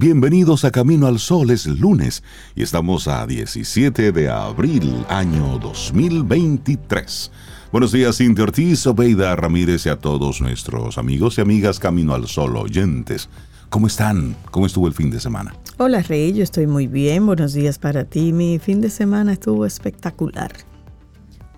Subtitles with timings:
[0.00, 1.50] Bienvenidos a Camino al Sol.
[1.50, 2.22] Es lunes
[2.54, 7.30] y estamos a 17 de abril, año 2023.
[7.70, 12.28] Buenos días, Cintia Ortiz, Obeida Ramírez y a todos nuestros amigos y amigas Camino al
[12.28, 13.28] Sol oyentes.
[13.68, 14.36] ¿Cómo están?
[14.50, 15.54] ¿Cómo estuvo el fin de semana?
[15.76, 17.26] Hola Rey, yo estoy muy bien.
[17.26, 18.32] Buenos días para ti.
[18.32, 20.50] Mi fin de semana estuvo espectacular.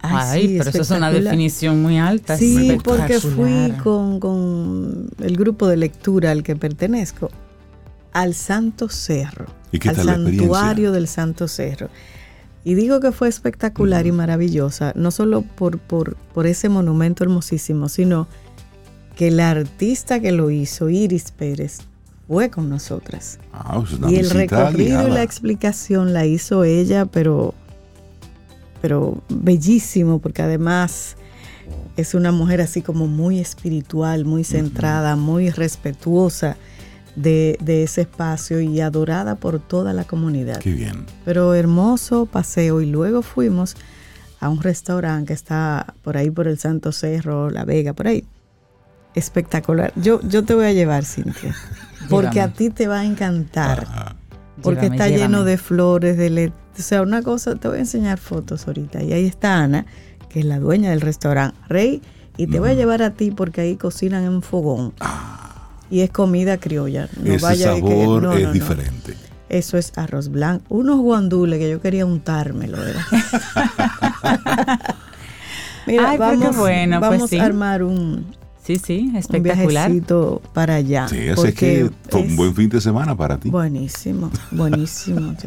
[0.01, 2.37] Ay, sí, pero eso es una definición muy alta.
[2.37, 7.31] Sí, porque fui con, con el grupo de lectura al que pertenezco
[8.13, 9.47] al Santo Cerro.
[9.71, 10.49] ¿Y qué al tal la experiencia?
[10.49, 11.89] santuario del Santo Cerro.
[12.65, 17.89] Y digo que fue espectacular y maravillosa, no solo por, por, por ese monumento hermosísimo,
[17.89, 18.29] sino
[19.17, 21.81] que la artista que lo hizo, Iris Pérez,
[22.29, 23.41] fue con nosotras.
[23.53, 27.53] Ah, pues y el recorrido y la explicación la hizo ella, pero,
[28.81, 31.17] pero bellísimo, porque además
[31.97, 36.57] es una mujer así como muy espiritual, muy centrada, muy respetuosa
[37.17, 40.59] de, de ese espacio y adorada por toda la comunidad.
[40.59, 41.07] Qué bien.
[41.25, 43.77] Pero hermoso paseo y luego fuimos
[44.41, 48.25] a un restaurante que está por ahí por el Santo Cerro, La Vega, por ahí.
[49.15, 49.93] Espectacular.
[49.97, 51.55] Yo, yo te voy a llevar, Cintia,
[52.09, 53.81] porque a ti te va a encantar.
[53.89, 54.17] Ajá.
[54.63, 57.81] Porque Llévame, está lleno de flores, de le- o sea, una cosa, te voy a
[57.81, 59.03] enseñar fotos ahorita.
[59.03, 59.85] Y ahí está Ana,
[60.29, 62.01] que es la dueña del restaurante Rey,
[62.39, 64.95] y te voy a llevar a ti porque ahí cocinan en fogón.
[65.93, 67.09] Y es comida criolla.
[67.23, 68.53] No Ese vaya de que- sabor no, es no, no.
[68.55, 69.15] diferente.
[69.51, 70.65] Eso es arroz blanco.
[70.71, 73.03] Unos guandules que yo quería untármelo, ¿verdad?
[75.87, 77.39] Mira, Ay, qué vamos, bueno, pues vamos sí.
[77.39, 78.27] a armar un,
[78.65, 79.89] Sí, sí, un espectacular.
[79.89, 81.09] viajecito para allá.
[81.09, 83.51] Sí, así es que fue un buen fin de semana para ti.
[83.51, 85.35] Buenísimo, buenísimo.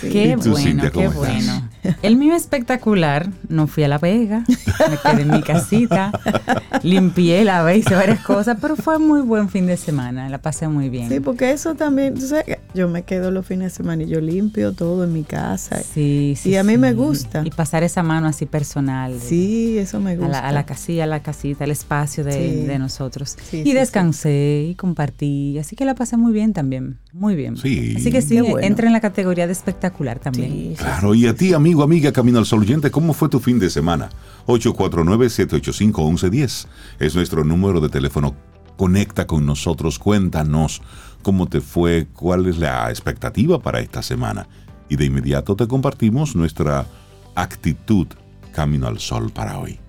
[0.00, 0.08] Sí.
[0.10, 1.16] Qué ¿Y tú, bueno, Cintia, qué estás?
[1.16, 1.68] bueno.
[2.02, 6.10] El mío espectacular, no fui a La Vega, me quedé en mi casita,
[6.82, 10.88] limpié, lavé, hice varias cosas, pero fue muy buen fin de semana, la pasé muy
[10.88, 11.08] bien.
[11.08, 14.20] Sí, porque eso también, tú sabes yo me quedo los fines de semana y yo
[14.20, 15.80] limpio todo en mi casa.
[15.82, 16.94] Sí, sí, Y a mí me sí.
[16.96, 17.42] gusta.
[17.44, 19.18] Y pasar esa mano así personal.
[19.20, 20.28] Sí, eso me A gusta.
[20.28, 22.66] la, a la casilla, a la casita, al espacio de, Sí.
[22.66, 23.36] de nosotros.
[23.50, 27.56] Sí, y sí, descansé y compartí, así que la pasé muy bien también, muy bien.
[27.56, 27.94] Sí.
[27.96, 28.60] Así que sí, bueno.
[28.60, 30.52] entra en la categoría de espectacular también.
[30.52, 33.40] Sí, sí, Claro, y a ti, amigo, amiga, Camino al Sol oyente, ¿cómo fue tu
[33.40, 34.08] fin de semana?
[34.46, 36.68] 849-785-1110
[37.00, 38.36] es nuestro número de teléfono.
[38.76, 40.82] Conecta con nosotros, cuéntanos
[41.22, 44.46] cómo te fue, cuál es la expectativa para esta semana.
[44.88, 46.86] Y de inmediato te compartimos nuestra
[47.34, 48.06] actitud
[48.52, 49.80] Camino al Sol para hoy.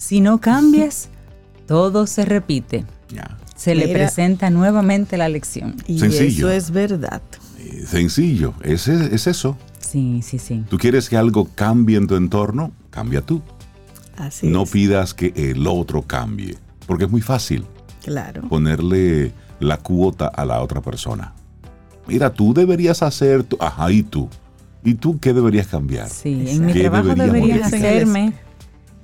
[0.00, 1.10] Si no cambias,
[1.66, 2.86] todo se repite.
[3.54, 3.98] Se le Mira.
[3.98, 5.76] presenta nuevamente la lección.
[5.86, 6.48] Y Sencillo.
[6.48, 7.20] eso es verdad.
[7.58, 9.58] Eh, Sencillo, es, es eso.
[9.78, 10.64] Sí, sí, sí.
[10.70, 13.42] Tú quieres que algo cambie en tu entorno, cambia tú.
[14.16, 14.70] Así no es.
[14.70, 17.66] pidas que el otro cambie, porque es muy fácil.
[18.02, 18.48] Claro.
[18.48, 21.34] ponerle la cuota a la otra persona.
[22.08, 24.30] Mira, tú deberías hacer, tu- ajá, y tú.
[24.82, 26.08] ¿Y tú qué deberías cambiar?
[26.08, 27.62] Sí, en mi ¿Qué trabajo hacer?
[27.62, 28.32] hacerme,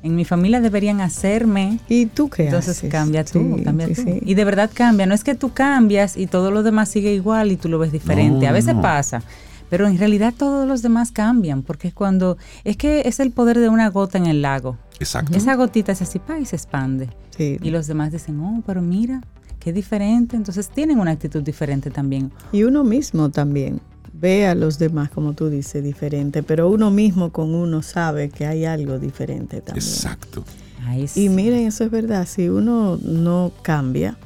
[0.06, 1.78] en mi familia deberían hacerme.
[1.88, 2.90] ¿Y tú qué Entonces haces?
[2.90, 4.02] cambia tú, Sí, cambia sí, tú.
[4.02, 4.20] sí.
[4.24, 5.06] Y de verdad cambia.
[5.06, 7.92] No es que tú cambias y todo lo demás sigue igual y tú lo ves
[7.92, 8.44] diferente.
[8.46, 8.82] No, a veces no.
[8.82, 9.22] pasa.
[9.68, 13.68] Pero en realidad todos los demás cambian, porque cuando es que es el poder de
[13.68, 14.78] una gota en el lago.
[15.00, 15.36] Exacto.
[15.36, 17.08] Esa gotita se así pa, y se expande.
[17.36, 17.58] Sí.
[17.60, 19.22] Y los demás dicen, oh, pero mira,
[19.58, 20.36] qué diferente.
[20.36, 22.30] Entonces tienen una actitud diferente también.
[22.52, 23.80] Y uno mismo también
[24.18, 28.46] ve a los demás, como tú dices, diferente, pero uno mismo con uno sabe que
[28.46, 29.84] hay algo diferente también.
[29.84, 30.44] Exacto.
[30.84, 31.24] Ay, sí.
[31.24, 34.16] Y miren, eso es verdad, si uno no cambia,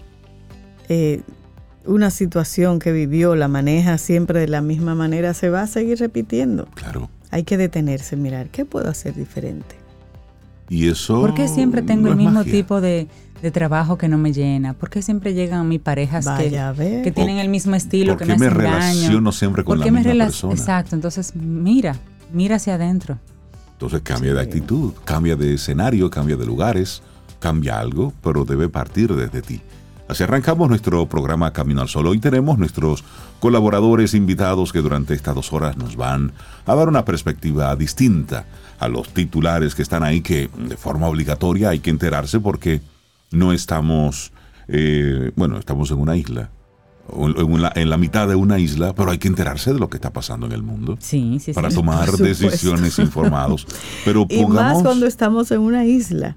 [0.88, 1.22] eh,
[1.86, 5.98] una situación que vivió, la maneja siempre de la misma manera, se va a seguir
[5.98, 6.66] repitiendo.
[6.74, 7.08] Claro.
[7.30, 9.76] Hay que detenerse, mirar, ¿qué puedo hacer diferente?
[10.68, 11.20] Y eso.
[11.20, 12.52] ¿Por qué siempre tengo no el mismo magia.
[12.52, 13.08] tipo de,
[13.42, 14.74] de trabajo que no me llena?
[14.74, 18.26] ¿Por qué siempre llegan a mí parejas que, Vaya que tienen el mismo estilo, ¿Por
[18.26, 18.78] que qué me me hacen daño?
[18.78, 20.54] relaciono siempre con ¿Por la qué me misma persona?
[20.54, 21.96] Exacto, entonces mira,
[22.32, 23.18] mira hacia adentro.
[23.72, 27.02] Entonces cambia de actitud, cambia de escenario, cambia de lugares,
[27.38, 29.62] cambia algo, pero debe partir desde ti.
[30.06, 32.08] Así arrancamos nuestro programa Camino al Sol.
[32.08, 33.04] Hoy tenemos nuestros
[33.38, 36.32] colaboradores invitados que durante estas dos horas nos van
[36.66, 38.44] a dar una perspectiva distinta
[38.80, 42.80] a los titulares que están ahí, que de forma obligatoria hay que enterarse porque
[43.32, 44.32] no estamos,
[44.68, 46.50] eh, bueno, estamos en una isla,
[47.16, 49.96] en la, en la mitad de una isla, pero hay que enterarse de lo que
[49.96, 51.76] está pasando en el mundo Sí, sí, para sí.
[51.76, 53.66] tomar decisiones informados.
[54.04, 56.36] Pero Y más pongamos, cuando estamos en una isla.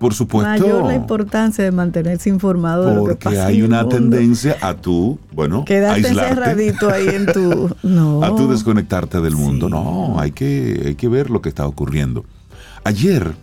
[0.00, 3.96] por supuesto, Mayor la importancia de mantenerse informado de lo que porque hay una mundo.
[3.96, 7.76] tendencia a tú, bueno, Quedarte aislarte, encerradito ahí en tu...
[7.84, 8.22] No.
[8.24, 9.68] a tú desconectarte del mundo.
[9.68, 12.24] No, hay que, hay que ver lo que está ocurriendo.
[12.84, 13.34] Ayer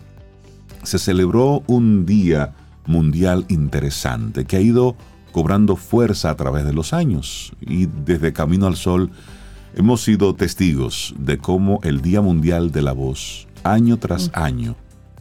[0.82, 2.52] se celebró un día
[2.86, 4.96] mundial interesante que ha ido
[5.32, 7.52] cobrando fuerza a través de los años.
[7.60, 9.10] Y desde Camino al Sol
[9.74, 14.76] hemos sido testigos de cómo el Día Mundial de la Voz, año tras año,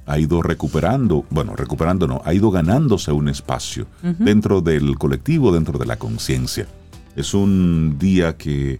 [0.05, 3.87] ha ido recuperando, bueno, recuperando no, ha ido ganándose un espacio
[4.19, 6.67] dentro del colectivo, dentro de la conciencia.
[7.15, 8.79] Es un día que,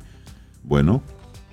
[0.63, 1.01] bueno,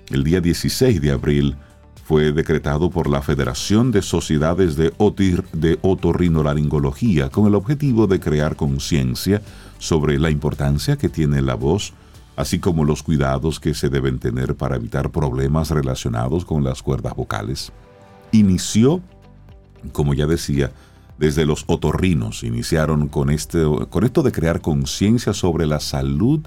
[0.09, 1.55] el día 16 de abril
[2.03, 8.19] fue decretado por la Federación de Sociedades de, Otir, de Otorrinolaringología con el objetivo de
[8.19, 9.41] crear conciencia
[9.79, 11.93] sobre la importancia que tiene la voz,
[12.35, 17.15] así como los cuidados que se deben tener para evitar problemas relacionados con las cuerdas
[17.15, 17.71] vocales.
[18.33, 19.01] Inició,
[19.93, 20.71] como ya decía,
[21.17, 23.63] desde los otorrinos, iniciaron con, este,
[24.03, 26.41] esto de crear conciencia sobre la salud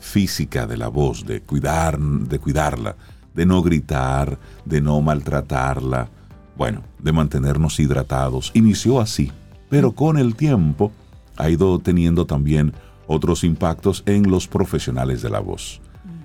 [0.00, 2.96] física de la voz, de cuidar, de cuidarla,
[3.34, 6.08] de no gritar, de no maltratarla,
[6.56, 8.50] bueno, de mantenernos hidratados.
[8.54, 9.32] Inició así,
[9.68, 10.92] pero con el tiempo
[11.36, 12.72] ha ido teniendo también
[13.06, 15.80] otros impactos en los profesionales de la voz.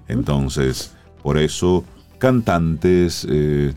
[0.07, 0.93] Entonces,
[1.23, 1.83] por eso,
[2.17, 3.73] cantantes, eh,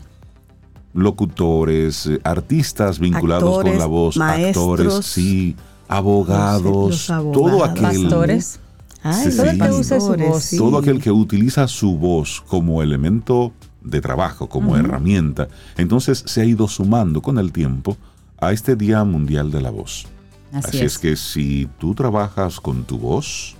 [0.93, 5.55] locutores, eh, artistas vinculados con la voz, maestros, actores, sí,
[5.87, 7.07] abogados.
[7.07, 8.59] todo aquel Pastores.
[9.03, 9.37] Ay, Sí.
[9.37, 10.43] Todo el que use su pastores, voz.
[10.43, 10.57] sí.
[10.57, 13.51] todo aquel que utiliza su voz como elemento
[13.81, 17.97] de trabajo, como herramienta, entonces se ha ido sumando con el tiempo
[18.39, 20.05] a este Día Mundial de la Voz.
[20.53, 20.83] Así, Así, es.
[20.93, 23.55] es que si tú trabajas con tu voz,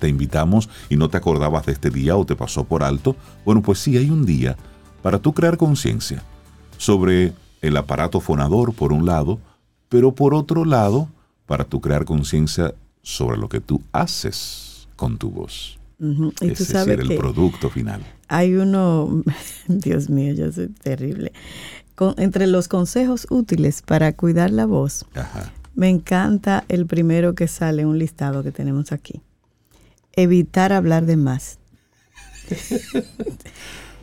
[0.00, 3.62] te invitamos y no te acordabas de este día o te pasó por alto, bueno,
[3.62, 4.56] pues sí hay un día
[5.02, 6.22] para tú crear conciencia
[6.76, 7.32] sobre
[7.62, 9.38] el aparato fonador por un lado,
[9.88, 11.08] pero por otro lado,
[11.46, 12.74] para tú crear conciencia
[13.04, 15.78] sobre lo que tú haces con tu voz.
[16.00, 16.32] Ujú.
[16.40, 18.02] Y es tú decir, sabes el producto final.
[18.26, 19.22] hay uno,
[19.68, 21.32] Dios mío, yo soy terrible.
[21.94, 25.52] Con- entre los consejos útiles para cuidar la voz, Ajá.
[25.76, 29.20] me encanta el primero que sale, un listado que tenemos aquí.
[30.16, 31.58] Evitar hablar de más.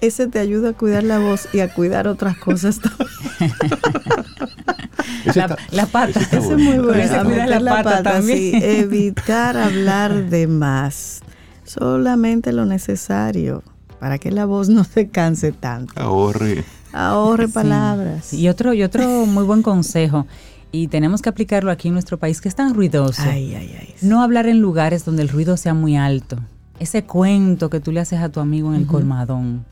[0.01, 3.09] Ese te ayuda a cuidar la voz y a cuidar otras cosas también.
[5.35, 6.19] La, la pata.
[6.19, 6.93] Ese es muy bueno.
[6.93, 8.37] Ese a cuida meter la pata también.
[8.37, 8.51] sí.
[8.61, 11.21] Evitar hablar de más.
[11.63, 13.63] Solamente lo necesario
[13.99, 15.93] para que la voz no se canse tanto.
[15.95, 16.63] Ahorre.
[16.91, 18.33] Ahorre palabras.
[18.33, 20.25] Y otro, y otro muy buen consejo,
[20.71, 23.21] y tenemos que aplicarlo aquí en nuestro país, que es tan ruidoso.
[23.23, 23.93] Ay, ay, ay.
[24.01, 26.37] No hablar en lugares donde el ruido sea muy alto.
[26.79, 29.65] Ese cuento que tú le haces a tu amigo en el colmadón,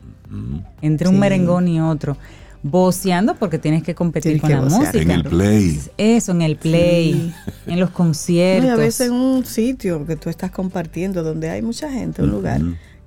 [0.81, 2.15] entre un merengón y otro,
[2.62, 4.82] voceando porque tienes que competir Tienes con que la vocear.
[4.82, 5.01] música.
[5.01, 5.82] En el play.
[5.98, 7.34] Eso, en el play,
[7.68, 8.68] en los No, conciertos.
[8.68, 12.32] y a veces en un sitio que tú estás compartiendo donde hay mucha gente, un
[12.32, 12.62] lugar,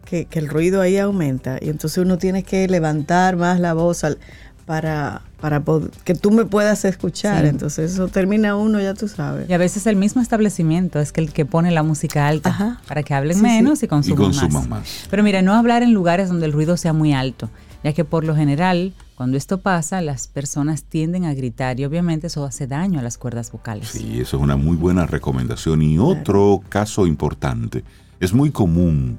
[0.04, 4.04] que, que el ruido ahí aumenta y entonces uno tiene que levantar más la voz
[4.04, 4.18] al-
[4.66, 5.60] para, para
[6.04, 7.42] que tú me puedas escuchar.
[7.42, 7.48] Sí.
[7.48, 9.50] Entonces eso termina uno, ya tú sabes.
[9.50, 12.80] Y a veces el mismo establecimiento es que el que pone la música alta Ajá.
[12.86, 13.86] para que hablen Sí, menos sí.
[13.86, 14.68] y consuman, Y consuman más.
[14.68, 15.06] más.
[15.10, 17.50] Pero mira, no hablar en lugares donde el ruido sea muy alto,
[17.82, 22.28] ya que por lo general, cuando esto pasa, las personas tienden a gritar y obviamente
[22.28, 23.88] eso hace daño a las cuerdas vocales.
[23.88, 25.82] Sí, eso es una muy buena recomendación.
[25.82, 27.84] Y otro caso importante,
[28.20, 29.18] es muy común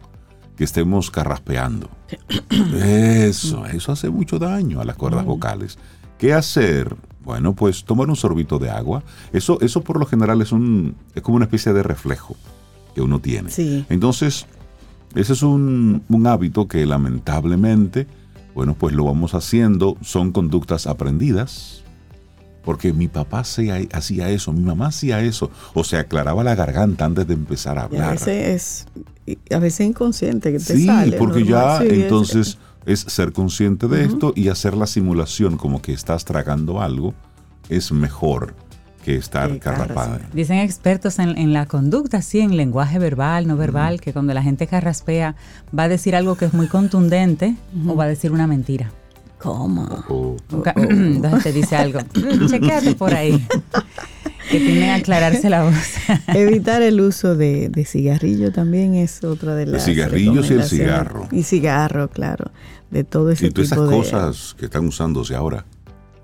[0.55, 1.89] que estemos carraspeando.
[2.75, 5.79] Eso, eso hace mucho daño a las cuerdas vocales.
[6.19, 6.95] ¿Qué hacer?
[7.23, 9.03] Bueno, pues tomar un sorbito de agua.
[9.31, 12.35] Eso, eso por lo general es un, es como una especie de reflejo
[12.93, 13.49] que uno tiene.
[13.49, 13.85] Sí.
[13.89, 14.45] Entonces,
[15.15, 18.07] ese es un, un hábito que lamentablemente,
[18.55, 19.97] bueno, pues lo vamos haciendo.
[20.01, 21.79] Son conductas aprendidas.
[22.63, 25.51] Porque mi papá hacía, hacía eso, mi mamá hacía eso.
[25.73, 28.07] O se aclaraba la garganta antes de empezar a Y hablar.
[28.07, 28.87] a veces
[29.27, 31.17] es a veces inconsciente que te Sí, sale.
[31.17, 35.91] porque ya sí, entonces es ser consciente de esto y hacer la simulación como que
[35.93, 37.13] estás tragando algo
[37.69, 38.53] es mejor
[39.03, 40.17] que estar Sí, claro, carrapada.
[40.19, 40.23] sí.
[40.33, 44.41] Dicen expertos en, en la conducta, sí, en lenguaje verbal, no verbal, que cuando la
[44.41, 45.35] gente carraspea
[45.77, 47.55] va a decir algo que es muy contundente
[47.87, 48.91] o va a decir una mentira.
[49.39, 49.83] ¿Cómo?
[50.07, 53.45] O- Nunca- Entonces te dice algo, "Mm, chequéate por ahí.
[54.51, 55.73] Que tienden a aclararse la voz.
[56.27, 61.29] Evitar el uso de, de cigarrillo también es otra de las cigarrillos y el cigarro.
[61.31, 62.51] Y cigarro, claro.
[62.91, 65.65] De todo ese y todas tipo esas de cosas que están usándose ahora.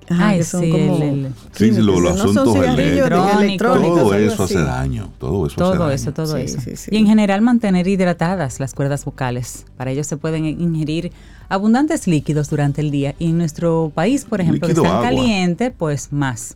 [0.10, 2.98] Ajá, Ay, que son sí, como el- el- Sí, los no son asuntos cigarrillos de-
[3.00, 3.42] electrónicos.
[3.44, 5.10] electrónicos, Todo eso hace daño.
[5.20, 5.92] Todo eso hace Todo daño.
[5.92, 6.62] eso, todo Sí, eso.
[6.62, 6.90] sí, sí.
[6.92, 9.66] Y en general mantener hidratadas las cuerdas vocales.
[9.78, 11.12] Para ello se pueden ingerir
[11.48, 13.14] abundantes líquidos durante el día.
[13.20, 15.10] Y en nuestro país, por ejemplo, que Líquido, es tan agua.
[15.10, 16.56] caliente, pues más.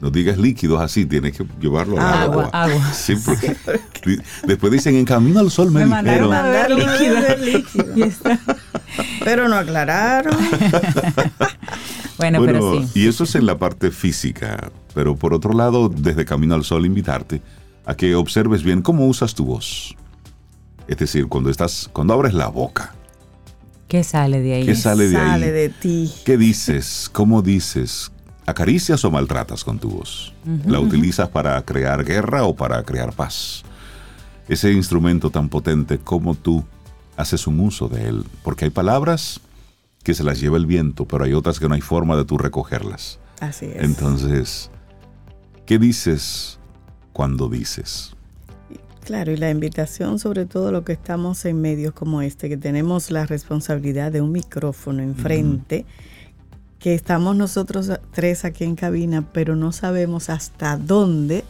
[0.00, 2.50] No digas líquidos así, tienes que llevarlo al Agua, agua.
[2.52, 2.82] agua.
[2.94, 3.56] Sí, porque
[4.06, 6.46] di- después dicen, en camino al sol me, Me mandaron dijeron.
[6.46, 7.44] a ver a líquido.
[7.44, 7.94] líquido.
[8.06, 8.38] Está-
[9.24, 10.36] Pero no aclararon.
[12.18, 13.00] Bueno, pero sí.
[13.00, 14.70] Y eso es en la parte física.
[14.94, 17.40] Pero por otro lado, desde Camino al Sol, invitarte
[17.86, 19.96] a que observes bien cómo usas tu voz.
[20.88, 22.94] Es decir, cuando estás, cuando abres la boca,
[23.88, 24.66] ¿Qué sale de ahí?
[24.66, 25.50] ¿qué sale de Sale ahí?
[25.52, 26.12] de ti.
[26.24, 27.08] ¿Qué dices?
[27.10, 28.12] ¿Cómo dices?
[28.44, 30.34] ¿Acaricias o maltratas con tu voz?
[30.66, 33.62] ¿La utilizas para crear guerra o para crear paz?
[34.46, 36.64] Ese instrumento tan potente, ¿cómo tú
[37.16, 38.24] haces un uso de él?
[38.42, 39.40] Porque hay palabras
[40.02, 42.38] que se las lleva el viento, pero hay otras que no hay forma de tú
[42.38, 43.18] recogerlas.
[43.40, 43.82] Así es.
[43.82, 44.70] Entonces,
[45.66, 46.58] ¿qué dices
[47.12, 48.14] cuando dices?
[49.04, 53.10] Claro, y la invitación sobre todo lo que estamos en medios como este, que tenemos
[53.10, 55.86] la responsabilidad de un micrófono enfrente,
[56.78, 61.42] que estamos nosotros tres aquí en cabina, pero no sabemos hasta dónde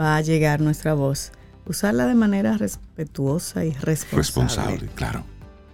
[0.00, 1.32] va a llegar nuestra voz.
[1.66, 4.16] Usarla de manera respetuosa y responsable.
[4.16, 5.24] Responsable, claro.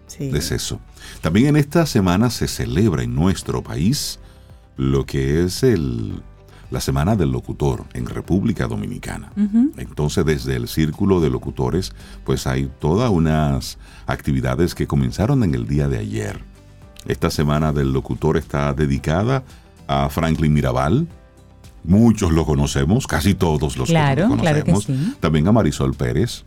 [0.08, 0.30] Sí.
[0.34, 0.80] Es eso.
[1.20, 4.18] También en esta semana se celebra en nuestro país
[4.76, 6.22] lo que es el,
[6.70, 9.32] la Semana del Locutor en República Dominicana.
[9.76, 11.92] Entonces, desde el Círculo de Locutores,
[12.24, 16.40] pues hay todas unas actividades que comenzaron en el día de ayer.
[17.06, 19.44] Esta Semana del Locutor está dedicada
[19.86, 21.06] a Franklin Mirabal.
[21.84, 25.06] Muchos lo conocemos, casi todos los Claro, lo claro que conocemos.
[25.06, 25.16] sí.
[25.20, 26.44] También a Marisol Pérez,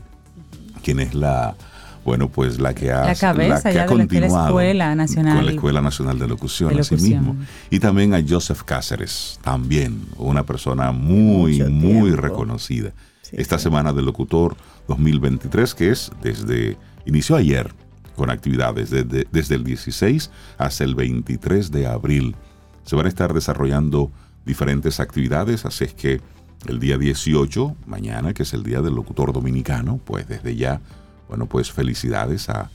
[0.83, 1.55] quien es la,
[2.03, 4.47] bueno, pues la que ha, La cabeza que ya ha de la- de la continuado
[4.47, 7.35] Escuela Nacional con la Escuela Nacional de Locución, de así mismo.
[7.69, 12.21] Y también a Joseph Cáceres, también una persona muy, Mucho muy tiempo.
[12.21, 12.91] reconocida.
[13.21, 13.63] Sí, Esta sí.
[13.63, 14.55] Semana del Locutor
[14.87, 17.73] 2023, que es desde, inició ayer
[18.15, 22.35] con actividades desde, desde el 16 hasta el 23 de abril.
[22.83, 24.11] Se van a estar desarrollando
[24.45, 26.19] diferentes actividades, así es que
[26.67, 30.81] el día 18, mañana, que es el Día del Locutor Dominicano, pues desde ya,
[31.31, 32.69] bueno, pues felicidades a,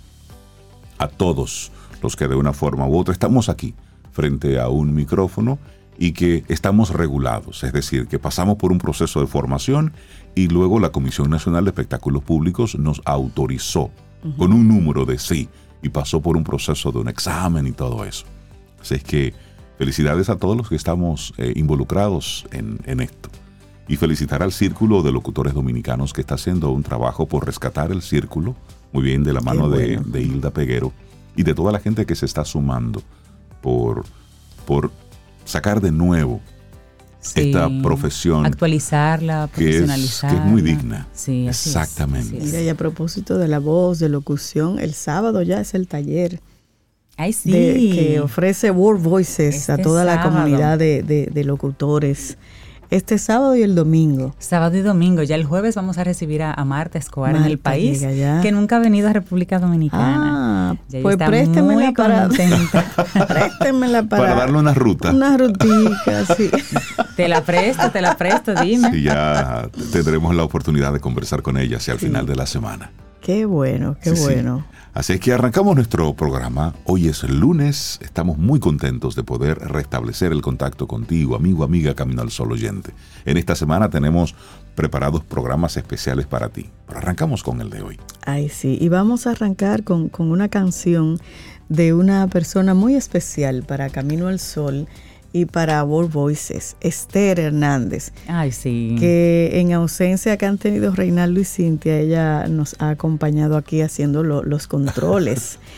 [0.97, 1.71] a todos
[2.03, 3.75] los que de una forma u otra estamos aquí
[4.13, 5.59] frente a un micrófono
[5.99, 9.93] y que estamos regulados, es decir, que pasamos por un proceso de formación
[10.35, 13.91] y luego la Comisión Nacional de Espectáculos Públicos nos autorizó
[14.39, 15.51] con un número de sí
[15.83, 18.25] y pasó por un proceso de un examen y todo eso.
[18.81, 19.35] Así es que
[19.77, 23.29] felicidades a todos los que estamos eh, involucrados en, en esto.
[23.89, 28.03] Y felicitar al Círculo de Locutores Dominicanos que está haciendo un trabajo por rescatar el
[28.03, 28.57] círculo,
[28.93, 30.03] muy bien de la mano de, bueno.
[30.11, 30.93] de Hilda Peguero
[31.37, 33.03] y de toda la gente que se está sumando
[33.63, 34.05] por,
[34.65, 34.91] por
[35.45, 36.41] sacar de nuevo
[37.21, 37.41] Sí.
[37.51, 40.39] esta profesión Actualizarla, que es, que profesionalizarla.
[40.39, 41.09] es muy digna.
[41.13, 42.29] Sí, así es, Exactamente.
[42.29, 42.45] así es.
[42.53, 46.41] Mira, y a propósito de la voz, de locución, el sábado ya es el taller
[47.17, 47.51] Ay, sí.
[47.51, 50.37] de- que ofrece World Voices a Este toda la sábado.
[50.37, 52.39] comunidad de, de- de locutores.
[52.91, 54.35] Este sábado y el domingo.
[54.39, 55.23] Sábado y domingo.
[55.23, 58.01] Ya el jueves vamos a recibir a, a Marta Escobar en el país,
[58.43, 60.71] que nunca ha venido a República Dominicana.
[60.73, 62.29] Ah, Ya pues préstemela para,
[63.27, 65.11] préstemela para, Para darle una ruta.
[65.13, 66.51] Una rutica, sí.
[67.17, 68.91] Te la presto, te la presto, dime.
[68.97, 72.07] Y ya tendremos la oportunidad de conversar con ella hacia el Sí.
[72.07, 72.91] final de la semana.
[73.21, 74.23] Qué bueno, qué Sí, sí.
[74.97, 76.75] Así es que arrancamos nuestro programa.
[76.85, 77.99] Hoy es lunes.
[78.01, 82.93] Estamos muy contentos de poder restablecer el contacto contigo, amigo, amiga, Camino al Sol oyente.
[83.27, 84.35] En esta semana tenemos
[84.75, 86.71] preparados programas especiales para ti.
[86.87, 88.01] Pero arrancamos con el de hoy.
[88.25, 88.79] Ay, sí.
[88.81, 91.21] Y vamos a arrancar con, con una canción
[91.69, 94.89] de una persona muy especial para Camino al Sol
[95.37, 98.13] y para World Voices, Esther Hernández.
[98.27, 98.97] Ay, sí.
[98.99, 104.23] que en ausencia que han tenido Reinaldo y Cintia, ella nos ha acompañado aquí haciendo
[104.23, 105.59] lo- los controles.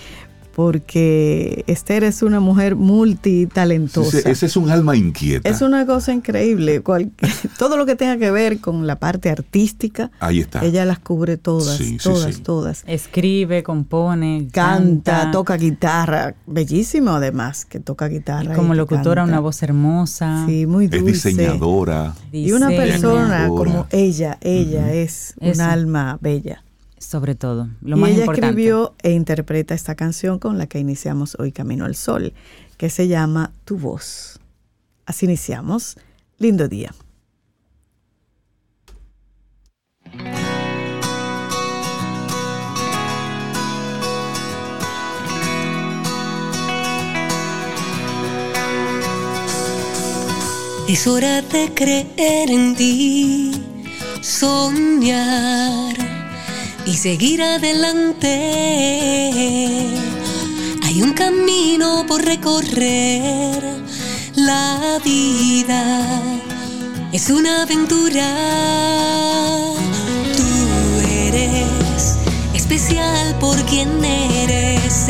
[0.58, 4.18] Porque Esther es una mujer multitalentosa.
[4.18, 5.48] Ese, ese es un alma inquieta.
[5.48, 6.82] Es una cosa increíble.
[6.82, 7.12] Cual-
[7.58, 10.64] todo lo que tenga que ver con la parte artística, Ahí está.
[10.64, 12.42] ella las cubre todas, Sí, sí, todas, sí.
[12.42, 12.82] todas.
[12.88, 18.52] Escribe, compone, Canta, toca guitarra, bellísimo además, que toca guitarra.
[18.52, 19.32] Y como locutora, canta.
[19.34, 20.44] una voz hermosa.
[20.46, 21.28] Sí, muy es dulce.
[21.28, 22.14] diseñadora.
[22.32, 23.46] Y una persona Diseñadora.
[23.46, 25.62] como ella, ella es un Eso.
[25.62, 26.64] alma bella.
[26.98, 28.48] Sobre todo, lo y más ella importante.
[28.48, 32.34] escribió e interpreta esta canción con la que iniciamos hoy Camino al Sol,
[32.76, 34.40] que se llama Tu voz.
[35.06, 35.96] Así iniciamos.
[36.38, 36.92] Lindo día.
[50.88, 53.52] Es hora de creer en ti,
[54.22, 56.07] soñar
[56.88, 58.26] y seguir adelante.
[60.84, 63.62] Hay un camino por recorrer,
[64.34, 66.06] la vida
[67.12, 68.26] es una aventura.
[70.34, 70.46] Tú
[71.26, 72.16] eres
[72.54, 75.08] especial por quien eres,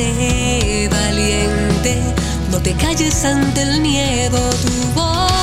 [0.91, 2.03] valiente,
[2.51, 5.38] no te calles ante el miedo, tu voz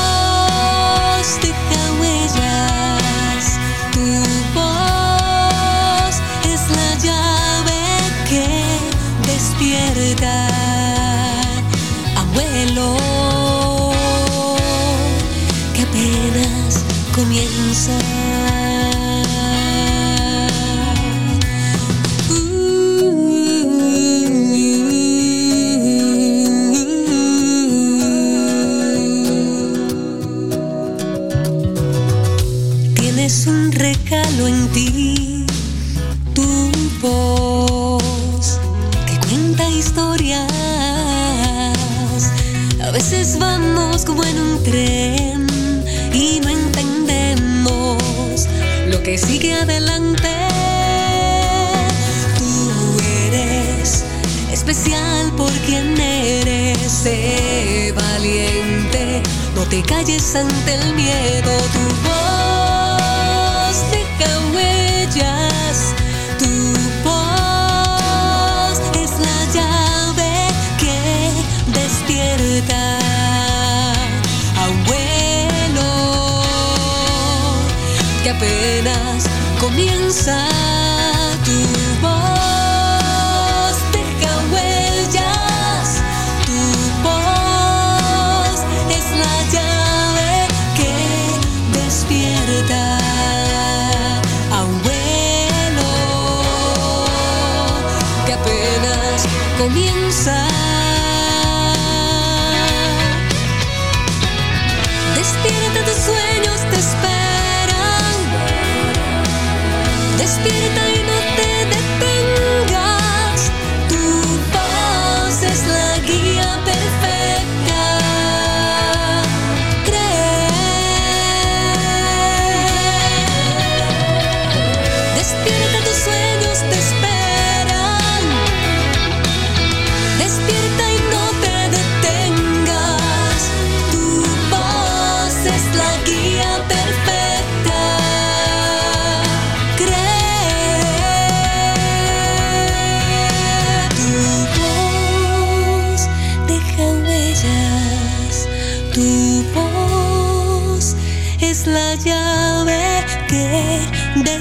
[12.16, 12.98] abuelo,
[15.74, 18.15] que apenas comienza.
[49.06, 50.30] Que sigue adelante.
[52.40, 54.04] Tú eres
[54.52, 57.04] especial por quien eres,
[57.94, 59.22] valiente,
[59.54, 61.95] no te calles ante el miedo, tu
[78.36, 79.24] apenas
[79.60, 80.75] comienza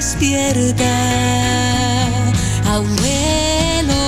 [0.05, 0.85] despierta.
[2.63, 4.03] Abuelo,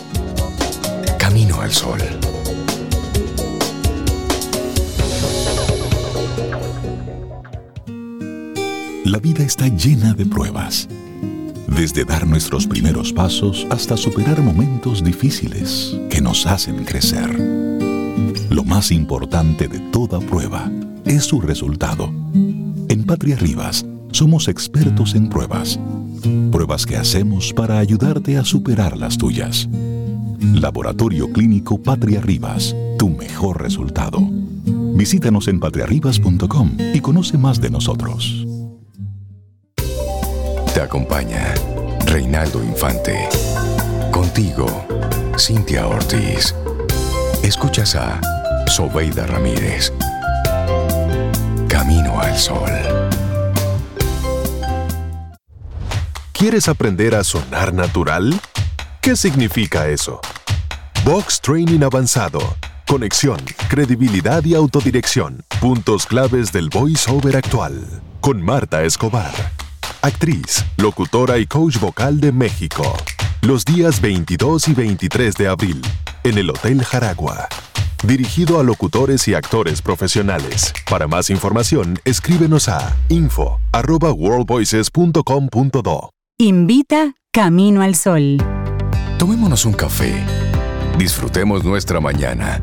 [1.18, 1.98] Camino al Sol.
[9.04, 10.86] La vida está llena de pruebas.
[11.68, 17.28] Desde dar nuestros primeros pasos hasta superar momentos difíciles que nos hacen crecer.
[18.50, 20.70] Lo más importante de toda prueba
[21.04, 22.10] es su resultado.
[22.88, 25.78] En Patria Rivas somos expertos en pruebas.
[26.50, 29.68] Pruebas que hacemos para ayudarte a superar las tuyas.
[30.40, 34.20] Laboratorio Clínico Patria Rivas, tu mejor resultado.
[34.94, 38.45] Visítanos en patriarribas.com y conoce más de nosotros.
[40.76, 41.54] Te acompaña
[42.04, 43.30] Reinaldo Infante.
[44.12, 44.84] Contigo,
[45.38, 46.54] Cintia Ortiz.
[47.42, 48.20] Escuchas a
[48.66, 49.90] Sobeida Ramírez.
[51.66, 52.70] Camino al Sol.
[56.32, 58.38] ¿Quieres aprender a sonar natural?
[59.00, 60.20] ¿Qué significa eso?
[61.06, 62.40] Box Training Avanzado.
[62.86, 63.38] Conexión,
[63.70, 65.42] credibilidad y autodirección.
[65.58, 68.02] Puntos claves del voiceover actual.
[68.20, 69.32] Con Marta Escobar.
[70.06, 72.96] Actriz, locutora y coach vocal de México.
[73.42, 75.82] Los días 22 y 23 de abril.
[76.22, 77.48] En el Hotel Jaragua.
[78.04, 80.72] Dirigido a locutores y actores profesionales.
[80.88, 86.10] Para más información, escríbenos a info arroba worldvoices.com.do.
[86.38, 88.36] Invita Camino al Sol.
[89.18, 90.14] Tomémonos un café.
[90.96, 92.62] Disfrutemos nuestra mañana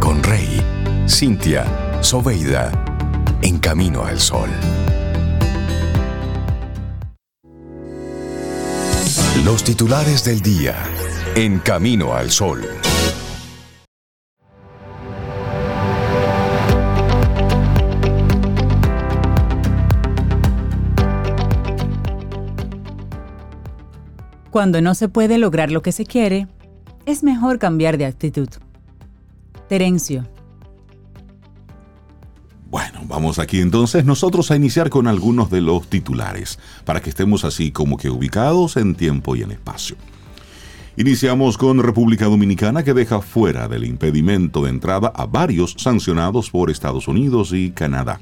[0.00, 0.60] con Rey,
[1.08, 2.72] Cintia, Soveida,
[3.42, 4.50] en Camino al Sol.
[9.36, 10.76] Los titulares del día
[11.36, 12.66] en Camino al Sol.
[24.50, 26.48] Cuando no se puede lograr lo que se quiere,
[27.06, 28.48] es mejor cambiar de actitud.
[29.68, 30.26] Terencio.
[32.70, 37.44] Bueno, vamos aquí entonces nosotros a iniciar con algunos de los titulares, para que estemos
[37.44, 39.96] así como que ubicados en tiempo y en espacio.
[40.96, 46.70] Iniciamos con República Dominicana que deja fuera del impedimento de entrada a varios sancionados por
[46.70, 48.20] Estados Unidos y Canadá.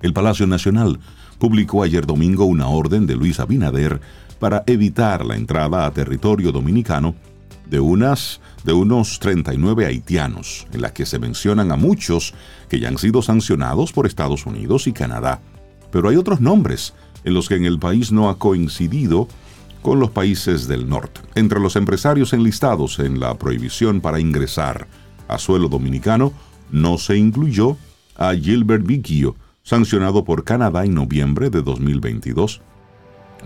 [0.00, 1.00] El Palacio Nacional
[1.40, 4.00] publicó ayer domingo una orden de Luis Abinader
[4.38, 7.16] para evitar la entrada a territorio dominicano
[7.66, 12.34] de, unas, de unos 39 haitianos, en las que se mencionan a muchos
[12.68, 15.40] que ya han sido sancionados por Estados Unidos y Canadá.
[15.90, 19.28] Pero hay otros nombres en los que en el país no ha coincidido
[19.82, 21.20] con los países del norte.
[21.34, 24.88] Entre los empresarios enlistados en la prohibición para ingresar
[25.28, 26.32] a suelo dominicano
[26.70, 27.76] no se incluyó
[28.16, 32.62] a Gilbert Vickio, sancionado por Canadá en noviembre de 2022,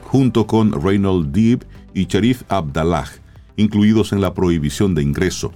[0.02, 3.08] junto con Reynold Deeb y Sharif Abdallah,
[3.58, 5.52] incluidos en la prohibición de ingreso,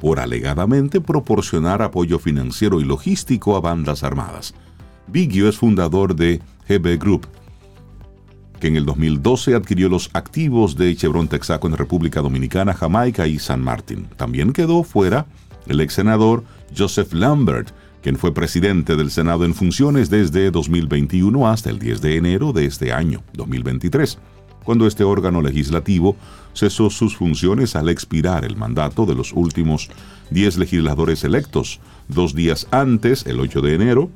[0.00, 4.54] por alegadamente proporcionar apoyo financiero y logístico a bandas armadas.
[5.06, 7.28] Biggio es fundador de GB Group,
[8.58, 13.38] que en el 2012 adquirió los activos de Chevron Texaco en República Dominicana, Jamaica y
[13.38, 14.08] San Martín.
[14.16, 15.26] También quedó fuera
[15.66, 16.44] el ex senador
[16.76, 17.68] Joseph Lambert,
[18.02, 22.64] quien fue presidente del Senado en funciones desde 2021 hasta el 10 de enero de
[22.64, 24.18] este año, 2023,
[24.64, 26.16] cuando este órgano legislativo
[26.54, 29.90] cesó sus funciones al expirar el mandato de los últimos
[30.30, 31.80] 10 legisladores electos.
[32.08, 34.10] Dos días antes, el 8 de enero,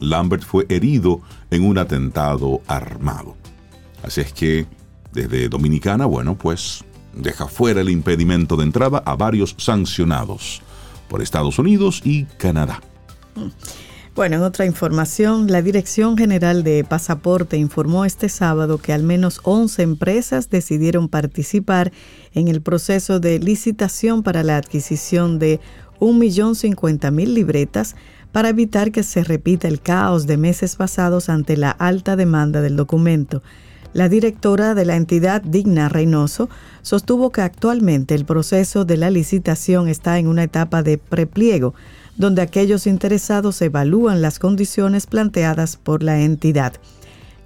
[0.00, 3.36] Lambert fue herido en un atentado armado.
[4.02, 4.66] Así es que
[5.12, 6.84] desde Dominicana, bueno, pues
[7.14, 10.62] deja fuera el impedimento de entrada a varios sancionados
[11.08, 12.80] por Estados Unidos y Canadá.
[14.14, 19.40] Bueno, en otra información, la Dirección General de Pasaporte informó este sábado que al menos
[19.42, 21.92] 11 empresas decidieron participar
[22.34, 25.60] en el proceso de licitación para la adquisición de
[25.98, 27.96] 1.050.000 libretas
[28.32, 32.76] para evitar que se repita el caos de meses pasados ante la alta demanda del
[32.76, 33.42] documento.
[33.94, 36.50] La directora de la entidad, Digna Reynoso,
[36.82, 41.74] sostuvo que actualmente el proceso de la licitación está en una etapa de prepliego,
[42.16, 46.74] donde aquellos interesados evalúan las condiciones planteadas por la entidad.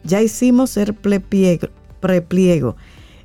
[0.04, 1.68] Ya hicimos el prepliego,
[2.00, 2.76] prepliego.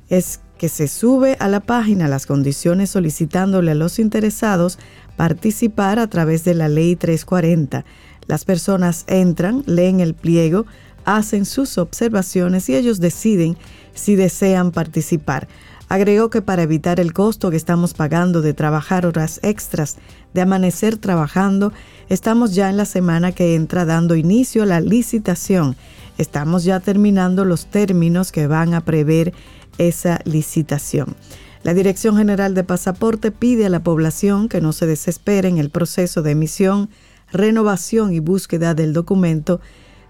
[0.08, 4.78] Es que se sube a la página las condiciones solicitándole a los interesados
[5.16, 7.84] participar a través de la ley 340.
[8.26, 10.66] Las personas entran, leen el pliego,
[11.04, 13.56] hacen sus observaciones y ellos deciden
[13.94, 15.48] si desean participar.
[15.92, 19.98] Agregó que para evitar el costo que estamos pagando de trabajar horas extras,
[20.32, 21.70] de amanecer trabajando,
[22.08, 25.76] estamos ya en la semana que entra dando inicio a la licitación.
[26.16, 29.34] Estamos ya terminando los términos que van a prever
[29.76, 31.14] esa licitación.
[31.62, 35.68] La Dirección General de Pasaporte pide a la población que no se desespere en el
[35.68, 36.88] proceso de emisión,
[37.32, 39.60] renovación y búsqueda del documento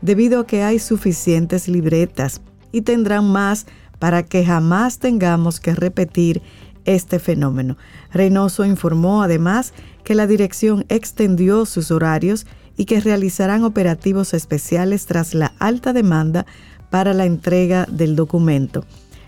[0.01, 2.41] debido a que hay suficientes libretas
[2.71, 3.67] y tendrán más
[4.03, 6.43] para que jamás tengamos que repetir
[6.85, 7.77] este fenómeno.
[8.13, 12.45] Reynoso informó además que la dirección extendió sus horarios
[12.77, 16.47] y que realizarán operativos especiales tras la alta demanda
[16.91, 18.85] para la entrega del documento.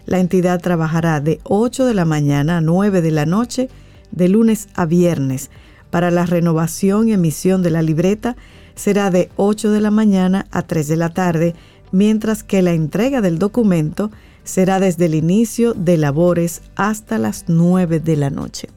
[0.07, 3.69] La entidad trabajará de 8 de la mañana a 9 de la noche,
[4.11, 5.51] de lunes a viernes.
[5.91, 8.35] Para la renovación y emisión de la libreta
[8.75, 11.55] será de 8 de la mañana a 3 de la tarde,
[11.93, 14.11] mientras que la entrega del documento
[14.45, 18.69] será desde el inicio de labores hasta las 9 de la noche.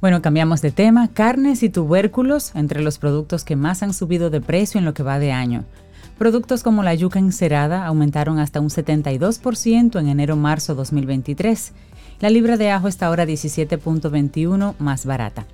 [0.00, 1.08] Bueno, cambiamos de tema.
[1.08, 5.02] Carnes y tubérculos entre los productos que más han subido de precio en lo que
[5.02, 5.64] va de año.
[6.18, 11.72] Productos como la yuca encerada aumentaron hasta un 72% en enero-marzo 2023.
[12.20, 15.46] La libra de ajo está ahora 17.21 más barata.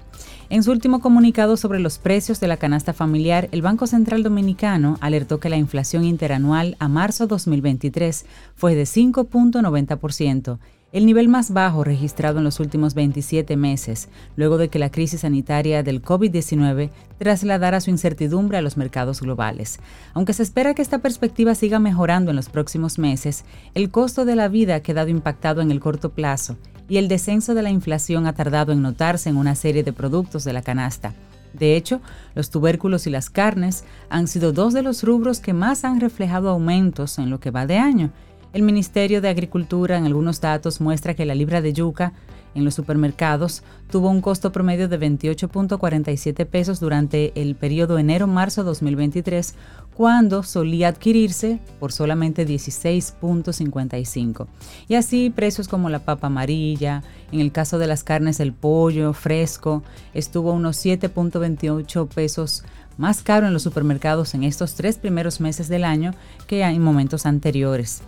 [0.52, 4.98] En su último comunicado sobre los precios de la canasta familiar, el Banco Central Dominicano
[5.00, 10.58] alertó que la inflación interanual a marzo 2023 fue de 5.90%,
[10.92, 15.20] el nivel más bajo registrado en los últimos 27 meses, luego de que la crisis
[15.20, 19.80] sanitaria del COVID-19 trasladara su incertidumbre a los mercados globales.
[20.12, 24.36] Aunque se espera que esta perspectiva siga mejorando en los próximos meses, el costo de
[24.36, 26.58] la vida ha quedado impactado en el corto plazo
[26.92, 30.44] y el descenso de la inflación ha tardado en notarse en una serie de productos
[30.44, 31.14] de la canasta.
[31.54, 32.02] De hecho,
[32.34, 36.50] los tubérculos y las carnes han sido dos de los rubros que más han reflejado
[36.50, 38.10] aumentos en lo que va de año.
[38.52, 42.12] El Ministerio de Agricultura en algunos datos muestra que la libra de yuca
[42.54, 49.54] en los supermercados tuvo un costo promedio de 28.47 pesos durante el periodo enero-marzo 2023,
[49.94, 54.46] cuando solía adquirirse por solamente 16.55.
[54.88, 59.12] Y así precios como la papa amarilla, en el caso de las carnes el pollo
[59.12, 59.82] fresco,
[60.14, 62.64] estuvo unos 7.28 pesos
[62.96, 66.12] más caro en los supermercados en estos tres primeros meses del año
[66.46, 68.02] que en momentos anteriores.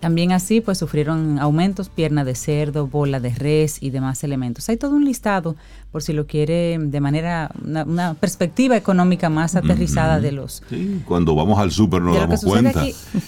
[0.00, 4.68] También así, pues sufrieron aumentos pierna de cerdo, bola de res y demás elementos.
[4.68, 5.56] Hay todo un listado,
[5.90, 10.62] por si lo quiere de manera, una, perspectiva económica más aterrizada de los...
[10.70, 12.84] Sí, cuando vamos al súper nos damos cuenta.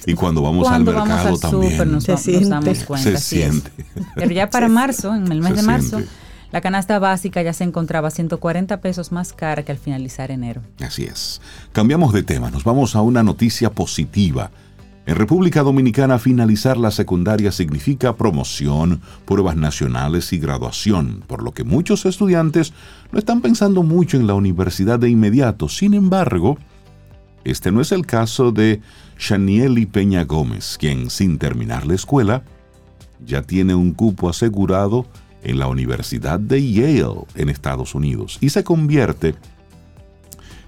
[0.07, 1.91] y cuando vamos al mercado también.
[1.91, 3.11] nos, se damos cuenta.
[3.11, 3.71] Se siente.
[4.15, 6.01] Pero ya para marzo, en el mes de marzo...
[6.53, 10.63] La canasta básica ya se encontraba 140 pesos más cara que al finalizar enero.
[10.81, 11.41] Así es.
[11.71, 14.51] Cambiamos de tema, nos vamos a una noticia positiva
[15.07, 21.65] en República Dominicana finalizar la secundaria significa promoción, pruebas nacionales y graduación, por lo que
[21.65, 22.73] muchos estudiantes
[23.11, 25.69] no están pensando mucho en la universidad de inmediato.
[25.69, 26.59] Sin embargo,
[27.45, 28.83] este no es el caso de
[29.19, 32.45] Shanieli Peña Gómez, quien sin terminar la escuela
[33.25, 35.07] ya tiene un cupo asegurado
[35.43, 39.35] en la Universidad de Yale en Estados Unidos y se convierte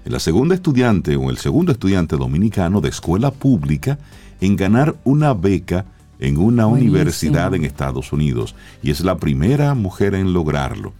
[0.05, 3.97] en la segunda estudiante o el segundo estudiante dominicano de escuela pública
[4.43, 5.85] en ganar una beca
[6.19, 10.91] en una universidad en Estados Unidos y es la primera mujer en lograrlo,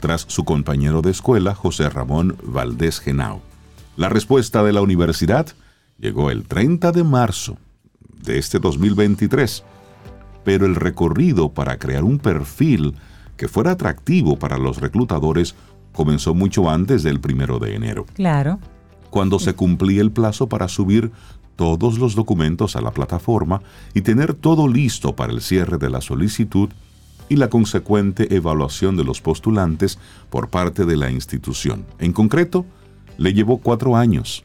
[0.00, 3.40] tras su compañero de escuela José Ramón Valdés Genao.
[3.96, 5.46] La respuesta de la universidad
[5.98, 7.56] llegó el 30 de marzo
[8.22, 9.64] de este 2023,
[10.44, 12.96] pero el recorrido para crear un perfil
[13.38, 15.54] que fuera atractivo para los reclutadores
[15.94, 18.04] comenzó mucho antes del primero de enero.
[18.12, 18.58] Claro.
[19.08, 21.12] Cuando se cumplía el plazo para subir
[21.56, 23.62] todos los documentos a la plataforma
[23.94, 26.68] y tener todo listo para el cierre de la solicitud
[27.28, 29.98] y la consecuente evaluación de los postulantes
[30.30, 31.84] por parte de la institución.
[31.98, 32.66] En concreto,
[33.16, 34.44] le llevó cuatro años.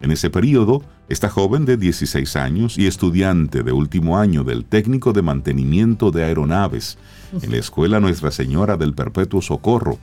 [0.00, 5.12] En ese periodo, esta joven de 16 años y estudiante de último año del técnico
[5.12, 6.98] de mantenimiento de aeronaves
[7.40, 9.98] en la Escuela Nuestra Señora del Perpetuo Socorro,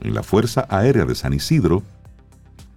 [0.00, 1.82] en la Fuerza Aérea de San Isidro,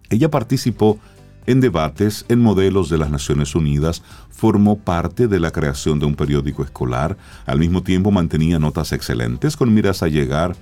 [0.10, 1.00] ella participó
[1.48, 6.16] en debates en modelos de las Naciones Unidas, formó parte de la creación de un
[6.16, 10.56] periódico escolar, al mismo tiempo mantenía notas excelentes con miras a llegar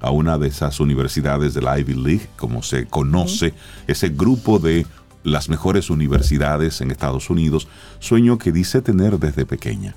[0.00, 3.54] a una de esas universidades de la Ivy League, como se conoce,
[3.86, 4.84] ese grupo de
[5.22, 7.68] las mejores universidades en Estados Unidos,
[8.00, 9.94] sueño que dice tener desde pequeña.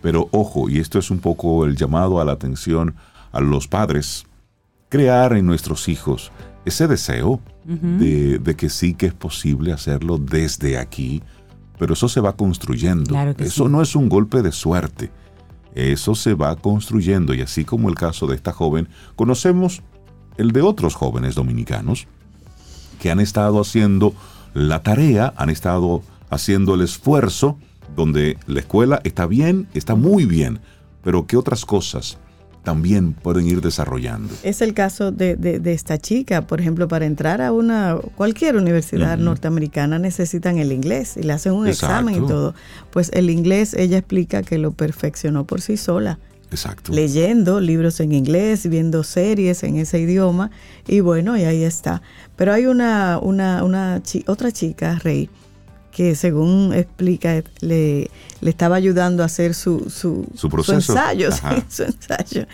[0.00, 2.94] Pero ojo, y esto es un poco el llamado a la atención
[3.32, 4.26] a los padres,
[4.88, 6.30] crear en nuestros hijos
[6.64, 11.22] ese deseo de, que sí que es posible hacerlo desde aquí,
[11.78, 13.14] pero eso se va construyendo.
[13.38, 15.10] eso no es un golpe de suerte.
[15.74, 19.82] Eso se va construyendo y así como el caso de esta joven, conocemos
[20.36, 22.06] el de otros jóvenes dominicanos
[23.00, 24.14] que han estado haciendo
[24.54, 27.58] la tarea, han estado haciendo el esfuerzo,
[27.96, 30.60] donde la escuela está bien, está muy bien,
[31.02, 32.18] pero ¿qué otras cosas
[32.62, 34.32] también pueden ir desarrollando?
[34.42, 38.56] Es el caso de, de- de esta chica, por ejemplo, para entrar a una cualquier
[38.56, 42.54] universidad norteamericana necesitan el inglés y le hacen un examen y todo.
[42.90, 46.18] Pues el inglés ella explica que lo perfeccionó por sí sola.
[46.50, 46.92] Exacto.
[46.92, 50.50] leyendo libros en inglés, viendo series en ese idioma
[50.86, 52.02] y bueno, y ahí está.
[52.36, 55.30] Pero hay una, una, una chi- otra chica, Rey,
[55.92, 61.82] que según explica, le, le estaba ayudando a hacer su, su, Su ensayo, sí, su
[61.84, 62.46] ensayo.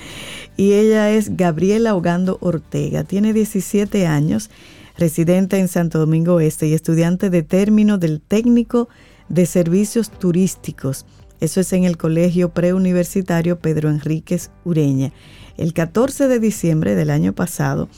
[0.56, 4.50] Y ella es Gabriela Hogando Ortega, tiene 17 años,
[4.98, 8.88] residente en Santo Domingo Este y estudiante de término del técnico
[9.28, 11.06] de servicios turísticos.
[11.40, 15.12] Eso es en el Colegio Preuniversitario Pedro Enríquez Ureña.
[15.56, 17.88] El 14 de diciembre del año pasado,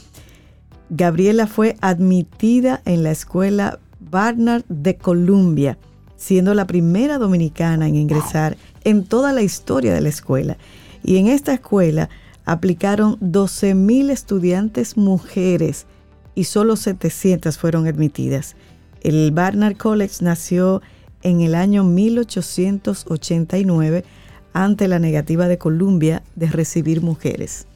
[0.90, 3.79] Gabriela fue admitida en la escuela
[4.11, 5.79] Barnard de Columbia,
[6.16, 10.57] siendo la primera dominicana en ingresar en toda la historia de la escuela.
[11.03, 12.09] Y en esta escuela
[12.44, 15.87] aplicaron 12 mil estudiantes mujeres
[16.35, 18.57] y solo 700 fueron admitidas.
[19.03, 20.83] El Barnard College nació
[21.23, 24.05] en el año 1889
[24.53, 27.66] ante la negativa de Columbia de recibir mujeres.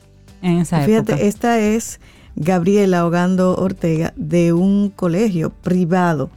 [0.42, 1.26] En esa Fíjate, época.
[1.26, 2.00] esta es
[2.36, 6.30] Gabriela Hogando Ortega de un colegio privado.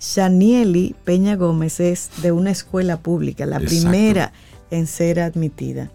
[0.00, 3.88] Shanieli Peña Gómez es de una escuela pública, la Exacto.
[3.88, 4.32] primera
[4.70, 5.90] en ser admitida.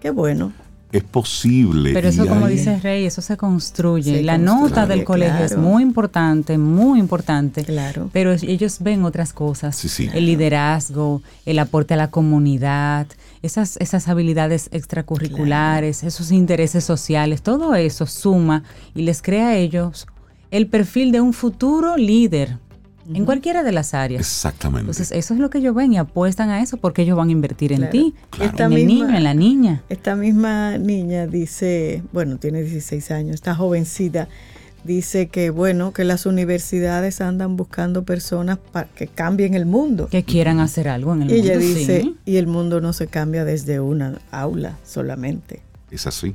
[0.00, 0.52] Qué bueno.
[0.92, 1.92] Es posible.
[1.92, 4.16] Pero eso, como hay- dice Rey, eso se construye.
[4.16, 7.64] Se la construye, nota del colegio es muy importante, muy importante.
[7.64, 8.10] Claro.
[8.12, 9.76] Pero ellos ven otras cosas.
[9.76, 10.08] Sí, sí.
[10.12, 13.06] El liderazgo, el aporte a la comunidad,
[13.42, 20.06] esas, esas habilidades extracurriculares, esos intereses sociales, todo eso suma y les crea a ellos
[20.50, 22.58] el perfil de un futuro líder
[23.14, 24.20] en cualquiera de las áreas.
[24.20, 24.80] Exactamente.
[24.82, 27.32] Entonces, eso es lo que ellos ven y apuestan a eso porque ellos van a
[27.32, 27.92] invertir en Claro.
[27.92, 28.50] ti, Claro.
[28.50, 29.82] Esta en el niño, en la niña.
[29.88, 34.28] Esta misma niña dice, bueno, tiene 16 años, esta jovencita
[34.84, 40.08] dice que, bueno, que las universidades andan buscando personas para que cambien el mundo.
[40.10, 41.66] Que quieran hacer algo en el Y ella mundo.
[41.66, 42.16] dice, sí.
[42.24, 45.60] y el mundo no se cambia desde una aula solamente.
[45.90, 46.34] Es así.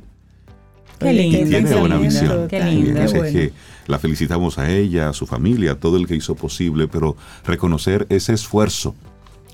[1.00, 1.38] Qué lindo.
[1.48, 2.48] Tiene buena visión.
[2.48, 3.00] Qué lindo.
[3.02, 3.52] Es que
[3.86, 8.06] la felicitamos a ella, a su familia, a todo el que hizo posible, pero reconocer
[8.08, 8.94] ese esfuerzo,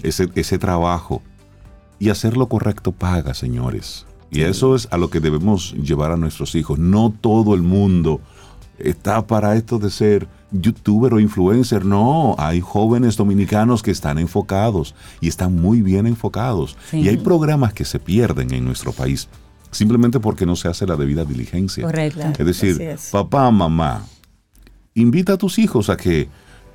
[0.02, 1.22] ese, ese trabajo
[1.98, 4.06] y hacer lo correcto paga, señores.
[4.30, 6.78] Y eso es a lo que debemos llevar a nuestros hijos.
[6.78, 8.20] No todo el mundo
[8.78, 11.84] está para esto de ser youtuber o influencer.
[11.84, 16.78] No, hay jóvenes dominicanos que están enfocados y están muy bien enfocados.
[16.90, 17.00] Sí.
[17.00, 19.28] Y hay programas que se pierden en nuestro país
[19.72, 21.84] simplemente porque no se hace la debida diligencia.
[21.84, 22.20] Correcto.
[22.38, 23.10] Es decir, es.
[23.10, 24.04] papá, mamá,
[24.94, 26.28] invita a tus hijos a que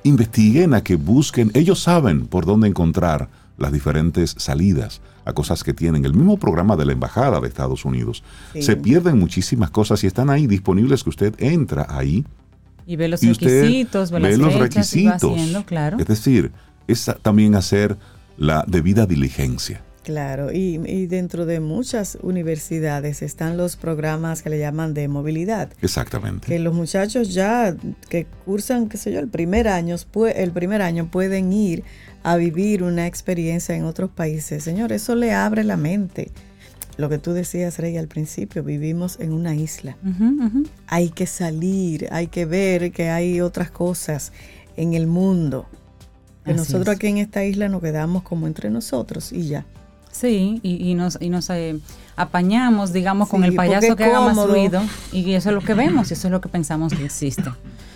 [0.04, 1.50] investiguen, a que busquen.
[1.54, 6.04] Ellos saben por dónde encontrar las diferentes salidas a cosas que tienen.
[6.04, 8.22] El mismo programa de la Embajada de Estados Unidos.
[8.52, 8.62] Sí.
[8.62, 12.24] Se pierden muchísimas cosas y están ahí disponibles que usted entra ahí
[12.86, 15.32] Y ve los y requisitos, ve, los requisitos.
[15.32, 15.98] haciendo, claro.
[15.98, 16.52] Es decir,
[16.86, 17.98] es también hacer
[18.36, 19.82] la debida diligencia.
[20.08, 25.68] Claro, y, y dentro de muchas universidades están los programas que le llaman de movilidad.
[25.82, 26.46] Exactamente.
[26.46, 27.76] que los muchachos ya
[28.08, 29.96] que cursan, qué sé yo, el primer año,
[30.34, 31.84] el primer año pueden ir
[32.22, 34.64] a vivir una experiencia en otros países.
[34.64, 36.32] Señor, eso le abre la mente.
[36.96, 39.98] Lo que tú decías, Rey, al principio, vivimos en una isla.
[40.86, 44.32] Hay que salir, hay que ver que hay otras cosas
[44.78, 45.66] en el mundo.
[46.46, 46.96] Que nosotros es.
[46.96, 49.66] aquí en esta isla nos quedamos como entre nosotros y ya.
[50.18, 51.78] Sí, y, y nos, y nos eh,
[52.16, 54.82] apañamos, digamos, con el payaso que haga más ruido.
[55.12, 57.50] Y eso es lo que vemos, y eso es lo que pensamos que existe.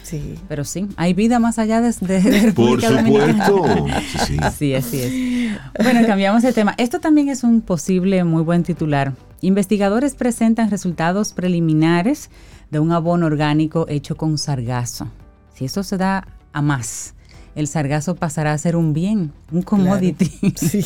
[0.04, 0.34] Sí.
[0.46, 3.46] Pero sí, hay vida más allá de, de- de Por República Dominicana.
[3.46, 3.86] supuesto.
[4.26, 4.50] Sí, sí.
[4.58, 5.58] Sí, así es.
[5.82, 6.74] Bueno, cambiamos de tema.
[6.78, 9.14] Esto también es un posible muy buen titular.
[9.40, 12.30] Investigadores presentan resultados preliminares
[12.70, 15.08] de un abono orgánico hecho con sargazo.
[15.54, 17.14] Si eso se da a más,
[17.54, 20.30] el sargazo pasará a ser un bien, un commodity.
[20.56, 20.84] Sí.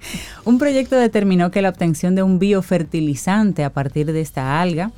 [0.44, 4.92] Un proyecto determinó que la obtención de un biofertilizante a partir de esta alga,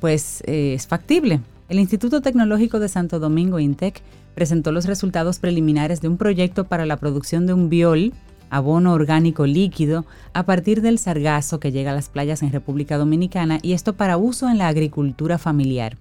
[0.00, 1.40] pues eh, es factible.
[1.68, 4.00] El Instituto Tecnológico de Santo Domingo, INTEC,
[4.34, 8.12] presentó los resultados preliminares de un proyecto para la producción de un biol,
[8.50, 13.58] abono orgánico líquido, a partir del sargazo que llega a las playas en República Dominicana
[13.62, 15.96] y esto para uso en la agricultura familiar.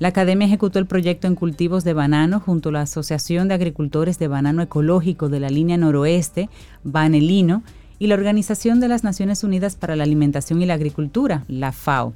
[0.00, 4.18] La academia ejecutó el proyecto en cultivos de banano junto a la Asociación de Agricultores
[4.18, 6.48] de Banano Ecológico de la línea noroeste,
[6.82, 7.62] Banelino,
[7.98, 12.14] y la Organización de las Naciones Unidas para la Alimentación y la Agricultura, la FAO.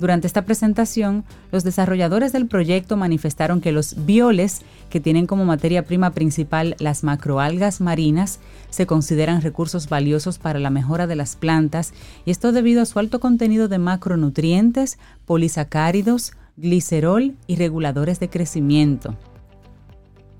[0.00, 5.84] Durante esta presentación, los desarrolladores del proyecto manifestaron que los bioles, que tienen como materia
[5.84, 8.40] prima principal las macroalgas marinas,
[8.70, 11.92] se consideran recursos valiosos para la mejora de las plantas,
[12.24, 19.16] y esto debido a su alto contenido de macronutrientes, polisacáridos, glicerol y reguladores de crecimiento.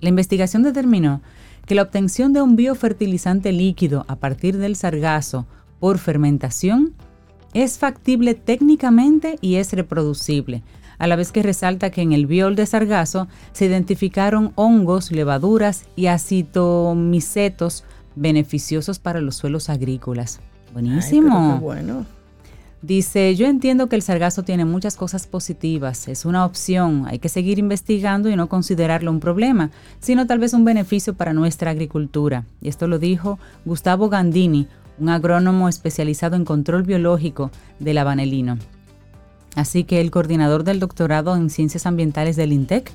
[0.01, 1.21] La investigación determinó
[1.67, 5.47] que la obtención de un biofertilizante líquido a partir del sargazo
[5.79, 6.95] por fermentación
[7.53, 10.63] es factible técnicamente y es reproducible,
[10.99, 15.85] a la vez que resalta que en el biol de sargazo se identificaron hongos, levaduras
[15.97, 20.41] y acitomicetos beneficiosos para los suelos agrícolas.
[20.73, 21.59] Buenísimo.
[21.61, 22.20] bueno.
[22.83, 27.29] Dice, yo entiendo que el sargazo tiene muchas cosas positivas, es una opción, hay que
[27.29, 29.71] seguir investigando y no considerarlo un problema,
[30.01, 32.47] sino tal vez un beneficio para nuestra agricultura.
[32.63, 34.67] Y esto lo dijo Gustavo Gandini,
[34.99, 37.51] un agrónomo especializado en control biológico
[37.81, 38.57] del abanelino.
[39.57, 42.93] Así que el coordinador del doctorado en ciencias ambientales del INTEC,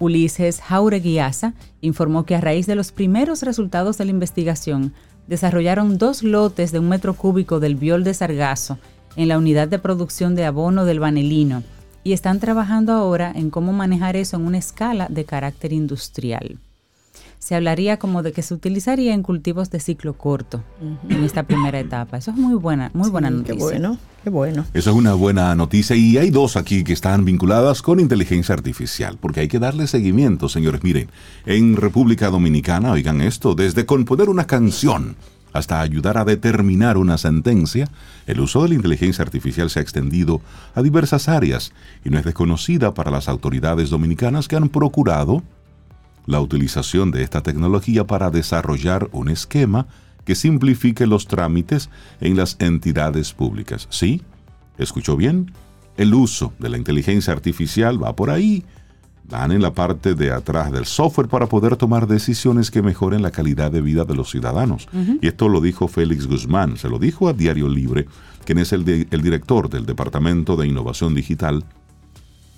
[0.00, 4.94] Ulises Jaureguiaza, informó que a raíz de los primeros resultados de la investigación,
[5.28, 8.78] desarrollaron dos lotes de un metro cúbico del biol de sargazo
[9.16, 11.62] en la unidad de producción de abono del vanelino
[12.04, 16.58] y están trabajando ahora en cómo manejar eso en una escala de carácter industrial.
[17.38, 20.62] Se hablaría como de que se utilizaría en cultivos de ciclo corto
[21.08, 22.18] en esta primera etapa.
[22.18, 23.54] Eso es muy buena, muy buena noticia.
[23.56, 24.64] Qué bueno, qué bueno.
[24.74, 29.18] Eso es una buena noticia y hay dos aquí que están vinculadas con inteligencia artificial,
[29.20, 30.82] porque hay que darle seguimiento, señores.
[30.82, 31.10] Miren,
[31.46, 35.16] en República Dominicana, oigan esto, desde componer una canción
[35.52, 37.88] hasta ayudar a determinar una sentencia,
[38.26, 40.40] el uso de la inteligencia artificial se ha extendido
[40.74, 41.72] a diversas áreas
[42.04, 45.42] y no es desconocida para las autoridades dominicanas que han procurado
[46.26, 49.86] la utilización de esta tecnología para desarrollar un esquema
[50.26, 51.88] que simplifique los trámites
[52.20, 53.88] en las entidades públicas.
[53.90, 54.20] ¿Sí?
[54.76, 55.52] ¿Escuchó bien?
[55.96, 58.64] El uso de la inteligencia artificial va por ahí
[59.28, 63.30] van en la parte de atrás del software para poder tomar decisiones que mejoren la
[63.30, 64.88] calidad de vida de los ciudadanos.
[65.20, 68.06] Y esto lo dijo Félix Guzmán, se lo dijo a Diario Libre,
[68.44, 71.64] quien es el, el director del Departamento de Innovación Digital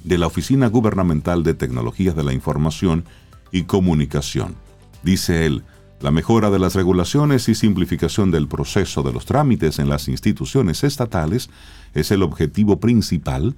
[0.04, 3.04] de la Oficina Gubernamental de Tecnologías de la Información
[3.50, 4.54] y Comunicación.
[5.02, 5.64] Dice él,
[6.00, 10.84] la mejora de las regulaciones y simplificación del proceso de los trámites en las instituciones
[10.84, 11.50] estatales
[11.94, 13.54] es el objetivo principal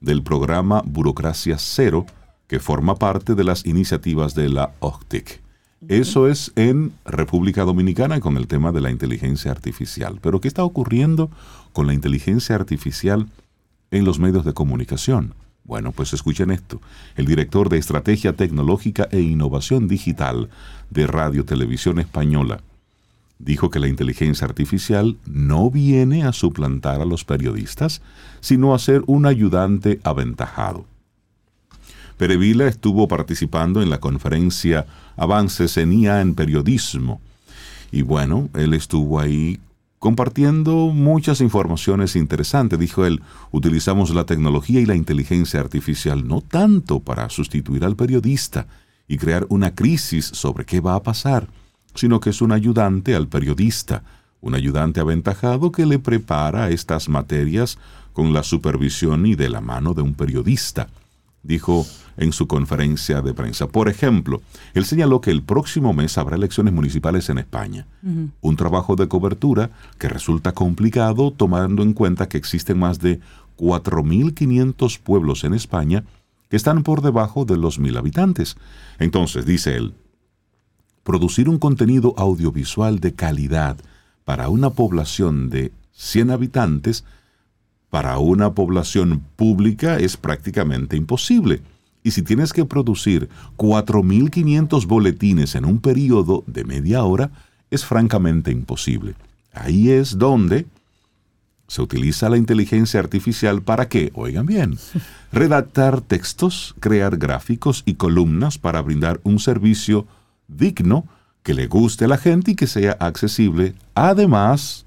[0.00, 2.06] del programa Burocracia Cero,
[2.46, 5.40] que forma parte de las iniciativas de la OCTIC.
[5.88, 10.18] Eso es en República Dominicana con el tema de la inteligencia artificial.
[10.22, 11.30] Pero ¿qué está ocurriendo
[11.72, 13.28] con la inteligencia artificial
[13.90, 15.34] en los medios de comunicación?
[15.64, 16.80] Bueno, pues escuchen esto.
[17.16, 20.48] El director de Estrategia Tecnológica e Innovación Digital
[20.90, 22.60] de Radio Televisión Española
[23.38, 28.00] dijo que la inteligencia artificial no viene a suplantar a los periodistas,
[28.40, 30.86] sino a ser un ayudante aventajado.
[32.16, 34.86] Perevila estuvo participando en la conferencia
[35.16, 37.20] Avances en IA en Periodismo.
[37.90, 39.60] Y bueno, él estuvo ahí
[39.98, 42.78] compartiendo muchas informaciones interesantes.
[42.78, 48.66] Dijo él, utilizamos la tecnología y la inteligencia artificial no tanto para sustituir al periodista
[49.08, 51.48] y crear una crisis sobre qué va a pasar,
[51.94, 54.02] sino que es un ayudante al periodista,
[54.40, 57.78] un ayudante aventajado que le prepara estas materias
[58.12, 60.88] con la supervisión y de la mano de un periodista.
[61.44, 61.86] Dijo,
[62.16, 63.68] en su conferencia de prensa.
[63.68, 64.42] Por ejemplo,
[64.72, 67.86] él señaló que el próximo mes habrá elecciones municipales en España.
[68.40, 73.20] Un trabajo de cobertura que resulta complicado tomando en cuenta que existen más de
[73.58, 76.04] 4.500 pueblos en España
[76.48, 78.56] que están por debajo de los mil habitantes.
[78.98, 79.94] Entonces, dice él,
[81.02, 83.76] producir un contenido audiovisual de calidad
[84.24, 87.04] para una población de 100 habitantes,
[87.94, 91.62] para una población pública es prácticamente imposible.
[92.02, 97.30] Y si tienes que producir 4.500 boletines en un periodo de media hora,
[97.70, 99.14] es francamente imposible.
[99.52, 100.66] Ahí es donde
[101.68, 104.76] se utiliza la inteligencia artificial para qué, oigan bien,
[105.32, 110.04] redactar textos, crear gráficos y columnas para brindar un servicio
[110.48, 111.06] digno
[111.44, 113.74] que le guste a la gente y que sea accesible.
[113.94, 114.83] Además,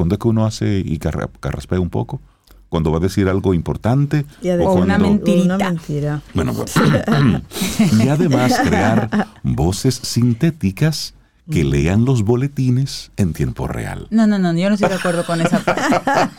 [0.00, 2.22] cuando es que uno hace y carraspea un poco,
[2.70, 5.56] cuando va a decir algo importante o, una mentirita.
[5.56, 6.22] Una mentira.
[6.32, 6.54] Bueno,
[8.02, 11.12] y además crear voces sintéticas
[11.50, 14.06] que lean los boletines en tiempo real.
[14.08, 15.82] No, no, no, yo no estoy de acuerdo con esa parte.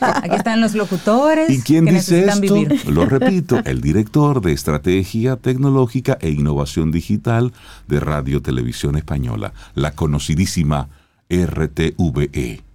[0.00, 1.48] Aquí están los locutores.
[1.48, 2.40] ¿Y quién que dice esto?
[2.40, 2.84] vivir.
[2.88, 7.52] Lo repito, el director de Estrategia Tecnológica e Innovación Digital
[7.86, 10.88] de Radio Televisión Española, la conocidísima
[11.30, 12.71] RTVE.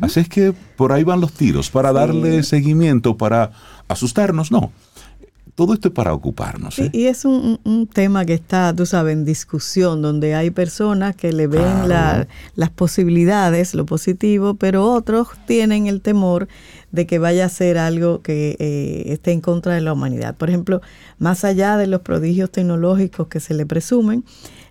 [0.00, 3.52] Así es que por ahí van los tiros, para darle seguimiento, para
[3.88, 4.72] asustarnos, no.
[5.54, 6.78] Todo esto es para ocuparnos.
[6.80, 6.90] ¿eh?
[6.92, 11.32] Y es un, un tema que está, tú sabes, en discusión, donde hay personas que
[11.32, 11.86] le ven Claro.
[11.88, 16.48] la- las posibilidades, lo positivo, pero otros tienen el temor
[16.90, 20.34] de que vaya a ser algo que eh, esté en contra de la humanidad.
[20.36, 20.80] Por ejemplo,
[21.18, 24.24] más allá de los prodigios tecnológicos que se le presumen,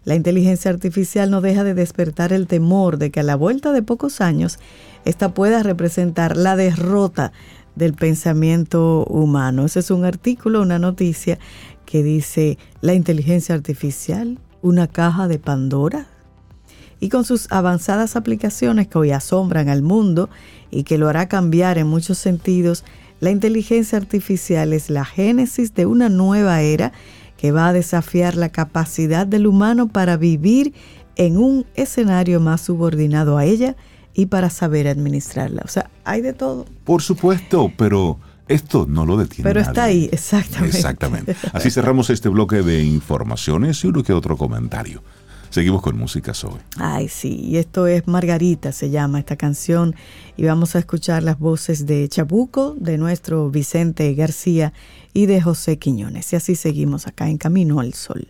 [0.06, 3.84] la inteligencia artificial no deja de despertar el temor de que a la vuelta de
[3.84, 4.60] pocos años
[5.06, 7.32] esta pueda representar la derrota
[7.76, 9.66] del pensamiento humano.
[9.66, 11.40] Ese es un artículo, una noticia
[11.86, 16.08] que dice la inteligencia artificial, una caja de Pandora.
[17.00, 20.30] Y con sus avanzadas aplicaciones que hoy asombran al mundo
[20.72, 22.86] y que lo hará cambiar en muchos sentidos,
[23.20, 26.94] la inteligencia artificial es la génesis de una nueva era
[27.38, 30.74] que va a desafiar la capacidad del humano para vivir
[31.16, 33.76] en un escenario más subordinado a ella
[34.14, 35.62] y para saber administrarla.
[35.66, 36.66] O sea, hay de todo.
[36.84, 39.44] Por supuesto, pero esto no lo detiene.
[39.50, 39.70] Pero nadie.
[39.72, 40.78] está ahí, exactamente.
[40.78, 41.36] Exactamente.
[41.54, 45.02] Así cerramos este bloque de informaciones y uno que otro comentario.
[45.50, 46.58] Seguimos con música Zoe.
[46.78, 49.94] Ay, sí, y esto es Margarita, se llama esta canción,
[50.36, 54.74] y vamos a escuchar las voces de Chabuco, de nuestro Vicente García
[55.14, 56.34] y de José Quiñones.
[56.34, 58.30] Y así seguimos acá en Camino al Sol.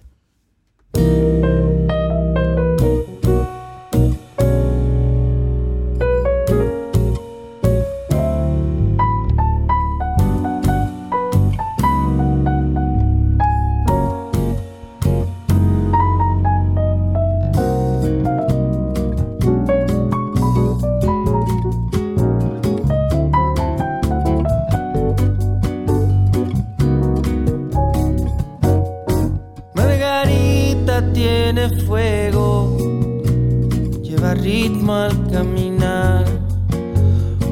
[34.84, 36.25] Ritmo al caminar,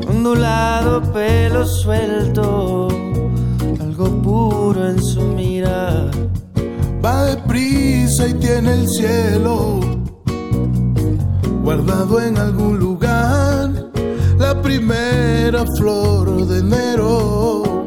[0.08, 2.90] ondulado pelo suelto,
[3.80, 6.12] algo puro en su mirar.
[7.04, 9.80] Va deprisa y tiene el cielo
[11.64, 13.70] guardado en algún lugar.
[14.38, 17.86] La primera flor de enero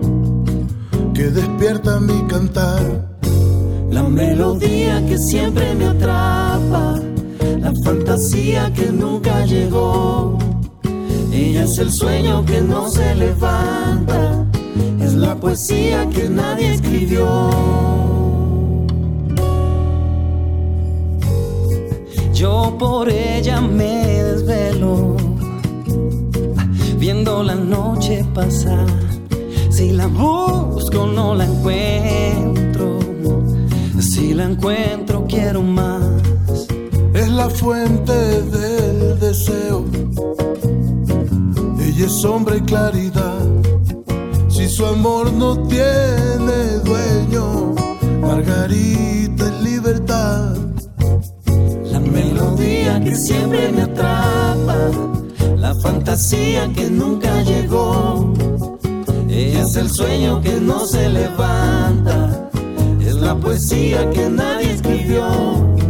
[1.15, 2.83] que despierta mi cantar.
[3.91, 7.01] La melodía que siempre me atrapa,
[7.65, 10.37] la fantasía que nunca llegó.
[11.33, 14.45] Ella es el sueño que no se levanta,
[15.01, 17.27] es la poesía que nadie escribió.
[22.35, 25.17] Yo por ella me desvelo,
[26.99, 28.87] viendo la noche pasar.
[29.71, 32.99] Si la busco no la encuentro,
[33.99, 36.14] si la encuentro quiero más.
[37.35, 39.85] La fuente del deseo.
[41.81, 43.45] Ella es sombra y claridad.
[44.49, 47.75] Si su amor no tiene dueño,
[48.21, 50.57] Margarita es libertad.
[51.85, 54.91] La melodía que siempre me atrapa,
[55.57, 58.33] la fantasía que nunca llegó.
[59.29, 62.49] Ella es el sueño que no se levanta,
[63.01, 65.84] es la poesía que nadie escribió.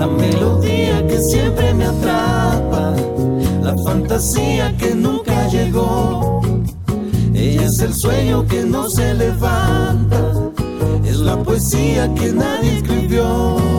[0.00, 2.94] La melodía que siempre me atrapa,
[3.62, 6.40] la fantasía que nunca llegó.
[7.34, 10.52] Ella es el sueño que no se levanta,
[11.04, 13.69] es la poesía que nadie escribió.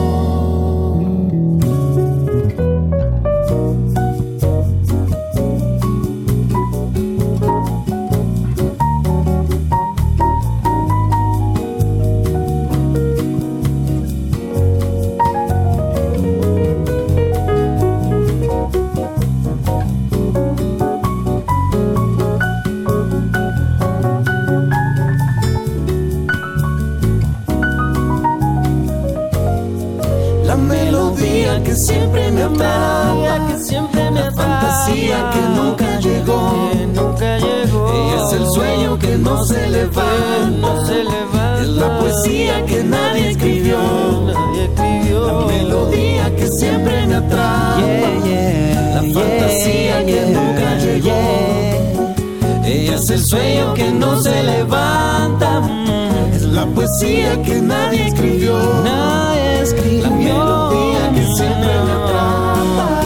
[57.02, 58.58] Poesía que nadie escribió.
[58.84, 60.02] Nadie escribió.
[60.02, 63.00] La melodía que siempre me atrapa.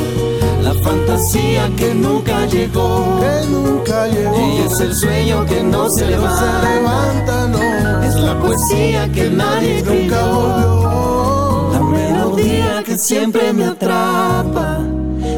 [0.62, 3.20] La fantasía que nunca llegó.
[3.20, 4.34] Que nunca llegó.
[4.34, 7.48] Ella es el sueño que no se Que no se levanta.
[7.48, 8.02] no.
[8.02, 10.26] Es la poesía que nadie Nunca escribió.
[10.32, 11.70] volvió.
[11.72, 14.80] La melodía que siempre me atrapa,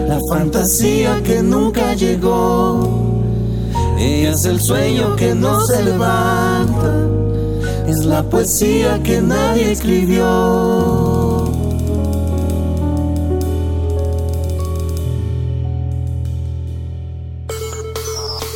[0.09, 3.23] la fantasía que nunca llegó.
[3.99, 6.93] Ella es el sueño que no se levanta,
[8.09, 11.53] la poesía que nadie escribió.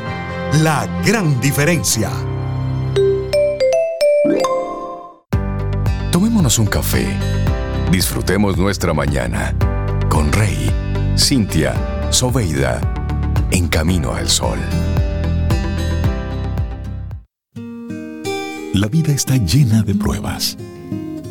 [0.59, 2.11] La gran diferencia.
[6.11, 7.07] Tomémonos un café.
[7.89, 9.55] Disfrutemos nuestra mañana
[10.09, 10.69] con Rey,
[11.17, 11.73] Cintia,
[12.11, 12.81] Soveida,
[13.51, 14.59] en camino al sol.
[18.73, 20.57] La vida está llena de pruebas.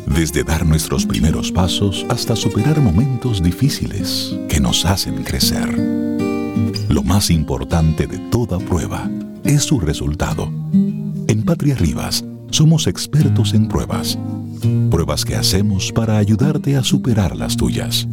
[0.07, 5.90] Desde dar nuestros primeros pasos hasta superar momentos difíciles que nos hacen crecer.
[6.91, 9.09] Lo más importante de toda prueba
[9.45, 10.51] es su resultado.
[11.27, 14.19] En Patria Rivas somos expertos en pruebas.
[14.89, 18.09] Pruebas que hacemos para ayudarte a superar las tuyas.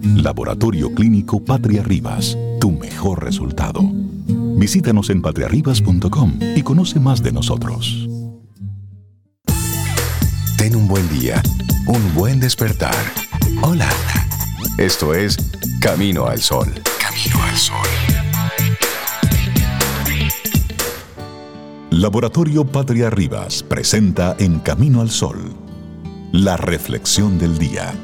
[0.00, 3.82] Laboratorio Clínico Patria Rivas, tu mejor resultado.
[3.82, 8.08] Visítanos en patriarribas.com y conoce más de nosotros.
[10.56, 11.42] Ten un buen día,
[11.88, 12.94] un buen despertar.
[13.60, 13.88] Hola.
[14.78, 15.36] Esto es
[15.80, 16.72] Camino al Sol.
[17.00, 18.03] Camino al Sol.
[22.04, 25.38] Laboratorio Patria Rivas presenta En Camino al Sol,
[26.32, 27.94] la reflexión del día.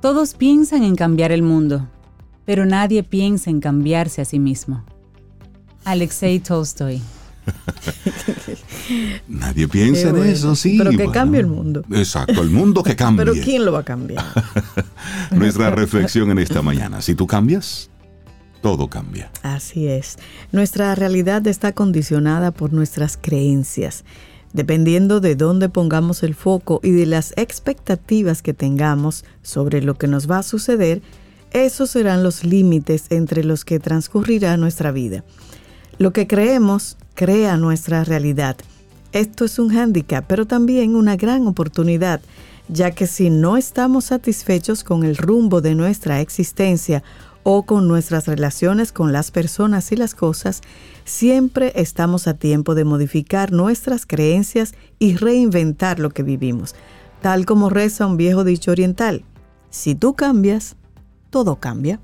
[0.00, 1.88] Todos piensan en cambiar el mundo,
[2.44, 4.84] pero nadie piensa en cambiarse a sí mismo.
[5.84, 7.02] Alexei Tolstoy.
[9.28, 10.76] Nadie piensa en eso, sí.
[10.78, 11.12] Pero que bueno.
[11.12, 11.84] cambie el mundo.
[11.90, 13.24] Exacto, el mundo que cambie.
[13.24, 14.24] Pero ¿quién lo va a cambiar?
[15.30, 17.02] Nuestra reflexión en esta mañana.
[17.02, 17.90] Si tú cambias,
[18.62, 19.30] todo cambia.
[19.42, 20.16] Así es.
[20.52, 24.04] Nuestra realidad está condicionada por nuestras creencias.
[24.52, 30.06] Dependiendo de dónde pongamos el foco y de las expectativas que tengamos sobre lo que
[30.06, 31.02] nos va a suceder,
[31.50, 35.24] esos serán los límites entre los que transcurrirá nuestra vida.
[35.98, 38.56] Lo que creemos crea nuestra realidad.
[39.12, 42.20] Esto es un hándicap, pero también una gran oportunidad,
[42.68, 47.04] ya que si no estamos satisfechos con el rumbo de nuestra existencia
[47.44, 50.62] o con nuestras relaciones con las personas y las cosas,
[51.04, 56.74] siempre estamos a tiempo de modificar nuestras creencias y reinventar lo que vivimos,
[57.20, 59.24] tal como reza un viejo dicho oriental.
[59.70, 60.76] Si tú cambias,
[61.30, 62.00] todo cambia.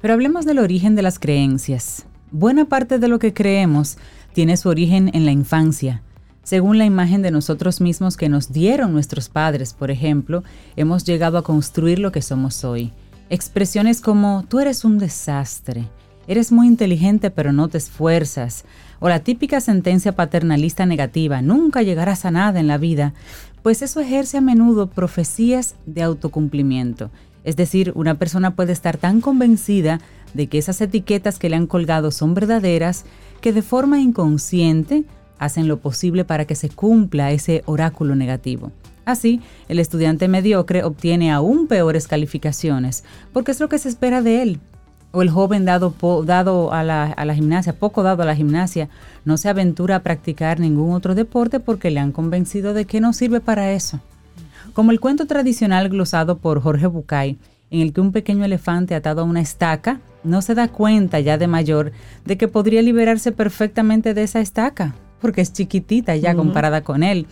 [0.00, 2.06] Pero hablemos del origen de las creencias.
[2.30, 3.98] Buena parte de lo que creemos
[4.32, 6.02] tiene su origen en la infancia.
[6.42, 10.42] Según la imagen de nosotros mismos que nos dieron nuestros padres, por ejemplo,
[10.76, 12.92] hemos llegado a construir lo que somos hoy.
[13.28, 15.86] Expresiones como tú eres un desastre,
[16.26, 18.64] eres muy inteligente pero no te esfuerzas,
[18.98, 23.14] o la típica sentencia paternalista negativa, nunca llegarás a nada en la vida,
[23.62, 27.10] pues eso ejerce a menudo profecías de autocumplimiento.
[27.44, 30.00] Es decir, una persona puede estar tan convencida
[30.34, 33.04] de que esas etiquetas que le han colgado son verdaderas
[33.40, 35.04] que de forma inconsciente
[35.38, 38.72] hacen lo posible para que se cumpla ese oráculo negativo.
[39.04, 44.42] Así, el estudiante mediocre obtiene aún peores calificaciones, porque es lo que se espera de
[44.42, 44.60] él.
[45.12, 45.92] O el joven dado,
[46.24, 48.88] dado a, la, a la gimnasia, poco dado a la gimnasia,
[49.24, 53.12] no se aventura a practicar ningún otro deporte porque le han convencido de que no
[53.12, 53.98] sirve para eso.
[54.72, 57.38] Como el cuento tradicional glosado por Jorge Bucay,
[57.70, 61.38] en el que un pequeño elefante atado a una estaca no se da cuenta ya
[61.38, 61.92] de mayor
[62.24, 67.26] de que podría liberarse perfectamente de esa estaca, porque es chiquitita ya comparada con él.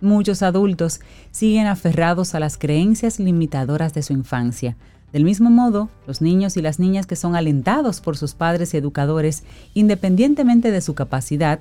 [0.00, 4.76] Muchos adultos siguen aferrados a las creencias limitadoras de su infancia.
[5.12, 8.78] Del mismo modo, los niños y las niñas que son alentados por sus padres y
[8.78, 11.60] educadores, independientemente de su capacidad,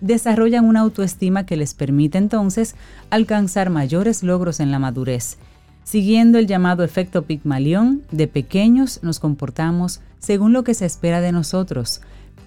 [0.00, 2.76] desarrollan una autoestima que les permite entonces
[3.10, 5.36] alcanzar mayores logros en la madurez.
[5.84, 11.32] Siguiendo el llamado efecto Pigmalión, de pequeños nos comportamos según lo que se espera de
[11.32, 12.00] nosotros,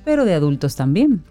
[0.03, 1.23] pero de adultos también.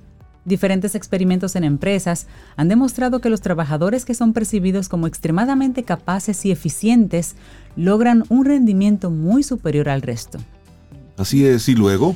[0.45, 2.27] Diferentes experimentos en empresas
[2.57, 7.35] han demostrado que los trabajadores que son percibidos como extremadamente capaces y eficientes
[7.77, 10.39] logran un rendimiento muy superior al resto.
[11.17, 12.15] Así es, y luego,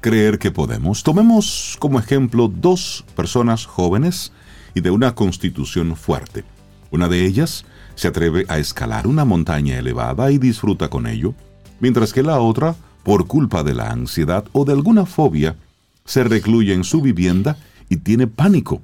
[0.00, 1.04] creer que podemos.
[1.04, 4.32] Tomemos como ejemplo dos personas jóvenes
[4.74, 6.44] y de una constitución fuerte.
[6.90, 7.64] Una de ellas
[7.98, 11.34] se atreve a escalar una montaña elevada y disfruta con ello,
[11.80, 15.56] mientras que la otra, por culpa de la ansiedad o de alguna fobia,
[16.04, 17.56] se recluye en su vivienda
[17.88, 18.82] y tiene pánico,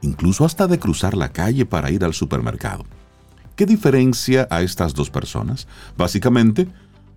[0.00, 2.86] incluso hasta de cruzar la calle para ir al supermercado.
[3.54, 5.68] ¿Qué diferencia a estas dos personas?
[5.98, 6.68] Básicamente,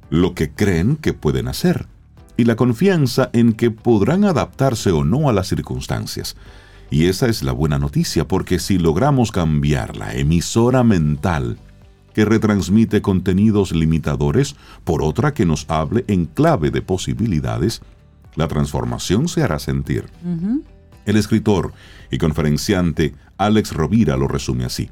[0.09, 1.87] lo que creen que pueden hacer
[2.35, 6.35] y la confianza en que podrán adaptarse o no a las circunstancias.
[6.91, 11.57] Y esa es la buena noticia, porque si logramos cambiar la emisora mental
[12.13, 17.81] que retransmite contenidos limitadores por otra que nos hable en clave de posibilidades,
[18.35, 20.05] la transformación se hará sentir.
[21.05, 21.73] El escritor
[22.11, 24.89] y conferenciante Alex Rovira lo resume así.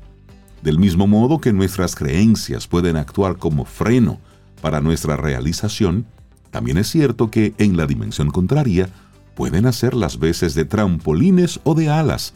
[0.61, 4.19] Del mismo modo que nuestras creencias pueden actuar como freno
[4.61, 6.05] para nuestra realización,
[6.51, 8.89] también es cierto que en la dimensión contraria
[9.37, 12.33] pueden hacer las veces de trampolines o de alas,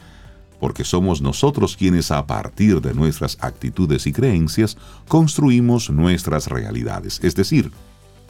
[0.60, 4.78] porque somos nosotros quienes a partir de nuestras actitudes y creencias
[5.08, 7.20] construimos nuestras realidades.
[7.24, 7.72] Es decir,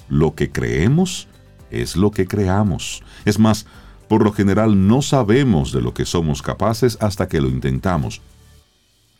[0.07, 1.28] lo que creemos
[1.69, 3.03] es lo que creamos.
[3.26, 3.65] Es más,
[4.07, 8.22] por lo general no sabemos de lo que somos capaces hasta que lo intentamos.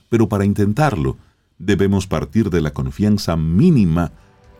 [0.08, 1.18] Pero para intentarlo,
[1.60, 4.14] debemos partir de la confianza mínima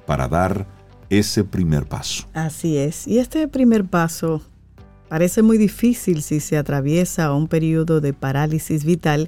[0.06, 0.68] para dar
[1.10, 2.28] ese primer paso.
[2.34, 3.08] Así es.
[3.08, 4.42] Y este primer paso
[5.12, 9.28] parece muy difícil si se atraviesa un periodo de parálisis vital,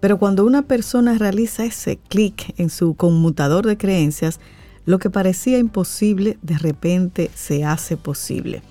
[0.00, 4.40] pero cuando una persona realiza ese clic en su conmutador de creencias,
[4.86, 8.62] lo que parecía imposible de repente se hace posible.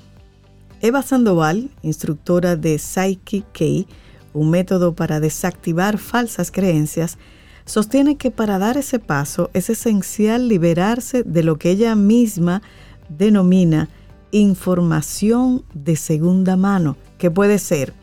[0.82, 3.88] Eva Sandoval, instructora de Psyche K,
[4.34, 7.20] un método para desactivar falsas creencias,
[7.66, 12.64] sostiene que para dar ese paso es esencial liberarse de lo que ella misma
[13.10, 13.90] denomina
[14.32, 17.94] información de segunda mano, que puede ser,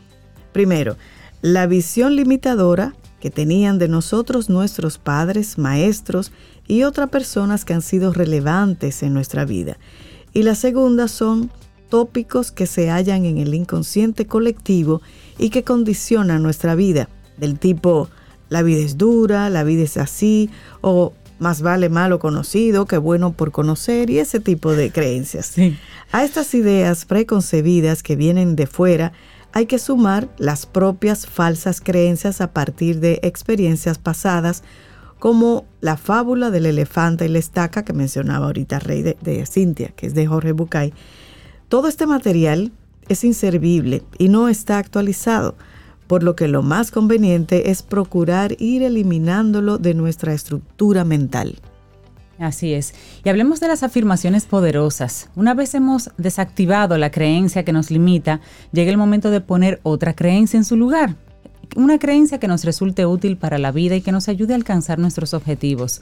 [0.51, 0.97] primero,
[1.41, 6.31] la visión limitadora que tenían de nosotros nuestros padres, maestros
[6.67, 9.77] y otras personas que han sido relevantes en nuestra vida.
[10.33, 11.51] Y la segunda son
[11.89, 15.01] tópicos que se hallan en el inconsciente colectivo
[15.37, 18.09] y que condicionan nuestra vida, del tipo
[18.49, 20.49] la vida es dura, la vida es así,
[20.81, 25.55] o más vale malo conocido que bueno por conocer y ese tipo de creencias.
[26.11, 29.13] A estas ideas preconcebidas que vienen de fuera
[29.51, 34.63] hay que sumar las propias falsas creencias a partir de experiencias pasadas
[35.19, 39.89] como la fábula del elefante y la estaca que mencionaba ahorita Rey de, de Cintia,
[39.95, 40.93] que es de Jorge Bucay.
[41.69, 42.71] Todo este material
[43.07, 45.55] es inservible y no está actualizado
[46.07, 51.59] por lo que lo más conveniente es procurar ir eliminándolo de nuestra estructura mental.
[52.37, 52.93] Así es.
[53.23, 55.29] Y hablemos de las afirmaciones poderosas.
[55.35, 58.41] Una vez hemos desactivado la creencia que nos limita,
[58.71, 61.15] llega el momento de poner otra creencia en su lugar.
[61.75, 64.99] Una creencia que nos resulte útil para la vida y que nos ayude a alcanzar
[64.99, 66.01] nuestros objetivos.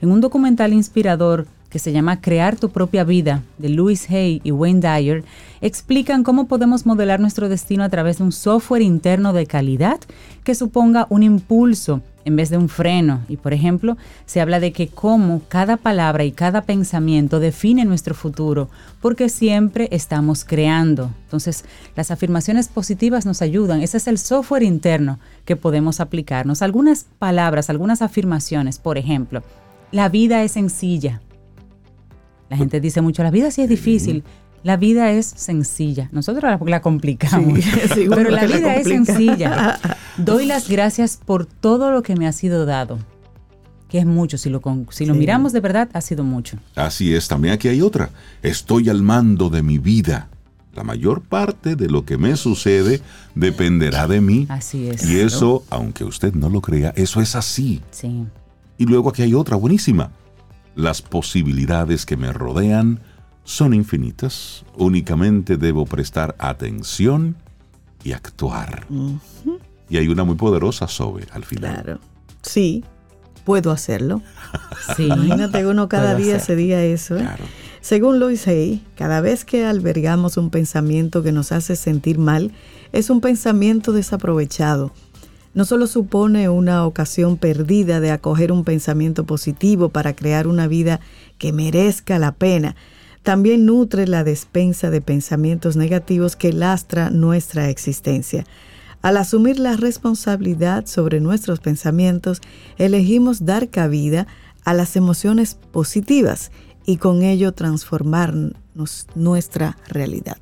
[0.00, 4.52] En un documental inspirador que se llama Crear tu propia vida, de Louis Hay y
[4.52, 5.24] Wayne Dyer,
[5.60, 9.98] explican cómo podemos modelar nuestro destino a través de un software interno de calidad
[10.44, 13.22] que suponga un impulso en vez de un freno.
[13.28, 18.14] Y por ejemplo, se habla de que cómo cada palabra y cada pensamiento define nuestro
[18.14, 18.70] futuro,
[19.00, 21.10] porque siempre estamos creando.
[21.24, 21.64] Entonces,
[21.96, 23.82] las afirmaciones positivas nos ayudan.
[23.82, 26.62] Ese es el software interno que podemos aplicarnos.
[26.62, 29.42] Algunas palabras, algunas afirmaciones, por ejemplo,
[29.90, 31.20] la vida es sencilla.
[32.48, 34.24] La gente dice mucho, la vida sí es difícil.
[34.64, 36.08] La vida es sencilla.
[36.10, 37.60] Nosotros la, complicamos.
[37.94, 39.78] pero la vida es sencilla.
[40.16, 42.98] Doy las gracias por todo lo que me ha sido dado.
[43.90, 44.38] Que es mucho.
[44.38, 46.56] Si lo, si lo miramos de verdad, ha sido mucho.
[46.76, 47.28] Así es.
[47.28, 48.08] También aquí hay otra.
[48.42, 50.30] Estoy al mando de mi vida.
[50.74, 53.02] La mayor parte de lo que me sucede
[53.34, 54.46] dependerá de mí.
[54.48, 55.04] Así es.
[55.04, 57.82] Y eso, aunque usted no lo crea, eso es así.
[57.90, 58.24] Sí.
[58.78, 60.10] Y luego aquí hay otra buenísima.
[60.74, 63.00] Las posibilidades que me rodean
[63.44, 64.64] son infinitas.
[64.76, 67.36] Únicamente debo prestar atención
[68.02, 68.86] y actuar.
[69.88, 71.74] Y hay una muy poderosa sobre al final.
[71.74, 72.00] Claro.
[72.42, 72.84] Sí,
[73.44, 74.22] puedo hacerlo.
[74.96, 75.04] Sí.
[75.04, 77.16] Imagínate uno cada día se diga eso.
[77.16, 77.26] ¿eh?
[77.80, 82.52] Según Louis Hay, cada vez que albergamos un pensamiento que nos hace sentir mal,
[82.92, 84.92] es un pensamiento desaprovechado.
[85.54, 91.00] No solo supone una ocasión perdida de acoger un pensamiento positivo para crear una vida
[91.38, 92.74] que merezca la pena,
[93.22, 98.44] también nutre la despensa de pensamientos negativos que lastra nuestra existencia.
[99.00, 102.40] Al asumir la responsabilidad sobre nuestros pensamientos,
[102.78, 104.26] elegimos dar cabida
[104.64, 106.50] a las emociones positivas
[106.86, 110.38] y con ello transformarnos nuestra realidad.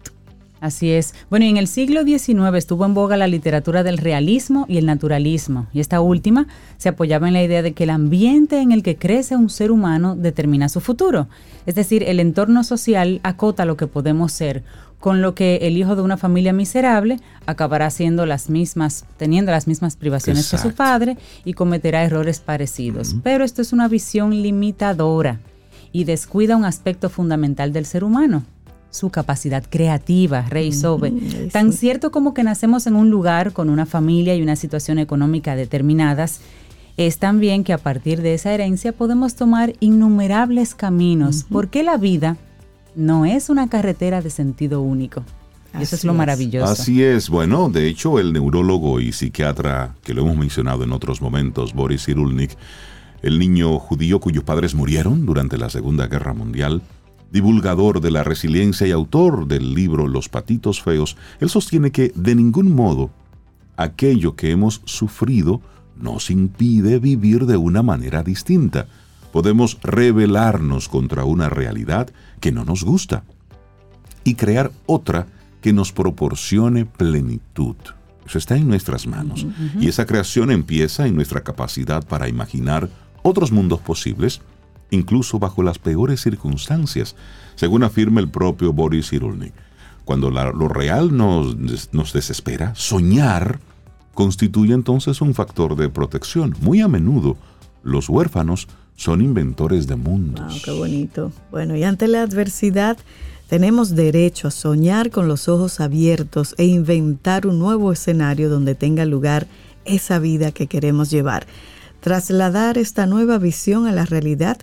[0.62, 1.12] Así es.
[1.28, 4.86] Bueno, y en el siglo XIX estuvo en boga la literatura del realismo y el
[4.86, 6.46] naturalismo, y esta última
[6.76, 9.72] se apoyaba en la idea de que el ambiente en el que crece un ser
[9.72, 11.26] humano determina su futuro.
[11.66, 14.62] Es decir, el entorno social acota lo que podemos ser,
[15.00, 19.66] con lo que el hijo de una familia miserable acabará siendo las mismas, teniendo las
[19.66, 23.16] mismas privaciones que su padre y cometerá errores parecidos.
[23.24, 25.40] Pero esto es una visión limitadora
[25.90, 28.44] y descuida un aspecto fundamental del ser humano,
[28.92, 31.12] su capacidad creativa, Rey Sobe.
[31.50, 35.56] Tan cierto como que nacemos en un lugar con una familia y una situación económica
[35.56, 36.40] determinadas,
[36.98, 42.36] es también que a partir de esa herencia podemos tomar innumerables caminos, porque la vida
[42.94, 45.24] no es una carretera de sentido único.
[45.78, 46.70] Y eso es lo maravilloso.
[46.70, 47.30] Así es.
[47.30, 52.04] Bueno, de hecho, el neurólogo y psiquiatra que lo hemos mencionado en otros momentos, Boris
[52.04, 52.58] Cyrulnik,
[53.22, 56.82] el niño judío cuyos padres murieron durante la Segunda Guerra Mundial,
[57.32, 62.34] divulgador de la resiliencia y autor del libro Los patitos feos, él sostiene que de
[62.34, 63.10] ningún modo
[63.76, 65.62] aquello que hemos sufrido
[65.96, 68.86] nos impide vivir de una manera distinta.
[69.32, 73.24] Podemos rebelarnos contra una realidad que no nos gusta
[74.24, 75.26] y crear otra
[75.62, 77.76] que nos proporcione plenitud.
[78.26, 79.46] Eso está en nuestras manos.
[79.80, 82.90] Y esa creación empieza en nuestra capacidad para imaginar
[83.22, 84.42] otros mundos posibles
[84.92, 87.16] incluso bajo las peores circunstancias,
[87.56, 89.52] según afirma el propio Boris Cyrulnik.
[90.04, 93.60] Cuando lo real nos, desespera, soñar
[94.14, 96.54] constituye entonces un factor de protección.
[96.60, 97.36] Muy a menudo,
[97.82, 100.62] los huérfanos son inventores de mundos.
[100.64, 101.32] qué bonito.
[101.50, 102.98] Bueno, y ante la adversidad,
[103.48, 109.04] tenemos derecho a soñar con los ojos abiertos e inventar un nuevo escenario donde tenga
[109.04, 109.46] lugar
[109.84, 111.46] esa vida que queremos llevar.
[112.00, 114.58] Trasladar esta nueva visión a la realidad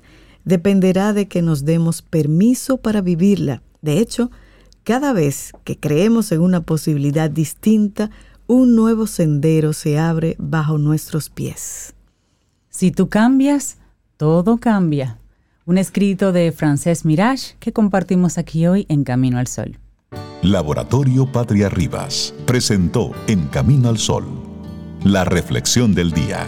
[0.45, 3.61] dependerá de que nos demos permiso para vivirla.
[3.81, 4.31] De hecho,
[4.83, 8.09] cada vez que creemos en una posibilidad distinta,
[8.47, 11.93] un nuevo sendero se abre bajo nuestros pies.
[12.69, 13.77] Si tú cambias,
[14.17, 15.19] todo cambia.
[15.65, 19.77] Un escrito de Frances Mirage que compartimos aquí hoy en Camino al Sol.
[20.41, 24.49] Laboratorio Patria Rivas presentó En Camino al Sol
[25.03, 26.47] la reflexión del día.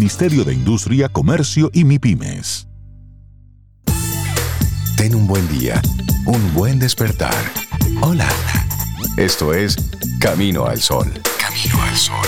[0.00, 2.66] Ministerio de Industria, Comercio y MIPIMES.
[4.96, 5.82] Ten un buen día,
[6.24, 7.34] un buen despertar.
[8.00, 8.26] Hola.
[9.18, 9.76] Esto es
[10.18, 11.12] Camino al Sol.
[11.38, 12.26] Camino al Sol.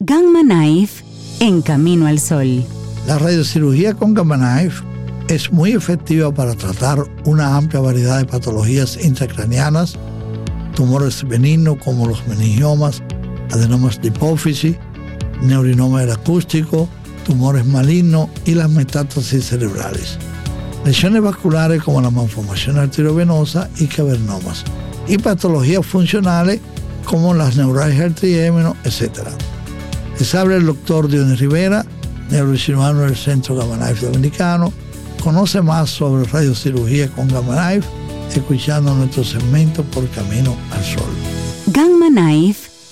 [0.00, 1.02] Gamma Knife
[1.40, 2.62] en Camino al Sol.
[3.06, 4.84] La radiocirugía con Gamma Knife
[5.28, 9.96] es muy efectiva para tratar una amplia variedad de patologías intracranianas,
[10.74, 13.02] tumores benignos como los meningiomas,
[13.52, 14.76] adenomas de hipófisis,
[15.42, 16.88] neurinoma acústico,
[17.24, 20.18] tumores malignos y las metástasis cerebrales.
[20.84, 24.64] Lesiones vasculares como la malformación arteriovenosa y cavernomas.
[25.06, 26.60] Y patologías funcionales
[27.04, 29.28] como las neuralgias del triémino, etc.
[30.18, 31.84] Les habla el doctor Dionis Rivera,
[32.30, 34.72] neurocirujano del Centro Gamma Knife Dominicano.
[35.22, 37.88] Conoce más sobre radiocirugía con Gamma Knife
[38.34, 41.10] escuchando nuestro segmento por Camino al Sol.
[41.66, 42.69] Gamma Knife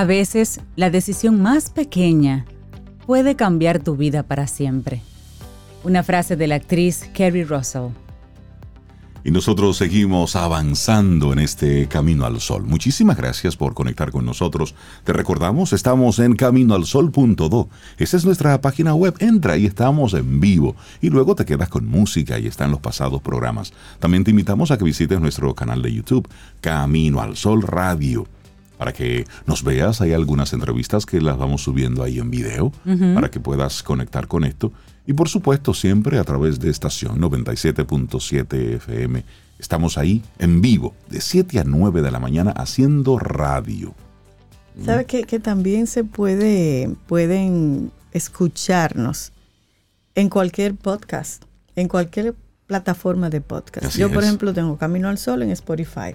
[0.00, 2.46] A veces, la decisión más pequeña
[3.04, 5.02] puede cambiar tu vida para siempre.
[5.84, 7.88] Una frase de la actriz Kerry Russell.
[9.24, 12.64] Y nosotros seguimos avanzando en este Camino al Sol.
[12.64, 14.74] Muchísimas gracias por conectar con nosotros.
[15.04, 17.68] Te recordamos, estamos en caminoalsol.do.
[17.98, 19.16] Esa es nuestra página web.
[19.18, 20.76] Entra y estamos en vivo.
[21.02, 23.74] Y luego te quedas con música y están los pasados programas.
[23.98, 26.26] También te invitamos a que visites nuestro canal de YouTube,
[26.62, 28.26] Camino al Sol Radio.
[28.80, 32.72] Para que nos veas, hay algunas entrevistas que las vamos subiendo ahí en video,
[33.14, 34.72] para que puedas conectar con esto.
[35.06, 39.22] Y por supuesto, siempre a través de estación 97.7 FM.
[39.58, 43.92] Estamos ahí en vivo, de 7 a 9 de la mañana, haciendo radio.
[44.82, 49.32] ¿Sabe que, que también se puede, pueden escucharnos
[50.14, 51.44] en cualquier podcast,
[51.76, 52.34] en cualquier
[52.66, 53.88] plataforma de podcast?
[53.88, 54.28] Así Yo, por es.
[54.28, 56.14] ejemplo, tengo Camino al Sol en Spotify.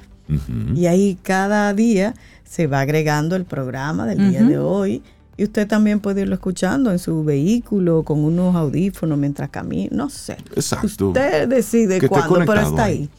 [0.76, 2.14] Y ahí cada día
[2.44, 5.04] se va agregando el programa del día de hoy.
[5.38, 9.90] Y usted también puede irlo escuchando en su vehículo con unos audífonos mientras camina.
[9.92, 10.38] No sé.
[10.56, 11.08] Exacto.
[11.08, 12.94] Usted decide cuándo, pero está ahí.
[13.02, 13.10] ahí.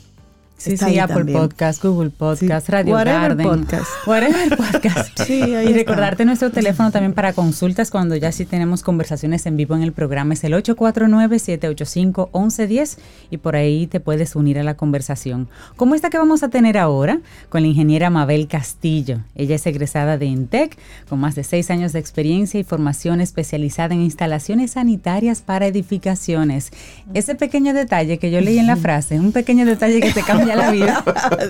[0.59, 1.39] Sí, Está sí, Apple también.
[1.39, 3.47] Podcast, Google Podcast, Radio whatever Garden.
[3.47, 3.87] podcast.
[4.07, 5.21] Whatever Podcast.
[5.27, 5.79] Sí, ahí y está.
[5.79, 9.93] recordarte nuestro teléfono también para consultas cuando ya sí tenemos conversaciones en vivo en el
[9.93, 10.33] programa.
[10.35, 12.99] Es el 849-785-1110
[13.31, 15.49] y por ahí te puedes unir a la conversación.
[15.77, 19.21] Como esta que vamos a tener ahora con la ingeniera Mabel Castillo.
[19.35, 20.77] Ella es egresada de INTEC
[21.09, 26.71] con más de seis años de experiencia y formación especializada en instalaciones sanitarias para edificaciones.
[27.15, 30.46] Ese pequeño detalle que yo leí en la frase, un pequeño detalle que te cambia
[30.55, 31.03] la vida.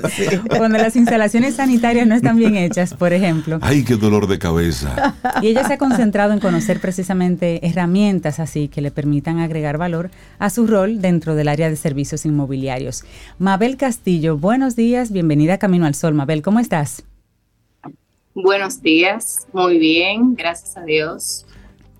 [0.56, 3.58] Cuando las instalaciones sanitarias no están bien hechas, por ejemplo.
[3.60, 5.14] Ay, qué dolor de cabeza.
[5.42, 10.10] Y ella se ha concentrado en conocer precisamente herramientas así que le permitan agregar valor
[10.38, 13.04] a su rol dentro del área de servicios inmobiliarios.
[13.38, 16.14] Mabel Castillo, buenos días, bienvenida a Camino al Sol.
[16.14, 17.04] Mabel, ¿cómo estás?
[18.34, 21.45] Buenos días, muy bien, gracias a Dios.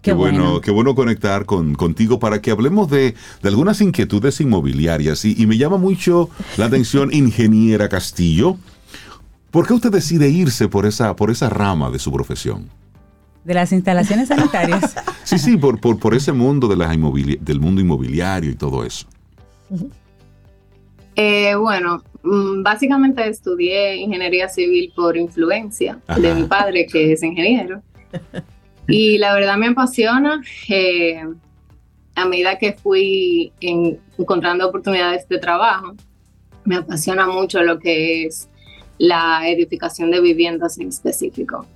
[0.06, 0.60] Qué, bueno.
[0.60, 5.24] qué bueno conectar con, contigo para que hablemos de, de algunas inquietudes inmobiliarias.
[5.24, 8.56] Y, y me llama mucho la atención, ingeniera Castillo.
[9.50, 12.68] ¿Por qué usted decide irse por esa, por esa rama de su profesión?
[13.44, 14.94] De las instalaciones sanitarias.
[15.24, 18.84] Sí, sí, por, por, por ese mundo de las inmobili- del mundo inmobiliario y todo
[18.84, 19.08] eso.
[21.16, 27.82] Eh, bueno, mm, básicamente estudié ingeniería civil por influencia de mi padre, que es ingeniero.
[28.88, 30.42] Y la verdad me apasiona.
[30.68, 31.22] eh,
[32.14, 35.94] a medida que fui en- encontrando oportunidades de trabajo,
[36.64, 38.48] me apasiona mucho lo que es
[38.98, 41.66] la edificación de viviendas en específico.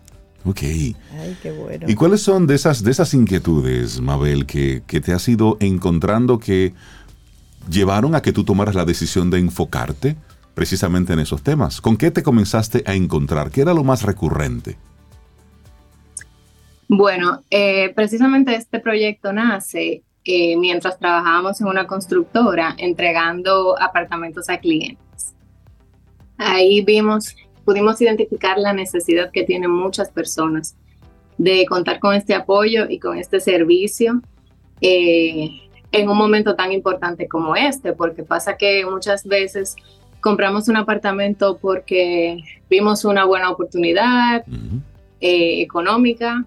[0.46, 0.62] Ok.
[0.62, 1.84] Ay, qué bueno.
[1.88, 6.38] ¿Y cuáles son de esas, de esas inquietudes, Mabel, que, que te has ido encontrando
[6.38, 6.72] que
[7.70, 10.16] llevaron a que tú tomaras la decisión de enfocarte
[10.54, 11.82] precisamente en esos temas?
[11.82, 13.50] ¿Con qué te comenzaste a encontrar?
[13.50, 14.78] ¿Qué era lo más recurrente?
[16.93, 24.59] Bueno, eh, precisamente este proyecto nace eh, mientras trabajábamos en una constructora entregando apartamentos a
[24.59, 25.32] clientes.
[26.36, 30.74] Ahí vimos, pudimos identificar la necesidad que tienen muchas personas
[31.38, 34.20] de contar con este apoyo y con este servicio
[34.80, 35.61] eh,
[35.93, 39.76] en un momento tan importante como este, porque pasa que muchas veces
[40.20, 44.45] compramos un apartamento porque vimos una buena oportunidad
[45.20, 46.45] eh, económica,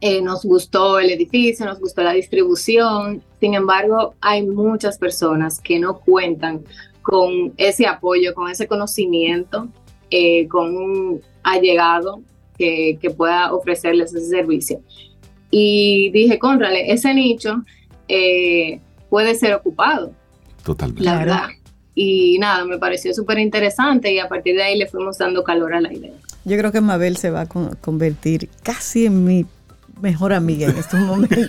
[0.00, 3.22] eh, nos gustó el edificio, nos gustó la distribución.
[3.40, 6.62] Sin embargo, hay muchas personas que no cuentan
[7.02, 9.68] con ese apoyo, con ese conocimiento,
[10.10, 12.20] eh, con un allegado
[12.58, 14.80] que, que pueda ofrecerles ese servicio.
[15.50, 17.62] Y dije, contrale, ese nicho
[18.08, 20.12] eh, puede ser ocupado,
[20.64, 21.02] Totalmente.
[21.04, 21.48] la verdad.
[21.94, 25.74] Y nada, me pareció súper interesante y a partir de ahí le fuimos dando calor
[25.74, 26.12] a la idea.
[26.44, 29.44] Yo creo que Mabel se va a con- convertir casi en mi
[30.00, 31.38] mejor amiga en estos momentos.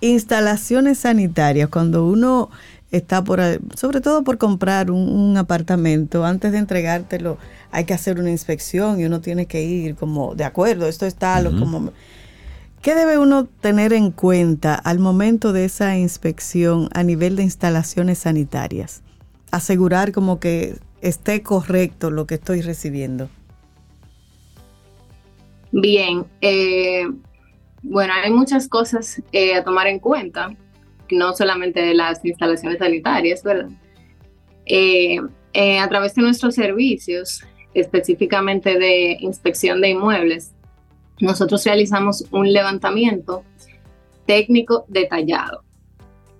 [0.00, 2.50] Instalaciones sanitarias, cuando uno
[2.90, 3.40] está por,
[3.76, 7.38] sobre todo por comprar un, un apartamento, antes de entregártelo
[7.72, 11.40] hay que hacer una inspección y uno tiene que ir como, de acuerdo, esto está
[11.40, 11.92] lo como...
[12.82, 18.20] ¿Qué debe uno tener en cuenta al momento de esa inspección a nivel de instalaciones
[18.20, 19.02] sanitarias?
[19.50, 23.28] Asegurar como que esté correcto lo que estoy recibiendo.
[25.72, 27.06] Bien, eh,
[27.82, 30.54] bueno, hay muchas cosas eh, a tomar en cuenta,
[31.10, 33.70] no solamente de las instalaciones sanitarias, ¿verdad?
[34.66, 35.18] Eh,
[35.52, 37.42] eh, a través de nuestros servicios,
[37.74, 40.52] específicamente de inspección de inmuebles,
[41.20, 43.44] nosotros realizamos un levantamiento
[44.26, 45.64] técnico detallado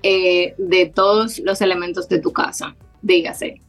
[0.03, 2.74] de todos los elementos de tu casa.
[3.03, 3.61] Dígase,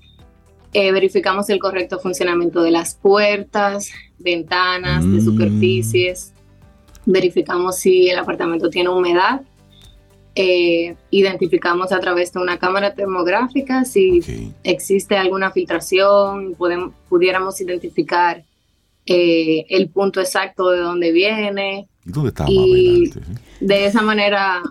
[0.73, 5.25] Eh, verificamos el correcto funcionamiento de las puertas, ventanas, de Mm.
[5.25, 6.33] superficies.
[7.05, 9.41] Verificamos si el apartamento tiene humedad.
[10.33, 18.41] Eh, identificamos a través de una cámara termográfica si existe alguna filtración, podemos, pudiéramos identificar
[19.05, 23.11] eh, el punto exacto de dónde viene ¿Y dónde está y
[23.59, 24.61] de esa manera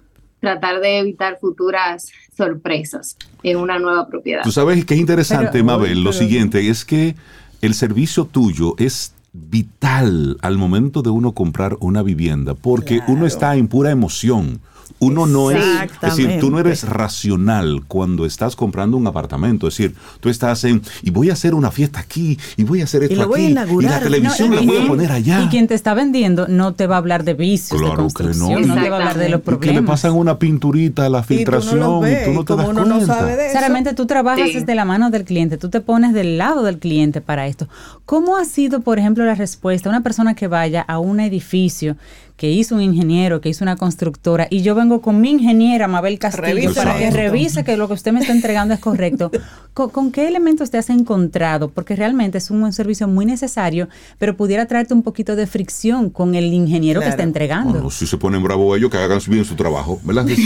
[0.41, 4.43] tratar de evitar futuras sorpresas en una nueva propiedad.
[4.43, 7.15] Tú sabes que es interesante, Pero- Mabel, lo siguiente es que
[7.61, 13.55] el servicio tuyo es vital al momento de uno comprar una vivienda, porque uno está
[13.57, 14.61] en pura emoción.
[14.99, 15.65] Uno no es,
[16.03, 19.69] es decir, tú no eres racional cuando estás comprando un apartamento.
[19.69, 22.85] Es decir, tú estás en, y voy a hacer una fiesta aquí, y voy a
[22.85, 25.13] hacer esto lo voy a aquí, y la televisión No, la y- voy a poner
[25.13, 25.43] allá.
[25.43, 28.13] Y quien te está vendiendo no te va a hablar de vicios, Claro de que
[28.25, 28.75] construcción, no.
[28.75, 28.83] no.
[28.83, 29.91] te va a hablar de los Y que le problemas.
[29.91, 33.39] pasan una pinturita a la filtración y tú no, te das cuenta.
[33.45, 34.55] Sinceramente, tú trabajas Sí.
[34.55, 37.69] desde la mano del cliente, tú te pones del lado del cliente para esto.
[38.07, 41.97] ¿Cómo ha sido, por ejemplo, la respuesta a una persona que vaya a un edificio
[42.41, 46.19] que hizo un ingeniero, que hizo una constructora, y yo vengo con mi ingeniera, Mabel
[46.19, 47.17] Castillo, Revisa para que esto.
[47.19, 49.31] revise que lo que usted me está entregando es correcto?
[49.75, 51.69] ¿Con, con qué elementos te has encontrado?
[51.69, 56.09] Porque realmente es un, buen servicio muy necesario, pero pudiera traerte un poquito de fricción
[56.09, 57.75] con el ingeniero que está entregando.
[57.75, 60.27] Bueno, si se ponen bravos ellos, que hagan bien su trabajo, ¿verdad?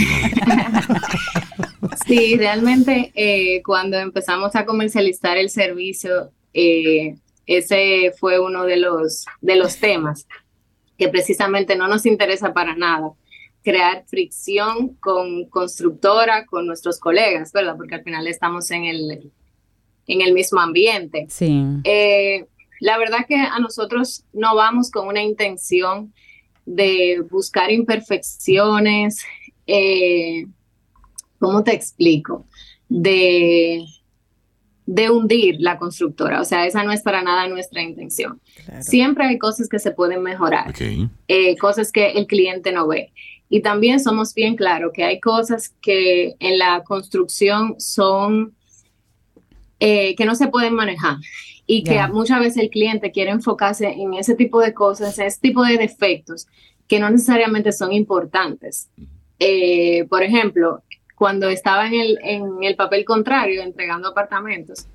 [2.05, 7.15] Sí, realmente eh, cuando empezamos a comercializar el servicio, eh,
[7.45, 10.27] ese fue uno de los, de los temas
[10.97, 13.11] que precisamente no nos interesa para nada
[13.63, 17.75] crear fricción con constructora, con nuestros colegas, ¿verdad?
[17.75, 19.31] Porque al final estamos en el,
[20.07, 21.25] en el mismo ambiente.
[21.29, 21.63] Sí.
[21.83, 22.45] Eh,
[22.79, 26.13] la verdad que a nosotros no vamos con una intención
[26.65, 29.23] de buscar imperfecciones,
[29.65, 30.45] eh,
[31.39, 32.45] ¿cómo te explico?
[32.87, 33.83] De,
[34.85, 36.41] de hundir la constructora.
[36.41, 38.39] O sea, esa no es para nada nuestra intención.
[38.81, 40.73] Siempre hay cosas que se pueden mejorar,
[41.27, 43.11] eh, cosas que el cliente no ve.
[43.49, 48.55] Y también somos bien claros que hay cosas que en la construcción son
[49.79, 51.17] eh, que no se pueden manejar
[51.67, 55.39] y que muchas veces el cliente quiere enfocarse en ese tipo de cosas, en ese
[55.41, 56.47] tipo de defectos
[56.87, 58.89] que no necesariamente son importantes.
[59.39, 60.83] Eh, por ejemplo,
[61.15, 64.87] cuando estaba en el, en el papel contrario entregando apartamentos,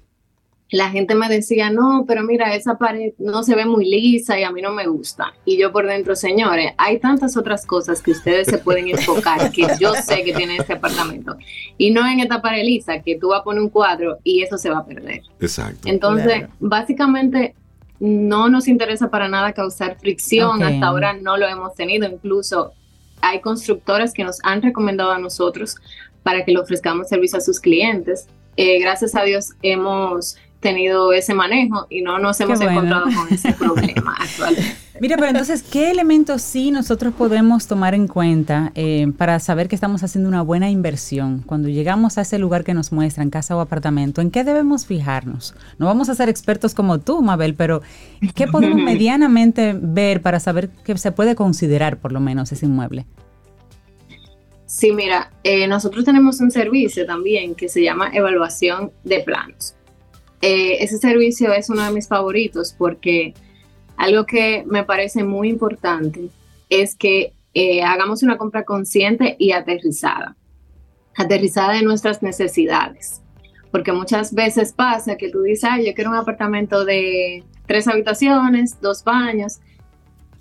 [0.72, 4.44] la gente me decía, no, pero mira, esa pared no se ve muy lisa y
[4.44, 5.32] a mí no me gusta.
[5.44, 9.66] Y yo por dentro, señores, hay tantas otras cosas que ustedes se pueden enfocar que
[9.80, 11.36] yo sé que tiene este apartamento.
[11.76, 14.58] Y no en esta pared lisa, que tú vas a poner un cuadro y eso
[14.58, 15.22] se va a perder.
[15.40, 15.88] Exacto.
[15.88, 17.56] Entonces, básicamente,
[17.98, 20.62] no nos interesa para nada causar fricción.
[20.62, 20.68] Ok.
[20.68, 22.08] Hasta ahora no lo hemos tenido.
[22.08, 22.72] Incluso
[23.20, 25.76] hay constructoras que nos han recomendado a nosotros
[26.22, 28.26] para que le ofrezcamos servicio a sus clientes.
[28.56, 32.72] Eh, gracias a Dios hemos tenido ese manejo y no nos hemos bueno.
[32.72, 34.76] encontrado con ese problema actualmente.
[35.00, 39.74] Mira, pero entonces, ¿qué elementos sí nosotros podemos tomar en cuenta eh, para saber que
[39.74, 43.60] estamos haciendo una buena inversión cuando llegamos a ese lugar que nos muestran, casa o
[43.60, 44.20] apartamento?
[44.20, 45.54] ¿En qué debemos fijarnos?
[45.78, 47.80] No vamos a ser expertos como tú, Mabel, pero
[48.34, 53.06] ¿qué podemos medianamente ver para saber que se puede considerar por lo menos ese inmueble?
[54.70, 59.74] Sí, mira, eh, nosotros tenemos un servicio también que se llama evaluación de planos.
[60.40, 63.34] Eh, ese servicio es uno de mis favoritos porque
[63.96, 66.28] algo que me parece muy importante
[66.68, 70.36] es que eh, hagamos una compra consciente y aterrizada,
[71.16, 73.20] aterrizada de nuestras necesidades.
[73.72, 78.80] Porque muchas veces pasa que tú dices, "Ay, yo quiero un apartamento de tres habitaciones,
[78.80, 79.58] dos baños,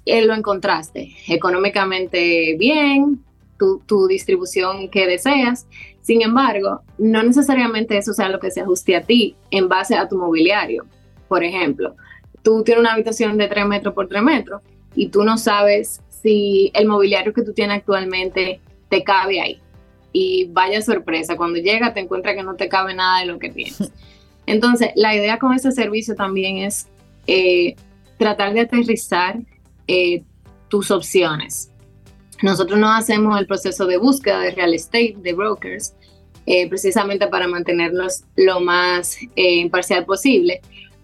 [0.06, 3.24] y lo encontraste económicamente bien,
[3.60, 5.68] tu, tu distribución que deseas.
[6.02, 10.08] Sin embargo, no necesariamente eso sea lo que se ajuste a ti en base a
[10.08, 10.86] tu mobiliario.
[11.28, 11.96] Por ejemplo,
[12.42, 14.62] tú tienes una habitación de 3 metros por 3 metros
[14.96, 18.60] y tú no sabes si el mobiliario que tú tienes actualmente
[18.90, 19.60] te cabe ahí.
[20.12, 23.50] Y vaya sorpresa, cuando llega te encuentras que no te cabe nada de lo que
[23.50, 23.92] tienes.
[24.48, 26.88] Entonces, la idea con este servicio también es
[27.28, 27.76] eh,
[28.18, 29.38] tratar de aterrizar
[29.88, 30.24] eh,
[30.70, 31.69] tus opciones.
[32.42, 35.94] Nosotros no hacemos el proceso de búsqueda de real estate, de brokers,
[36.46, 40.62] eh, precisamente para mantenernos lo más eh, imparcial posible,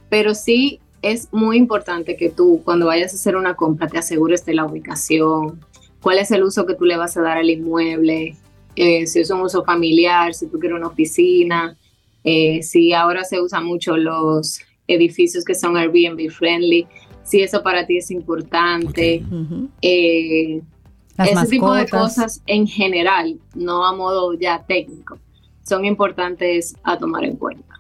[0.09, 4.45] pero sí es muy importante que tú cuando vayas a hacer una compra te asegures
[4.45, 5.59] de la ubicación,
[6.01, 8.35] cuál es el uso que tú le vas a dar al inmueble,
[8.75, 11.77] eh, si es un uso familiar, si tú quieres una oficina,
[12.23, 16.87] eh, si ahora se usan mucho los edificios que son Airbnb friendly,
[17.23, 19.23] si eso para ti es importante.
[19.81, 20.61] eh,
[21.17, 25.17] Las ese tipo de cosas en general, no a modo ya técnico,
[25.63, 27.79] son importantes a tomar en cuenta.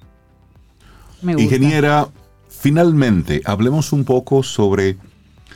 [1.21, 1.43] Me gusta.
[1.43, 2.07] Ingeniera,
[2.49, 4.97] finalmente, hablemos un poco sobre,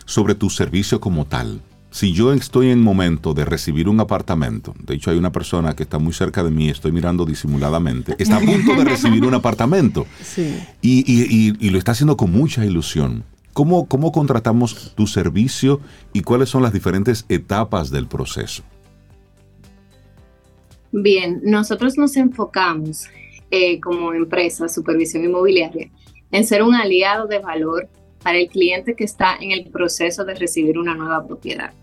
[0.05, 1.61] sobre tu servicio como tal.
[1.91, 5.81] Si yo estoy en momento de recibir un apartamento, de hecho hay una persona que
[5.83, 10.05] está muy cerca de mí, estoy mirando disimuladamente, está a punto de recibir un apartamento
[10.23, 10.55] Sí.
[10.81, 13.23] y, y- y- y lo está haciendo con mucha ilusión.
[13.53, 15.81] ¿Cómo, ¿Cómo contratamos tu servicio
[16.13, 18.63] y cuáles son las diferentes etapas del proceso?
[20.91, 23.07] Bien, nosotros nos enfocamos
[23.51, 25.89] eh, como empresa Supervisión Inmobiliaria
[26.31, 27.87] en ser un aliado de valor
[28.23, 31.73] para el cliente que está en el proceso de recibir una nueva propiedad,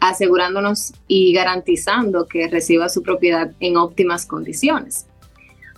[0.00, 5.06] asegurándonos y garantizando que reciba su propiedad en óptimas condiciones.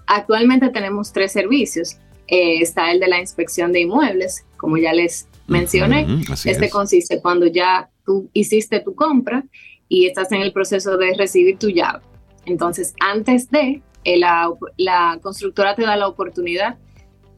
[0.07, 1.99] Actualmente tenemos tres servicios.
[2.29, 6.07] Eh, está el de la inspección de inmuebles, como ya les mencioné.
[6.31, 6.73] Así este es.
[6.73, 9.45] consiste cuando ya tú hiciste tu compra
[9.89, 12.01] y estás en el proceso de recibir tu llave.
[12.45, 16.77] Entonces, antes de, eh, la, la constructora te da la oportunidad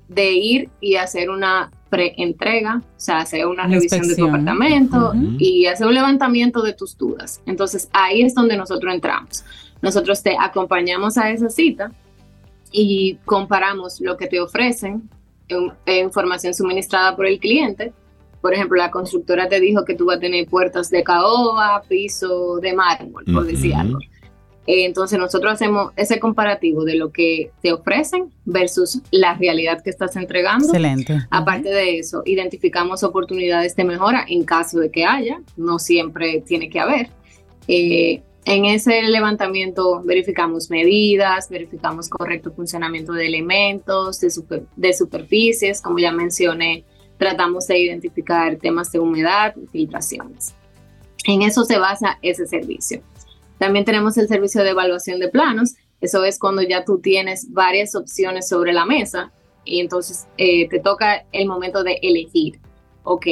[0.08, 5.66] de ir y hacer una preentrega, o sea, hacer una revisión de tu apartamento y
[5.66, 7.40] hacer un levantamiento de tus dudas.
[7.46, 9.44] Entonces, ahí es donde nosotros entramos.
[9.82, 11.92] Nosotros te acompañamos a esa cita
[12.72, 15.08] y comparamos lo que te ofrecen,
[15.48, 17.92] en- en información suministrada por el cliente.
[18.40, 22.56] Por ejemplo, la constructora te dijo que tú vas a tener puertas de caoba, piso
[22.60, 23.80] de mármol, por decir Ujú.
[23.80, 23.98] algo.
[24.66, 29.90] Eh, Entonces nosotros hacemos ese comparativo de lo que te ofrecen versus la realidad que
[29.90, 30.66] estás entregando.
[30.66, 31.18] Excelente.
[31.30, 36.70] Aparte de eso, identificamos oportunidades de mejora en caso de que haya, no siempre tiene
[36.70, 37.08] que haber.
[37.68, 45.82] Eh, en ese levantamiento verificamos medidas, verificamos correcto funcionamiento de elementos, de, super- de superficies,
[45.82, 46.84] como ya mencioné,
[47.18, 50.54] tratamos de identificar temas de humedad, filtraciones.
[51.26, 53.02] En eso se basa ese servicio.
[53.58, 55.74] También tenemos el servicio de evaluación de planos.
[56.00, 59.32] Eso es cuando ya tú tienes varias opciones sobre la mesa
[59.66, 62.58] y entonces eh, te toca el momento de elegir.
[63.04, 63.26] Ok,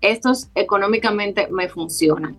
[0.00, 2.36] estos económicamente me funcionan.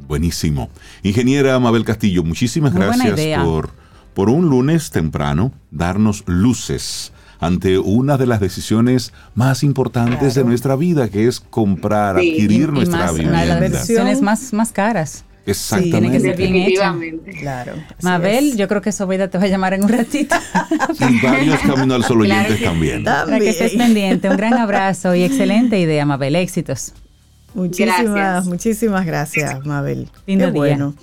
[0.06, 0.70] Buenísimo.
[1.02, 3.70] Ingeniera Mabel Castillo, muchísimas Muy gracias por,
[4.14, 10.76] por un lunes temprano darnos luces ante una de las decisiones más importantes de nuestra
[10.76, 13.32] vida, que es comprar, Sí, adquirir y- y nuestra más, vivienda.
[13.44, 15.24] Una de las decisiones más, más caras.
[15.46, 15.98] Exactamente.
[15.98, 16.94] Tiene que ser bien hecha.
[17.40, 17.72] Claro.
[18.02, 20.36] Mabel, yo creo que Sobeida te va a llamar en un ratito.
[21.00, 23.04] Y varios Camino al Sol Claro oyentes también.
[23.04, 24.28] Para que estés pendiente.
[24.28, 26.36] Un gran abrazo y excelente idea, Mabel.
[26.36, 26.92] Éxitos.
[27.54, 28.46] Muchísimas, Gracias.
[28.46, 30.08] muchísimas gracias, Mabel.
[30.26, 30.58] Lindo Qué día.
[30.60, 30.94] bueno.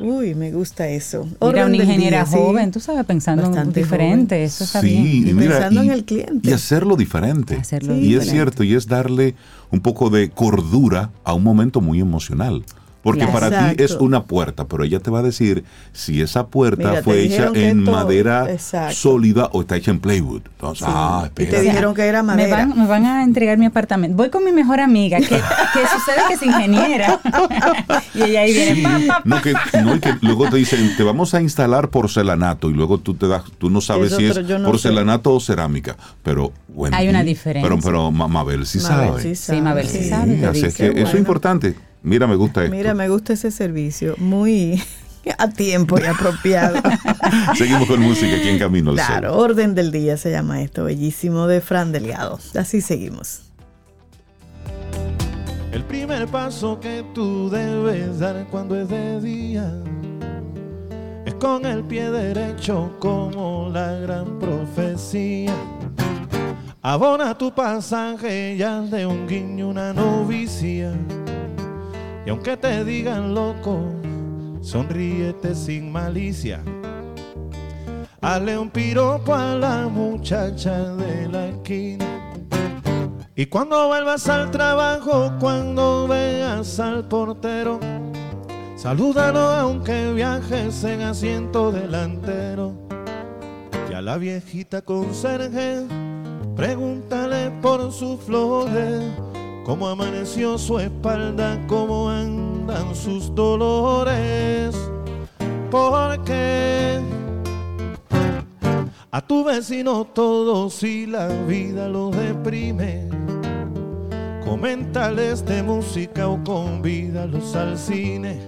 [0.00, 1.28] Uy, me gusta eso.
[1.40, 2.36] Orden una ingeniera día, sí.
[2.36, 4.46] joven, tú sabes, pensando en Bastante diferente, joven.
[4.46, 5.28] eso está Sí, bien.
[5.28, 6.48] y mira, Pensando y, en el cliente.
[6.50, 7.56] y hacerlo diferente.
[7.56, 8.30] Hacerlo y es diferente.
[8.30, 9.34] cierto, y es darle
[9.70, 12.64] un poco de cordura a un momento muy emocional.
[13.02, 13.32] Porque Claro.
[13.50, 17.02] para ti es una puerta, pero ella te va a decir si esa puerta Mira,
[17.02, 18.94] fue hecha en madera Exacto.
[18.94, 20.42] sólida o está hecha en plywood.
[20.52, 21.62] Entonces, ah, Y te espera.
[21.62, 22.56] dijeron que era Me madera.
[22.58, 24.16] van, me van a entregar mi apartamento.
[24.18, 27.18] Voy con mi mejor amiga, que, que sucede que es ingeniera.
[28.14, 29.22] y ella ahí viene, Sí, pa, pa, pa.
[29.24, 32.98] no, que, no, y que luego te dicen, te vamos a instalar porcelanato y luego
[32.98, 36.94] tú te das, tú no sabes Eso, si es no porcelanato o cerámica, pero bueno.
[36.96, 37.66] Hay una diferencia.
[37.66, 39.22] Pero, pero Ma- Mabel sí Mabel sabe.
[39.22, 41.74] sí Sí, Mabel sí sabe, así es que eso es importante.
[42.02, 42.74] Mira, me gusta esto.
[42.74, 44.14] Mira, me gusta ese servicio.
[44.18, 44.82] Muy
[45.38, 46.76] a tiempo y apropiado.
[47.56, 49.50] Seguimos con música aquí en Camino al Claro, Sol.
[49.50, 52.38] orden del día se llama esto, bellísimo de Fran Delgado.
[52.58, 53.42] Así seguimos.
[55.72, 59.70] El primer paso que tú debes dar cuando es de día
[61.24, 65.54] es con el pie derecho como la gran profecía.
[66.82, 70.92] Abona tu pasaje ya de un guiño una novicia.
[72.26, 73.80] Y aunque te digan loco,
[74.60, 76.62] sonríete sin malicia.
[78.20, 82.06] Hale un piropo a la muchacha de la esquina.
[83.34, 87.80] Y cuando vuelvas al trabajo, cuando veas al portero,
[88.76, 92.74] salúdalo aunque viajes en asiento delantero.
[93.90, 95.86] Y a la viejita conserje,
[96.54, 99.04] pregúntale por sus flores,
[99.70, 104.74] cómo amaneció su espalda, cómo andan sus dolores.
[105.70, 107.00] Porque
[109.12, 113.08] a tu vecino todo si la vida lo deprime.
[114.44, 118.40] Coméntales de música o convídalos al cine.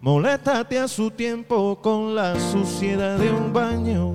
[0.00, 4.14] Molétate a su tiempo con la suciedad de un baño.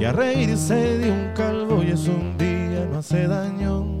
[0.00, 3.95] Y a reírse de un calvo y es un día no hace daño.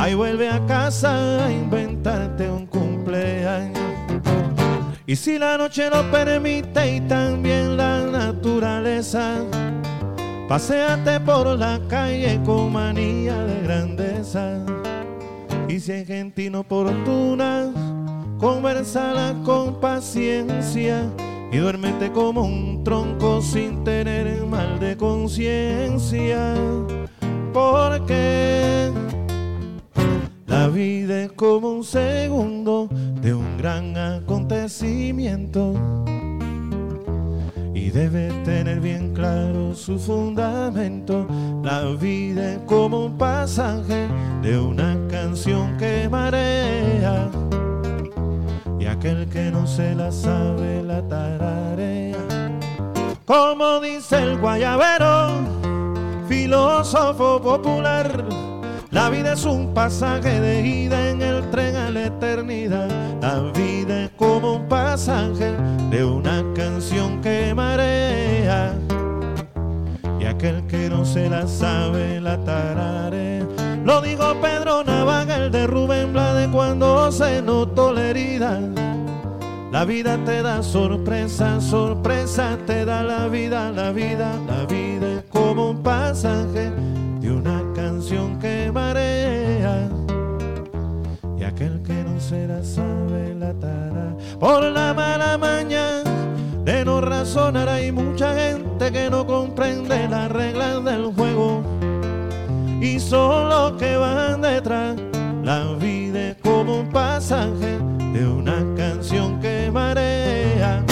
[0.00, 3.78] Ahí vuelve a casa a inventarte un cumpleaños.
[5.06, 9.44] Y si la noche lo permite y también la naturaleza,
[10.48, 14.64] paséate por la calle con manía de grandeza.
[15.68, 17.70] Y si hay gente inoportuna,
[18.38, 21.04] conversala con paciencia
[21.52, 26.54] y duérmete como un tronco sin tener mal de conciencia.
[27.52, 28.90] Porque
[30.70, 32.88] vida es como un segundo
[33.20, 35.74] de un gran acontecimiento
[37.74, 41.26] y debe tener bien claro su fundamento.
[41.62, 44.08] La vida es como un pasaje
[44.42, 47.28] de una canción que marea
[48.78, 52.16] y aquel que no se la sabe la tararea.
[53.24, 55.30] Como dice el guayabero,
[56.28, 58.49] filósofo popular.
[58.90, 62.88] La vida es un pasaje de ida en el tren a la eternidad.
[63.22, 65.54] La vida es como un pasaje
[65.90, 68.74] de una canción que marea.
[70.18, 73.46] Y aquel que no se la sabe la tararea.
[73.84, 78.60] Lo dijo Pedro Navaja, el de Rubén Blades cuando se notó la herida.
[79.70, 85.24] La vida te da sorpresa, sorpresa te da la vida, la vida, la vida es
[85.30, 86.72] como un pasaje
[88.00, 89.86] canción que marea.
[91.38, 94.16] Y aquel que no se la sabe la tará.
[94.38, 96.10] Por la mala mañana
[96.64, 101.62] de no razonar hay mucha gente que no comprende las reglas del juego.
[102.80, 104.96] Y son los que van detrás.
[105.44, 107.78] La vida es como un pasaje
[108.14, 110.82] de una canción que marea.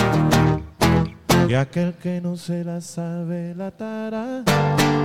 [1.49, 4.45] Y aquel que no se la sabe la tará.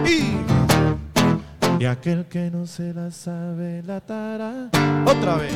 [0.06, 1.13] Y
[1.80, 4.70] y aquel que no se la sabe la tará.
[5.06, 5.54] Otra vez.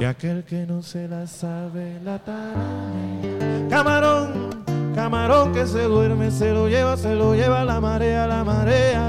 [0.00, 2.54] Y aquel que no se la sabe la tará.
[3.68, 4.64] Camarón,
[4.94, 9.08] camarón que se duerme, se lo lleva, se lo lleva la marea, la marea.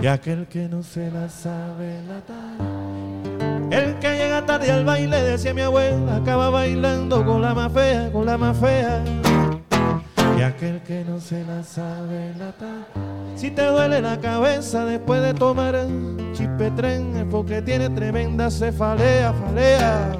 [0.00, 2.82] Y aquel que no se la sabe la tará.
[3.70, 8.10] El que llega tarde al baile, decía mi abuela, acaba bailando con la más fea,
[8.12, 9.02] con la más fea.
[10.36, 13.11] Y aquel que no se la sabe la tará.
[13.42, 15.74] Si te duele la cabeza después de tomar
[16.76, 20.12] tren es porque tiene tremenda cefalea, falea.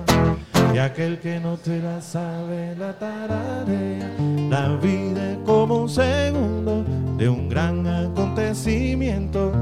[0.74, 4.10] Y aquel que no te la sabe la tararea.
[4.50, 6.84] La vida es como un segundo
[7.16, 9.52] de un gran acontecimiento.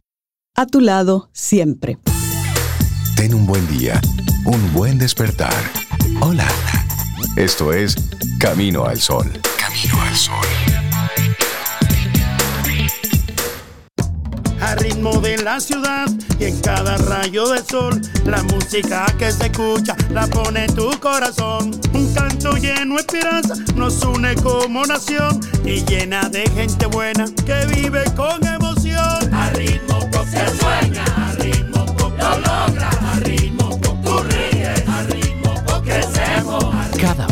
[0.56, 2.00] A tu lado siempre.
[3.16, 4.02] Ten un buen día,
[4.44, 5.54] un buen despertar.
[6.20, 6.48] Hola.
[7.38, 7.96] Esto es
[8.40, 9.32] Camino al Sol.
[9.56, 10.61] Camino al Sol.
[14.72, 16.08] Al ritmo de la ciudad
[16.40, 20.90] y en cada rayo de sol, la música que se escucha la pone en tu
[21.00, 21.72] corazón.
[21.94, 27.66] Un canto lleno de esperanza nos une como nación y llena de gente buena que
[27.76, 29.34] vive con emoción.
[29.34, 30.00] Al ritmo
[30.60, 31.04] sueña,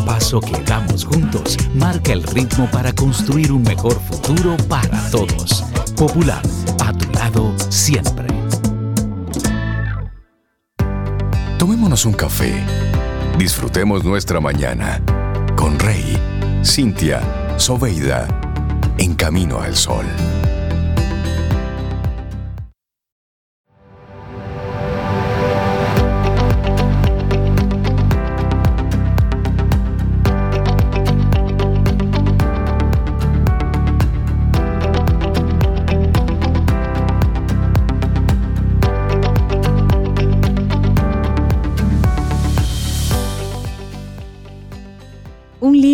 [0.10, 5.64] paso que damos juntos marca el ritmo para construir un mejor futuro para todos.
[5.95, 6.41] Popular,
[6.84, 8.26] a tu lado siempre.
[11.60, 12.56] Tomémonos un café.
[13.38, 14.99] Disfrutemos nuestra mañana
[15.56, 16.18] con Rey,
[16.65, 17.22] Cintia,
[17.57, 18.27] Soveida,
[18.98, 20.06] en camino al sol.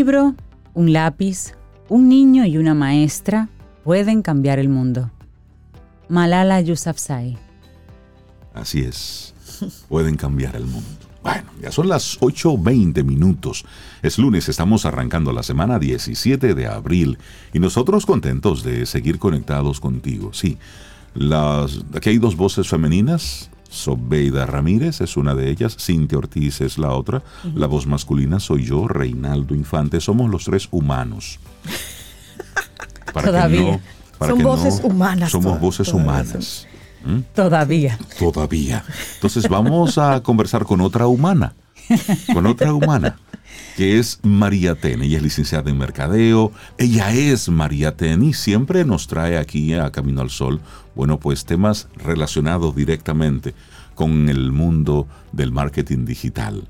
[0.06, 0.36] Libro,
[0.76, 1.56] un lápiz,
[1.90, 3.50] un niño y una maestra
[3.84, 5.10] pueden cambiar el mundo.
[6.10, 7.40] Malala Yousafzai.
[8.54, 9.34] Así es.
[9.90, 10.88] Pueden cambiar el mundo.
[11.24, 13.66] Bueno, ya son las 8.20 minutos.
[14.04, 17.18] Es lunes, estamos arrancando la semana 17 de abril
[17.52, 20.34] y nosotros contentos de seguir conectados contigo.
[20.34, 20.60] Sí,
[21.16, 23.50] las, aquí hay dos voces femeninas.
[23.76, 27.22] Sobeida Ramírez es una de ellas, Cintia Ortiz es la otra.
[27.54, 30.00] La voz masculina soy yo, Reinaldo Infante.
[30.02, 31.40] Somos los tres humanos.
[33.14, 33.62] Para que Todavía.
[33.74, 33.80] no-
[34.18, 36.68] para Son que no- voces humanas Somos voces humanas.
[37.06, 37.20] ¿Mm?
[37.36, 38.00] Todavía.
[38.18, 38.84] Todavía.
[39.16, 41.54] Entonces vamos a conversar con otra humana,
[42.34, 43.18] con otra humana,
[43.76, 45.02] que es María Ten.
[45.02, 49.92] Ella es licenciada en Mercadeo, ella es María Ten y siempre nos trae aquí a
[49.92, 50.62] Camino al Sol,
[50.96, 53.54] bueno, pues temas relacionados directamente
[53.96, 56.68] con el mundo del marketing digital.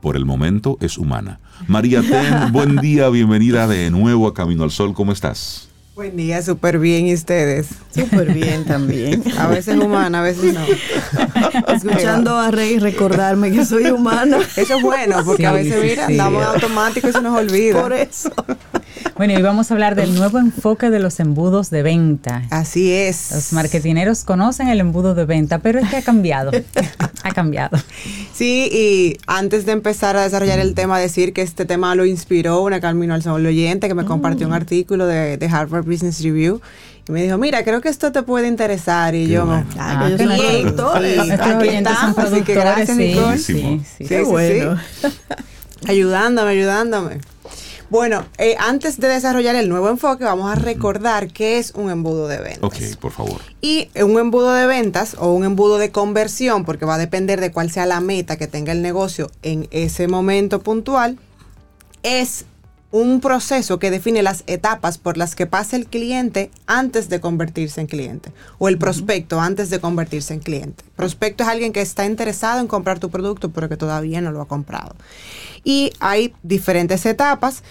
[0.00, 1.40] Por el momento es humana.
[1.66, 5.73] María Ten, buen día, bienvenida de nuevo a Camino al Sol, ¿cómo estás?
[5.94, 7.06] Buen día, súper bien.
[7.06, 7.68] ¿Y ustedes?
[7.94, 9.22] Súper bien también.
[9.38, 10.60] A veces humana, a veces no.
[11.72, 14.38] Escuchando a Rey recordarme que soy humana.
[14.56, 16.12] Eso es bueno, porque a veces, sí, mira, sí.
[16.14, 17.80] andamos en automático y se nos olvida.
[17.80, 18.32] Por eso.
[19.16, 22.42] Bueno, y vamos a hablar del nuevo enfoque de los embudos de venta.
[22.50, 23.30] Así es.
[23.32, 26.50] Los marketineros conocen el embudo de venta, pero es que ha cambiado.
[27.22, 27.78] ha cambiado.
[28.32, 32.62] Sí, y antes de empezar a desarrollar el tema, decir que este tema lo inspiró
[32.62, 36.60] una Camino al Sol oyente que me compartió un artículo de, de Harvard Business Review
[37.08, 39.14] y me dijo, mira, creo que esto te puede interesar.
[39.14, 39.44] Y yo,
[39.78, 41.18] Ah, que ellos son productores.
[41.30, 43.38] Aquí oyentes son estamos, así que gracias, sí, Nicole.
[43.38, 43.82] sí, sí.
[43.98, 44.78] Sí, Qué sí, bueno.
[45.00, 45.08] sí.
[45.86, 47.18] Ayudándome, ayudándome.
[47.94, 52.26] Bueno, eh, antes de desarrollar el nuevo enfoque, vamos a recordar qué es un embudo
[52.26, 52.66] de venta.
[52.66, 53.40] Ok, por favor.
[53.60, 57.52] Y un embudo de ventas o un embudo de conversión, porque va a depender de
[57.52, 61.20] cuál sea la meta que tenga el negocio en ese momento puntual,
[62.02, 62.46] es
[62.94, 67.80] un proceso que define las etapas por las que pasa el cliente antes de convertirse
[67.80, 70.84] en cliente o el prospecto antes de convertirse en cliente.
[70.94, 74.40] Prospecto es alguien que está interesado en comprar tu producto pero que todavía no lo
[74.40, 74.94] ha comprado.
[75.64, 77.64] Y hay diferentes etapas.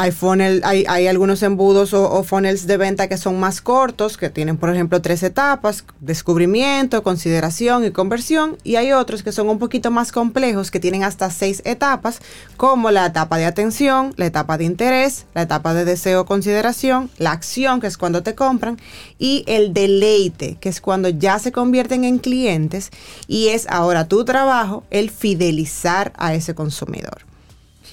[0.00, 4.16] Hay, funnel, hay, hay algunos embudos o, o funnels de venta que son más cortos,
[4.16, 9.50] que tienen, por ejemplo, tres etapas, descubrimiento, consideración y conversión, y hay otros que son
[9.50, 12.20] un poquito más complejos, que tienen hasta seis etapas,
[12.56, 17.10] como la etapa de atención, la etapa de interés, la etapa de deseo o consideración,
[17.18, 18.78] la acción, que es cuando te compran,
[19.18, 22.88] y el deleite, que es cuando ya se convierten en clientes,
[23.26, 27.26] y es ahora tu trabajo el fidelizar a ese consumidor.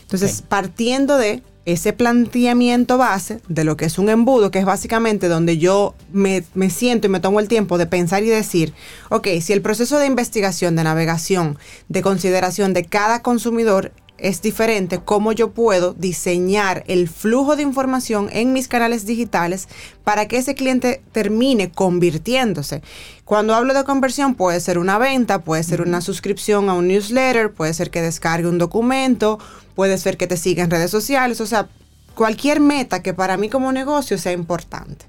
[0.03, 5.27] Entonces, partiendo de ese planteamiento base de lo que es un embudo, que es básicamente
[5.27, 8.73] donde yo me, me siento y me tomo el tiempo de pensar y decir,
[9.09, 11.57] ok, si el proceso de investigación, de navegación,
[11.89, 18.29] de consideración de cada consumidor es diferente, cómo yo puedo diseñar el flujo de información
[18.31, 19.67] en mis canales digitales
[20.05, 22.81] para que ese cliente termine convirtiéndose.
[23.25, 27.51] Cuando hablo de conversión puede ser una venta, puede ser una suscripción a un newsletter,
[27.51, 29.37] puede ser que descargue un documento,
[29.77, 31.69] puede ser que te siga en redes sociales, o sea,
[32.15, 35.05] cualquier meta que para mí como negocio sea importante.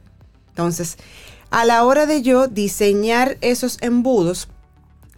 [0.51, 0.99] Entonces,
[1.51, 4.49] a la hora de yo diseñar esos embudos,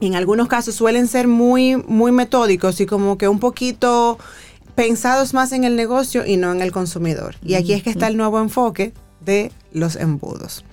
[0.01, 4.19] en algunos casos suelen ser muy, muy metódicos y como que un poquito
[4.77, 7.35] pensados más en el negocio y no en el consumidor.
[7.45, 10.65] Y aquí es que está el nuevo enfoque de los embudos.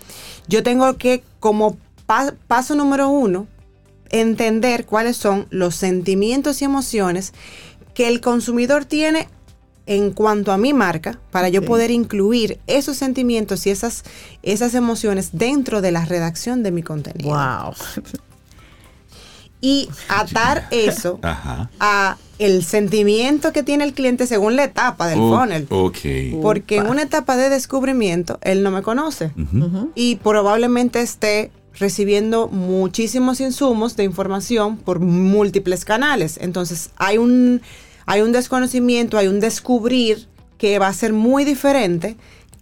[0.48, 3.48] Yo tengo que, como pa- paso número uno,
[4.12, 7.34] entender cuáles son los sentimientos y emociones
[7.98, 9.28] que el consumidor tiene
[9.88, 14.04] en cuanto a mi marca, para yo poder incluir esos sentimientos y esas,
[14.44, 17.32] esas emociones dentro de la redacción de mi contenido.
[17.32, 17.74] Wow.
[19.62, 21.72] Y atar eso Ajá.
[21.80, 25.66] a el sentimiento que tiene el cliente según la etapa del funnel.
[25.72, 25.98] Ok.
[26.44, 29.32] Porque en una etapa de descubrimiento, él no me conoce.
[29.96, 31.50] Y probablemente esté
[31.80, 36.38] recibiendo muchísimos insumos de información por múltiples canales.
[36.40, 37.62] Entonces, hay un,
[38.08, 40.28] hay un desconocimiento, hay un descubrir
[40.58, 42.18] que va a ser muy diferente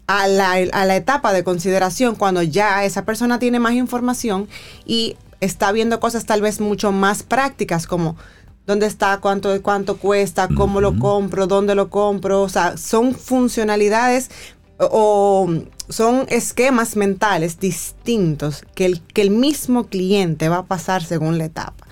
[0.08, 4.48] a la, a la etapa de consideración cuando ya esa persona tiene más información
[4.86, 8.18] y está viendo cosas tal vez mucho más prácticas como
[8.66, 12.42] dónde está, cuánto, cuánto cuesta, cómo lo compro, dónde lo compro.
[12.42, 14.32] O sea, son funcionalidades
[14.80, 15.50] o, o
[15.90, 21.46] son esquemas mentales distintos que el, que el mismo cliente va a pasar según la
[21.46, 21.85] etapa.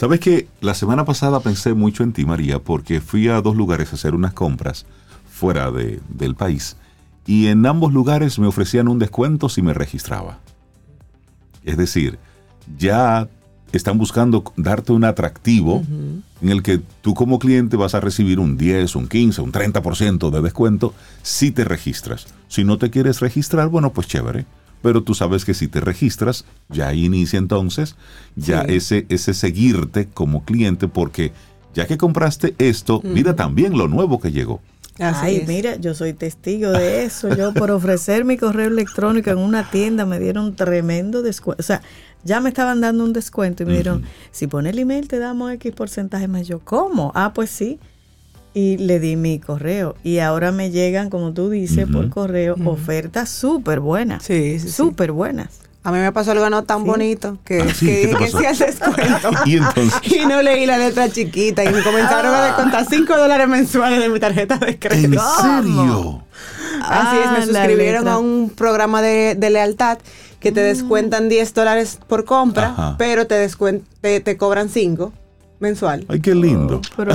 [0.00, 3.92] Sabes que la semana pasada pensé mucho en ti, María, porque fui a dos lugares
[3.92, 4.86] a hacer unas compras
[5.30, 6.78] fuera de- del país
[7.26, 10.38] y en ambos lugares me ofrecían un descuento si me registraba.
[11.66, 12.18] Es decir,
[12.78, 13.28] ya
[13.72, 15.82] están buscando darte un atractivo
[16.40, 20.30] en el que tú como cliente vas a recibir un 10, un 15, un 30%
[20.30, 22.26] de descuento si te registras.
[22.48, 24.46] Si no te quieres registrar, bueno, pues chévere.
[24.82, 27.96] Pero tú sabes que si te registras, ya ahí inicia entonces
[28.36, 28.74] ya Sí.
[28.76, 31.32] ese, ese seguirte como cliente porque
[31.74, 34.60] ya que compraste esto, mira también lo nuevo que llegó.
[34.98, 37.34] Ay, mira, yo soy testigo de eso.
[37.34, 41.60] Yo por ofrecer mi correo electrónico en una tienda me dieron tremendo descuento.
[41.60, 41.80] O sea,
[42.22, 45.52] ya me estaban dando un descuento y me dijeron, si pone el email te damos
[45.52, 46.46] X porcentaje más.
[46.46, 47.12] Yo, ¿cómo?
[47.14, 47.78] Ah, pues sí.
[48.52, 49.94] Y le di mi correo.
[50.02, 54.24] Y ahora me llegan, como tú dices, por correo, ofertas súper buenas.
[54.24, 54.70] Sí, sí, sí.
[54.72, 55.60] Súper buenas.
[55.82, 56.86] A mí me pasó algo no tan Sí.
[56.88, 58.38] bonito que, Ah, sí, que ¿qué te dije que pasó?
[58.38, 59.30] sí al descuento.
[59.46, 63.48] Y entonces, Y no leí la letra chiquita y me comenzaron a descontar 5 dólares
[63.48, 65.22] mensuales de mi tarjeta de ¿en crédito.
[65.40, 66.22] serio?
[66.82, 69.98] Así es, Ah, me suscribieron a un programa de, de lealtad
[70.40, 72.94] que te descuentan 10 dólares por compra, Ajá.
[72.98, 75.12] pero te, descuen- te, te cobran 5
[75.60, 76.04] mensual.
[76.08, 76.80] Ay, qué lindo.
[76.96, 77.14] Pero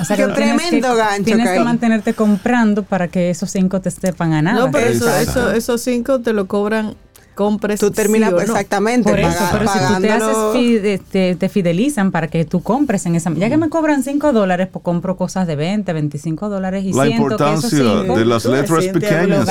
[0.00, 3.50] O sea, Qué que tremendo que, gancho Tienes que que mantenerte comprando para que esos
[3.50, 4.60] cinco te sepan a nada.
[4.66, 6.96] no, pero eso, eso, esos cinco te lo cobran
[7.34, 7.80] compres.
[7.80, 8.42] Tú terminas sí o no.
[8.44, 12.12] exactamente Por eso, paga- pero si tú te, haces pagándolo- fi- de- te, te fidelizan
[12.12, 13.32] para que tú compres en esa...
[13.34, 17.06] Ya que me cobran 5 dólares, pues compro cosas de 20, 25 dólares y La
[17.06, 19.46] siento que esos importancia 5 de las letras pequeñas.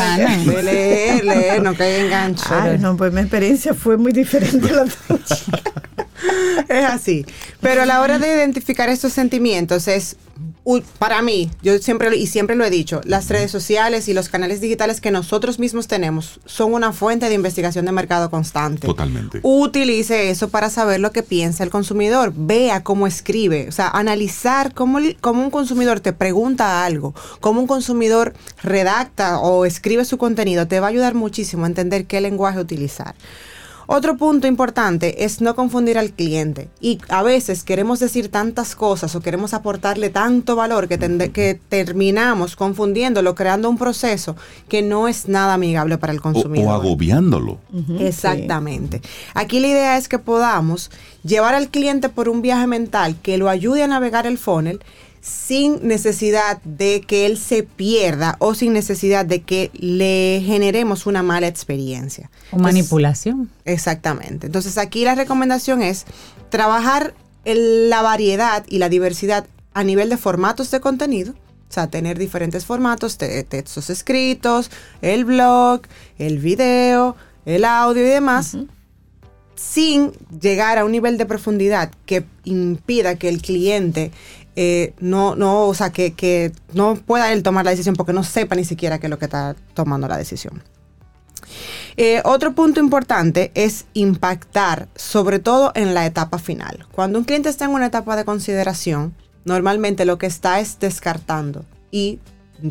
[0.45, 2.45] De leer, leer, no cae engancho.
[2.51, 5.19] Ay, no, pues mi experiencia fue muy diferente a la tuya.
[6.69, 7.25] Es así.
[7.59, 10.15] Pero a la hora de identificar estos sentimientos es,
[10.97, 14.61] para mí, yo siempre y siempre lo he dicho, las redes sociales y los canales
[14.61, 18.87] digitales que nosotros mismos tenemos son una fuente de investigación de mercado constante.
[18.87, 19.39] Totalmente.
[19.43, 22.33] Utilice eso para saber lo que piensa el consumidor.
[22.35, 23.67] Vea cómo escribe.
[23.67, 29.65] O sea, analizar cómo, cómo un consumidor te pregunta algo, cómo un consumidor redacta o
[29.65, 33.15] escribe su contenido, te va a ayudar muchísimo a entender qué lenguaje utilizar.
[33.87, 36.69] Otro punto importante es no confundir al cliente.
[36.79, 41.59] Y a veces queremos decir tantas cosas o queremos aportarle tanto valor que, tende- que
[41.69, 44.35] terminamos confundiéndolo, creando un proceso
[44.69, 46.67] que no es nada amigable para el consumidor.
[46.67, 47.57] o agobiándolo.
[47.99, 49.01] Exactamente.
[49.33, 50.89] Aquí la idea es que podamos
[51.23, 54.79] llevar al cliente por un viaje mental que lo ayude a navegar el funnel
[55.25, 61.23] sin necesidad de que él se pierda o sin necesidad de que le generemos una
[61.23, 62.29] mala experiencia.
[62.51, 63.49] O manipulación.
[63.63, 64.47] Exactamente.
[64.47, 66.03] Entonces aquí la recomendación es
[66.49, 67.13] trabajar
[67.45, 71.31] en la variedad y la diversidad a nivel de formatos de contenido.
[71.69, 74.69] O sea, tener diferentes formatos, te- textos escritos,
[75.01, 75.83] el blog,
[76.19, 78.57] el video, el audio y demás,
[79.55, 84.11] sin llegar a un nivel de profundidad que impida que el cliente
[84.55, 88.23] eh, no, no, o sea, que, que no pueda él tomar la decisión porque no
[88.23, 90.61] sepa ni siquiera qué es lo que está tomando la decisión.
[91.97, 96.85] Eh, otro punto importante es impactar, sobre todo en la etapa final.
[96.91, 99.13] Cuando un cliente está en una etapa de consideración,
[99.45, 102.19] normalmente lo que está es descartando y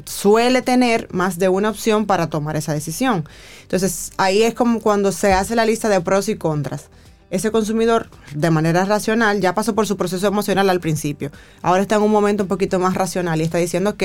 [0.04, 3.28] suele tener más de una opción para tomar esa decisión.
[3.62, 6.86] Entonces, ahí es como cuando se hace la lista de pros y contras.
[7.32, 11.30] Ese consumidor, de manera racional, ya pasó por su proceso emocional al principio.
[11.62, 14.02] Ahora está en un momento un poquito más racional y está diciendo, ok,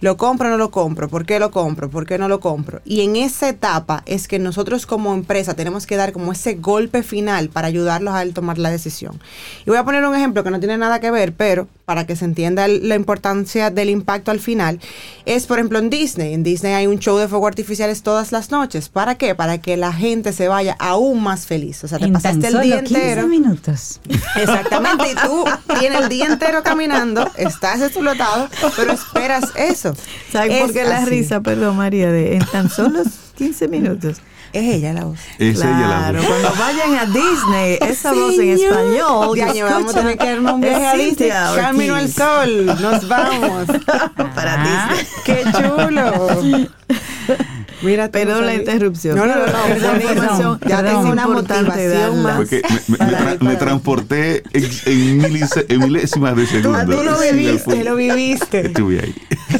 [0.00, 1.08] ¿lo compro o no lo compro?
[1.08, 1.90] ¿Por qué lo compro?
[1.90, 2.80] ¿Por qué no lo compro?
[2.84, 7.02] Y en esa etapa es que nosotros como empresa tenemos que dar como ese golpe
[7.02, 9.18] final para ayudarlos a él tomar la decisión.
[9.66, 12.14] Y voy a poner un ejemplo que no tiene nada que ver, pero para que
[12.14, 14.78] se entienda la importancia del impacto al final,
[15.26, 16.32] es por ejemplo en Disney.
[16.32, 18.88] En Disney hay un show de fuegos artificiales todas las noches.
[18.88, 19.34] ¿Para qué?
[19.34, 21.82] Para que la gente se vaya aún más feliz.
[21.82, 23.26] O sea, te pasaste el día día Solo 15 entero.
[23.28, 24.00] minutos.
[24.36, 25.44] Exactamente, y tú
[25.78, 29.94] tienes el día entero caminando, estás explotado, pero esperas eso.
[30.32, 31.10] ¿Sabes por qué la así.
[31.10, 33.02] risa, perdón, María, de en tan solo
[33.36, 34.18] 15 minutos?
[34.50, 35.18] Es ella la voz.
[35.38, 36.26] Es ella la Claro, voz.
[36.28, 39.34] cuando vayan a Disney, esa voz en español.
[39.34, 41.30] De que año vamos a tener que un viaje a Disney.
[41.56, 42.66] Camino al sol.
[42.80, 43.66] Nos vamos.
[44.34, 44.88] Para Ah.
[44.94, 45.06] Disney.
[45.24, 46.66] ¡Qué chulo!
[47.82, 48.60] Mira, tú Perdón la sabías.
[48.60, 49.16] interrupción.
[49.16, 49.42] No, no, no.
[49.66, 52.36] Pero esa información ya tengo una Es motivación más.
[52.36, 56.96] Porque me, me- me tra- me transporté en, en milise- en milésimas de Tú, segundo.
[56.96, 58.66] tú lo Sí, viviste, lo viviste.
[58.66, 59.14] Estuve ahí.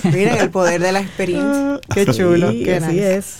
[0.05, 1.81] Miren el poder de la experiencia.
[1.95, 2.51] Qué chulo.
[2.51, 3.17] Sí, qué así nice.
[3.17, 3.35] es.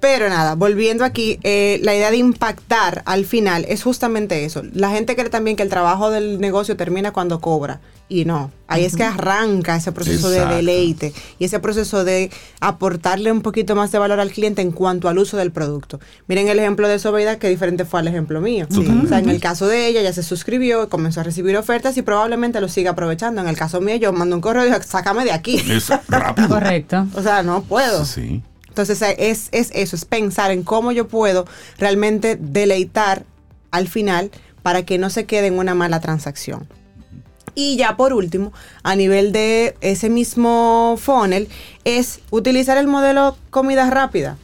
[0.00, 4.62] Pero nada, volviendo aquí, eh, la idea de impactar al final es justamente eso.
[4.72, 7.80] La gente cree también que el trabajo del negocio termina cuando cobra.
[8.08, 10.50] Y no, ahí es que arranca ese proceso Exacto.
[10.50, 14.72] de deleite y ese proceso de aportarle un poquito más de valor al cliente en
[14.72, 16.00] cuanto al uso del producto.
[16.26, 18.66] Miren el ejemplo de Sobeida, que diferente fue al ejemplo mío.
[18.68, 22.02] O sea, en el caso de ella, ya se suscribió, comenzó a recibir ofertas y
[22.02, 23.42] probablemente lo siga aprovechando.
[23.42, 25.62] En el caso mío, yo mando un correo y digo, sácame de aquí.
[25.70, 26.48] Es rápido.
[26.48, 27.06] Correcto.
[27.14, 28.04] O sea, no puedo.
[28.04, 28.42] Sí.
[28.70, 31.46] Entonces eh, es, es eso, es pensar en cómo yo puedo
[31.78, 33.24] realmente deleitar
[33.70, 34.30] al final
[34.62, 36.66] para que no se quede en una mala transacción.
[37.54, 38.52] Y ya por último,
[38.82, 41.48] a nivel de ese mismo funnel,
[41.84, 44.38] es utilizar el modelo comida rápida.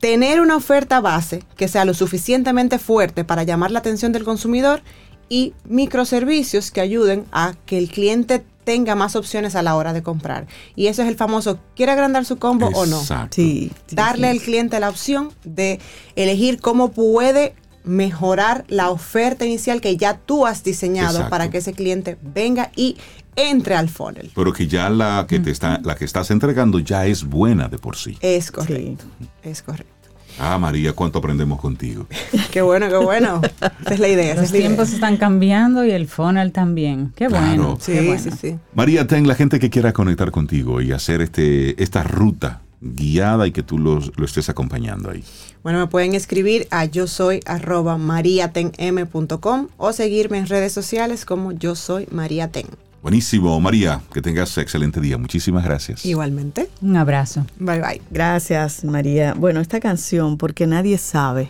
[0.00, 4.82] Tener una oferta base que sea lo suficientemente fuerte para llamar la atención del consumidor
[5.28, 10.02] y microservicios que ayuden a que el cliente tenga más opciones a la hora de
[10.02, 10.46] comprar.
[10.76, 13.00] Y eso es el famoso, ¿quiere agrandar su combo o no?
[13.30, 14.38] Sí, sí, Darle sí.
[14.38, 15.80] al cliente la opción de
[16.16, 17.54] elegir cómo puede
[17.84, 21.30] mejorar la oferta inicial que ya tú has diseñado Exacto.
[21.30, 22.96] para que ese cliente venga y
[23.36, 24.30] entre al funnel.
[24.34, 27.78] Pero que ya la que te está, la que estás entregando ya es buena de
[27.78, 28.18] por sí.
[28.20, 29.04] Es correcto.
[29.42, 29.99] Es correcto.
[30.42, 32.06] Ah, María, cuánto aprendemos contigo.
[32.50, 33.42] Qué bueno, qué bueno.
[33.82, 34.34] Esa es la idea.
[34.34, 34.68] Los es la idea.
[34.68, 37.12] tiempos están cambiando y el funnel también.
[37.14, 37.46] Qué Claro.
[37.46, 37.78] bueno.
[37.80, 38.22] Sí, qué bueno.
[38.22, 38.56] sí, sí.
[38.74, 43.52] María, ten la gente que quiera conectar contigo y hacer este esta ruta guiada y
[43.52, 45.22] que tú los- lo estés acompañando ahí.
[45.62, 51.52] Bueno, me pueden escribir a yo soy arroba mariatenm.com o seguirme en redes sociales como
[51.52, 52.66] yo soy mariaten.
[53.02, 55.16] Buenísimo, María, que tengas excelente día.
[55.16, 56.04] Muchísimas gracias.
[56.04, 56.68] Igualmente.
[56.82, 57.46] Un abrazo.
[57.58, 58.02] Bye bye.
[58.10, 59.32] Gracias, María.
[59.34, 61.48] Bueno, esta canción, porque nadie sabe,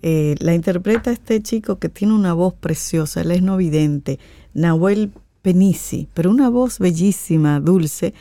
[0.00, 4.18] eh, la interpreta este chico que tiene una voz preciosa, él es no vidente,
[4.54, 5.12] Nahuel
[5.42, 8.14] Penici, pero una voz bellísima, dulce,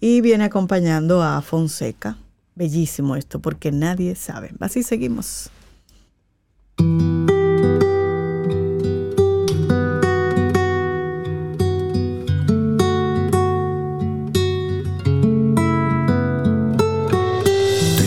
[0.00, 2.18] y viene acompañando a Fonseca.
[2.54, 4.52] Bellísimo esto, porque nadie sabe.
[4.60, 5.50] Así seguimos.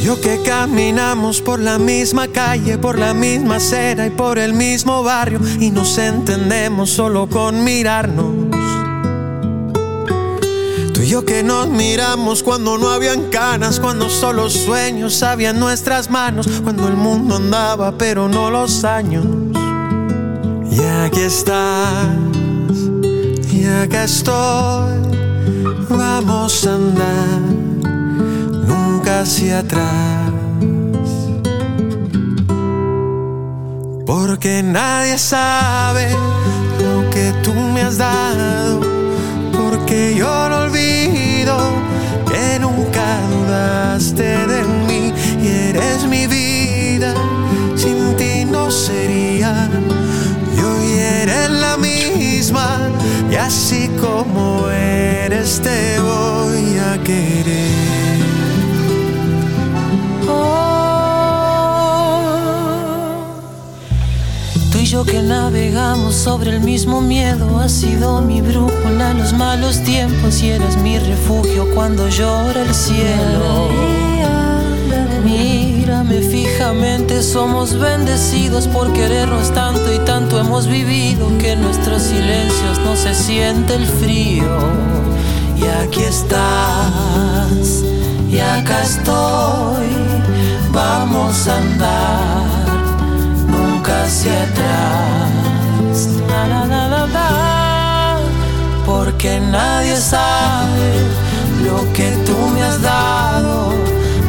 [0.07, 5.03] Yo que caminamos por la misma calle, por la misma acera y por el mismo
[5.03, 8.33] barrio y nos entendemos solo con mirarnos.
[10.93, 16.09] Tú y yo que nos miramos cuando no habían canas, cuando solo sueños habían nuestras
[16.09, 19.25] manos, cuando el mundo andaba pero no los años.
[20.71, 22.07] Y aquí estás,
[23.51, 25.01] y acá estoy,
[25.89, 27.66] vamos a andar
[29.21, 30.31] hacia atrás.
[34.05, 36.09] Porque nadie sabe
[36.83, 38.79] lo que tú me has dado.
[39.51, 41.55] Porque yo no olvido
[42.29, 47.13] que nunca dudaste de mí y eres mi vida.
[47.75, 49.69] Sin ti no sería.
[50.85, 52.89] Y eres la misma.
[53.31, 57.76] Y así como eres, te voy a querer.
[64.89, 70.41] Yo que navegamos sobre el mismo miedo, has sido mi brújula en los malos tiempos
[70.41, 73.67] y eres mi refugio cuando llora el cielo.
[75.25, 82.79] Mírame fijamente, somos bendecidos por querernos tanto y tanto hemos vivido que en nuestros silencios
[82.85, 84.57] no se siente el frío.
[85.57, 87.83] Y aquí estás,
[88.31, 89.87] y acá estoy,
[90.71, 92.46] vamos a andar
[93.87, 96.09] nunca hacia atrás.
[96.27, 98.19] La, la, la.
[98.85, 100.89] Porque nadie sabe
[101.63, 103.73] lo que tú me has dado.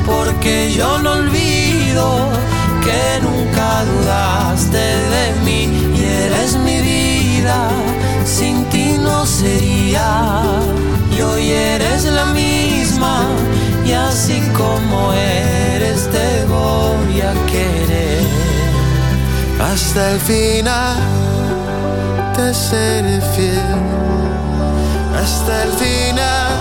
[0.06, 2.28] Porque yo no olvido
[2.84, 5.62] que nunca dudaste de mí
[5.96, 7.70] y eres mi vida.
[8.24, 10.42] Sin ti no sería.
[11.16, 13.26] Y hoy eres la misma.
[13.84, 17.87] Y así como eres, te voy a querer
[19.60, 20.96] hasta el final
[22.34, 23.78] te seré fiel.
[25.20, 26.52] Hasta el final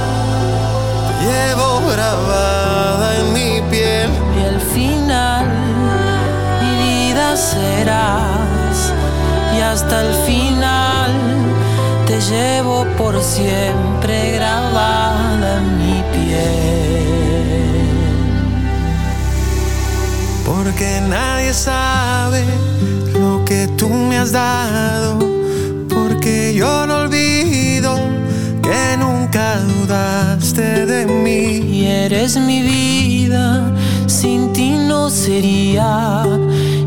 [1.07, 4.09] te llevo grabada en mi piel.
[4.37, 5.45] Y al final
[6.61, 8.93] mi vida serás.
[9.55, 11.11] Y hasta el final
[12.07, 17.16] te llevo por siempre grabada en mi piel.
[20.67, 22.43] Porque nadie sabe
[23.13, 25.17] lo que tú me has dado.
[25.87, 27.97] Porque yo no olvido
[28.61, 31.61] que nunca dudaste de mí.
[31.73, 33.73] Y eres mi vida,
[34.07, 36.25] sin ti no sería.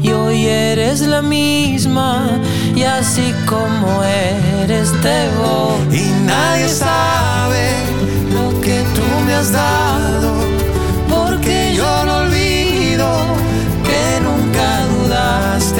[0.02, 2.28] Y hoy eres la misma,
[2.76, 6.00] y así como eres te voy.
[6.00, 7.70] Y nadie sabe
[8.34, 10.34] lo que tú me has dado.
[11.08, 12.39] Porque yo no olvido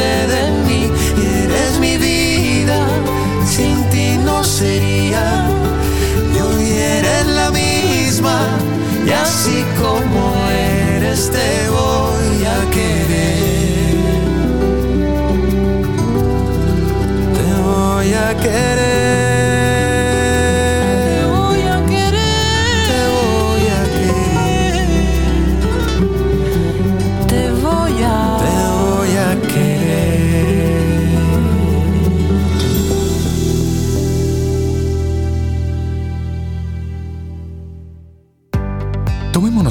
[0.02, 0.90] de mí.
[1.16, 2.78] Y eres mi vida,
[3.46, 5.46] sin ti no sería.
[6.34, 8.38] Y hoy eres la misma,
[9.06, 10.22] y así como
[10.96, 13.90] eres te voy a querer.
[17.36, 19.29] Te voy a querer.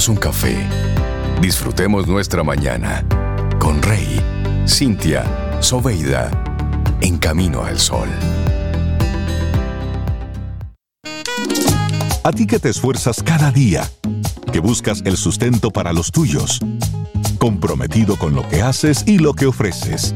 [0.10, 0.58] Un café.
[1.42, 3.06] Disfrutemos nuestra mañana
[3.60, 4.20] con Rey,
[4.68, 5.24] Cintia,
[5.62, 6.30] Soveida,
[7.02, 8.10] en camino al sol.
[12.24, 13.90] A ti que te esfuerzas cada día,
[14.52, 16.60] que buscas el sustento para los tuyos,
[17.38, 20.16] comprometido con lo que haces y lo que ofreces.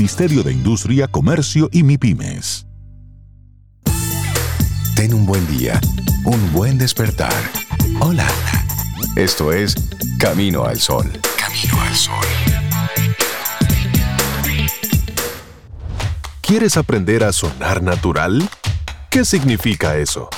[0.00, 2.66] de Industria, Comercio y MIPIMES.
[4.96, 5.78] Ten un buen día,
[6.24, 7.34] un buen despertar.
[8.00, 8.26] Hola.
[9.14, 9.74] Esto es
[10.18, 11.06] Camino al Sol.
[11.36, 12.26] Camino al Sol.
[16.40, 18.48] ¿Quieres aprender a sonar natural?
[19.10, 20.30] ¿Qué significa eso?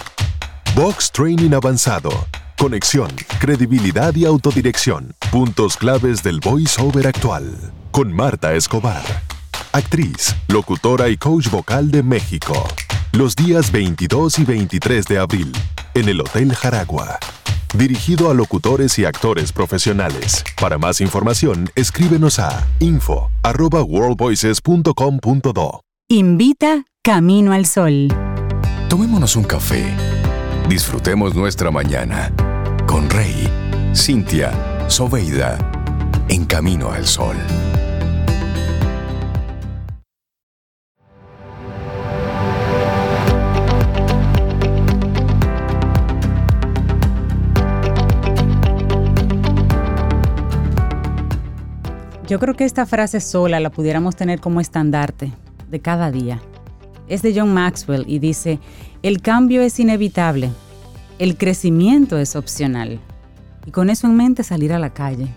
[0.74, 2.10] Vox Training Avanzado.
[2.58, 5.14] Conexión, credibilidad y autodirección.
[5.30, 7.72] Puntos claves del voiceover actual.
[7.92, 9.04] Con Marta Escobar.
[9.72, 12.52] Actriz, locutora y coach vocal de México.
[13.12, 15.50] Los días 22 y 23 de abril.
[15.94, 17.18] En el Hotel Jaragua.
[17.74, 20.44] Dirigido a locutores y actores profesionales.
[20.60, 25.80] Para más información, escríbenos a info arroba worldvoices.com.do.
[26.08, 28.08] Invita Camino al Sol.
[28.90, 29.86] Tomémonos un café.
[30.68, 32.30] Disfrutemos nuestra mañana
[32.86, 33.48] con Rey,
[33.94, 34.52] Cintia,
[34.88, 35.56] Soveida,
[36.28, 37.36] en camino al sol.
[52.32, 55.34] Yo creo que esta frase sola la pudiéramos tener como estandarte
[55.70, 56.40] de cada día.
[57.06, 58.58] Es de John Maxwell y dice,
[59.02, 60.50] el cambio es inevitable,
[61.18, 63.00] el crecimiento es opcional.
[63.66, 65.28] Y con eso en mente salir a la calle,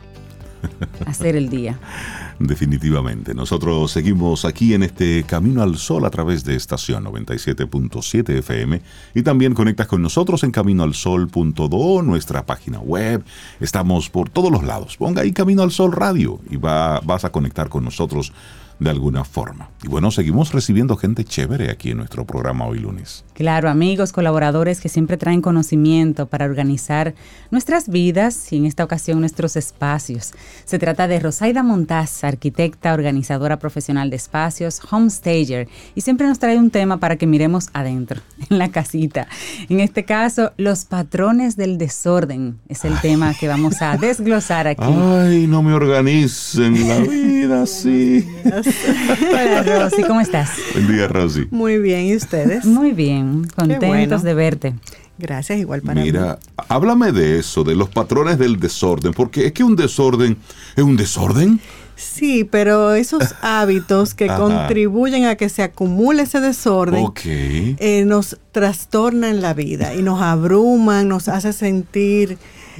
[1.06, 1.78] hacer el día.
[2.40, 3.34] Definitivamente.
[3.34, 8.82] Nosotros seguimos aquí en este Camino al Sol a través de estación 97.7 FM
[9.14, 13.24] y también conectas con nosotros en caminoalsol.do, nuestra página web.
[13.62, 14.98] Estamos por todos los lados.
[14.98, 18.34] Ponga ahí Camino al Sol Radio y va, vas a conectar con nosotros
[18.80, 19.70] de alguna forma.
[19.84, 23.24] Y bueno, seguimos recibiendo gente chévere aquí en nuestro programa hoy lunes.
[23.34, 27.16] Claro, amigos, colaboradores que siempre traen conocimiento para organizar
[27.52, 30.34] nuestras vidas y en esta ocasión nuestros espacios.
[30.66, 36.58] Se trata de Rosaida Montaz, arquitecta, organizadora profesional de espacios, homestager, y siempre nos trae
[36.58, 39.28] un tema para que miremos adentro, en la casita.
[39.70, 44.84] En este caso, los patrones del desorden es el tema que vamos a desglosar aquí.
[44.84, 48.28] Ay, no me organicen la vida así.
[48.66, 50.52] Hola, Rosy, ¿cómo estás?
[50.74, 51.48] Buen día, Rosy.
[51.52, 52.66] Muy bien, ¿y ustedes?
[52.66, 54.20] Muy bien, contentos bueno.
[54.20, 54.74] de verte.
[55.18, 56.08] Gracias, igual para mí.
[56.08, 60.38] Mira, háblame de eso, de los patrones del desorden, porque es que un desorden
[60.76, 61.60] es un desorden.
[61.96, 64.38] Sí, pero esos hábitos que Ajá.
[64.40, 67.22] contribuyen a que se acumule ese desorden Ok.
[67.24, 72.38] eh, nos trastornan la vida y nos abruman, nos hace sentir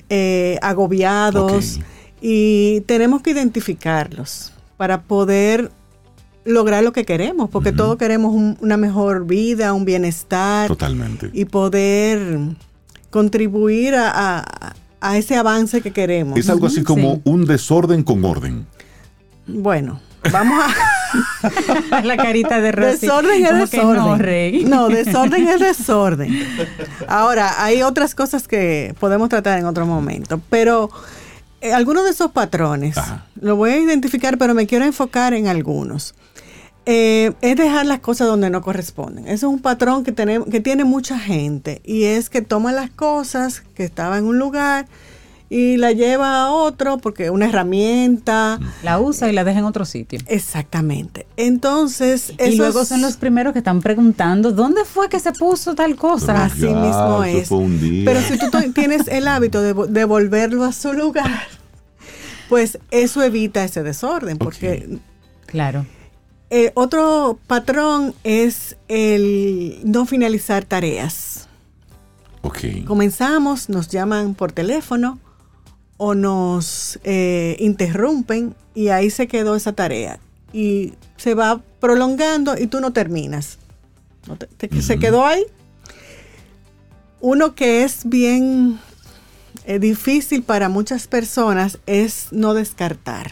[0.10, 1.80] eh, agobiados
[2.22, 5.72] y tenemos que identificarlos para poder
[6.44, 11.30] lograr lo que queremos, porque todos queremos un- una mejor vida, un bienestar Totalmente.
[11.34, 12.40] y poder
[13.10, 16.38] contribuir a, a- a ese avance que queremos.
[16.38, 18.66] Es algo así como un desorden con orden.
[19.48, 20.00] Bueno,
[20.32, 22.02] vamos a...
[22.04, 23.06] La carita de Rosy.
[23.08, 23.96] Desorden es desorden.
[24.04, 24.66] no, Rey.
[24.66, 26.36] No, desorden es desorden.
[27.08, 30.90] Ahora, hay otras cosas que podemos tratar en otro momento, pero
[31.74, 32.96] algunos de esos patrones
[33.40, 36.16] lo voy a identificar, pero me quiero enfocar en algunos.
[36.88, 39.26] Eh, es dejar las cosas donde no corresponden.
[39.26, 42.92] Eso es un patrón que, tenemos, que tiene mucha gente y es que toma las
[42.92, 44.88] cosas que estaban en un lugar
[45.58, 48.60] y la lleva a otro porque una herramienta.
[48.84, 50.20] La usa y la deja en otro sitio.
[50.28, 51.28] Exactamente.
[51.38, 55.74] Entonces, Y esos- luego son los primeros que están preguntando, ¿dónde fue que se puso
[55.74, 56.44] tal cosa?
[56.44, 57.48] Así mismo es.
[58.04, 61.48] Pero si tú to- tienes el hábito de vo- devolverlo a su lugar,
[62.50, 64.38] pues eso evita ese desorden.
[64.38, 65.00] Porque
[65.46, 65.86] Claro.
[66.50, 71.48] eh, otro patrón es el no finalizar tareas.
[72.42, 72.60] Ok.
[72.86, 75.18] Comenzamos, nos llaman por teléfono
[75.98, 80.20] o nos eh, interrumpen y ahí se quedó esa tarea.
[80.54, 83.58] Y se va prolongando y tú no terminas.
[84.28, 85.44] No te- te- Se quedó ahí.
[87.22, 88.80] Uno que es bien
[89.66, 93.32] eh, difícil para muchas personas es no descartar.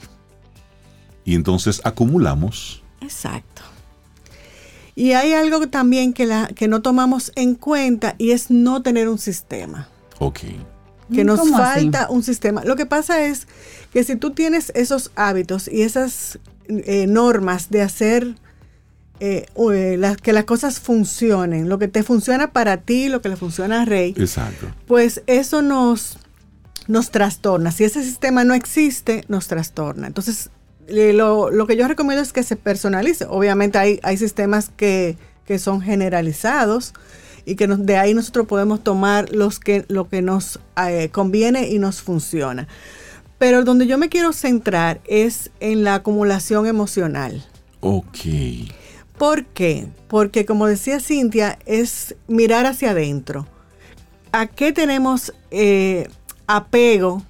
[1.25, 2.81] Y entonces acumulamos.
[3.01, 3.61] Exacto.
[4.95, 9.09] Y hay algo también que, la, que no tomamos en cuenta y es no tener
[9.09, 9.87] un sistema.
[10.19, 10.39] Ok.
[11.13, 12.63] Que nos falta un sistema.
[12.63, 13.47] Lo que pasa es
[13.91, 18.35] que si tú tienes esos hábitos y esas eh, normas de hacer
[19.19, 23.29] eh, eh, las- que las cosas funcionen, lo que te funciona para ti, lo que
[23.29, 24.67] le funciona a Rey, Exacto.
[24.87, 26.17] pues eso nos,
[26.87, 27.71] nos trastorna.
[27.71, 30.07] Si ese sistema no existe, nos trastorna.
[30.07, 30.49] Entonces,
[30.87, 33.25] eh, lo, lo que yo recomiendo es que se personalice.
[33.29, 36.93] Obviamente hay, hay sistemas que, que son generalizados
[37.45, 41.67] y que nos- de ahí nosotros podemos tomar los que, lo que nos eh, conviene
[41.69, 42.67] y nos funciona.
[43.37, 47.45] Pero donde yo me quiero centrar es en la acumulación emocional.
[47.81, 48.17] Ok.
[49.17, 49.87] ¿Por qué?
[50.07, 53.45] Porque como decía Cintia, es mirar hacia adentro.
[54.31, 56.07] ¿A qué tenemos eh,
[56.47, 57.21] apego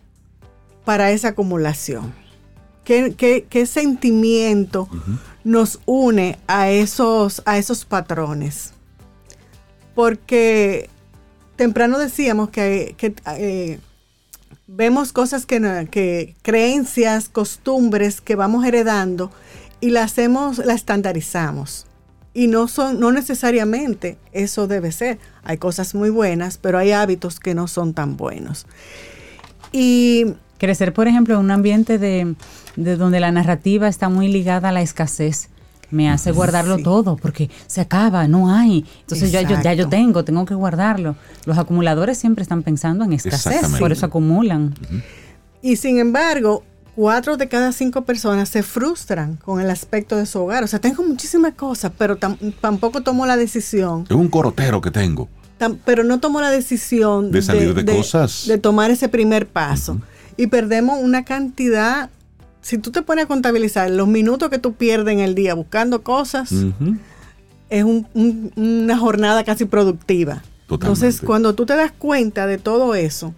[0.86, 2.14] para esa acumulación?
[2.84, 4.88] ¿Qué, qué- qué sentimiento
[5.44, 8.73] nos une a esos, a esos patrones?
[9.96, 10.90] Porque
[11.56, 12.96] temprano decíamos que,
[13.38, 13.80] eh,
[14.68, 19.32] vemos cosas que, creencias, costumbres que vamos heredando
[19.80, 21.86] y la hacemos, la estandarizamos.
[22.36, 25.20] Y no son, no necesariamente eso debe ser.
[25.44, 28.66] Hay cosas muy buenas, pero hay hábitos que no son tan buenos.
[29.72, 30.34] Y
[30.64, 32.36] Crecer, por ejemplo, en un ambiente de
[32.78, 35.50] donde la narrativa está muy ligada a la escasez.
[35.92, 38.86] Me hace guardarlo todo porque se acaba, no hay.
[39.02, 41.16] Entonces ya yo, ya yo tengo, tengo que guardarlo.
[41.46, 44.74] Los acumuladores siempre están pensando en escasez, por eso acumulan.
[45.62, 46.64] Y sin embargo,
[46.96, 50.64] cuatro de cada cinco personas se frustran con el aspecto de su hogar.
[50.64, 54.92] O sea, tengo muchísimas cosas, pero tam- tampoco tomo la decisión, Es un corotero que
[54.92, 55.30] tengo.
[55.60, 58.46] tam- pero no tomo la decisión De salir de cosas.
[58.48, 60.00] de tomar ese primer paso.
[60.38, 62.10] Y perdemos una cantidad,
[62.64, 66.02] si tú te pones a contabilizar los minutos que tú pierdes en el día buscando
[66.02, 66.52] cosas,
[67.70, 70.42] es un- un- una jornada casi productiva.
[70.88, 73.36] Entonces, cuando tú te das cuenta de todo eso,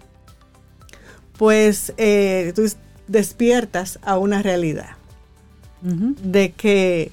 [1.38, 2.62] pues eh, tú
[3.08, 4.90] despiertas a una realidad
[6.22, 7.12] de que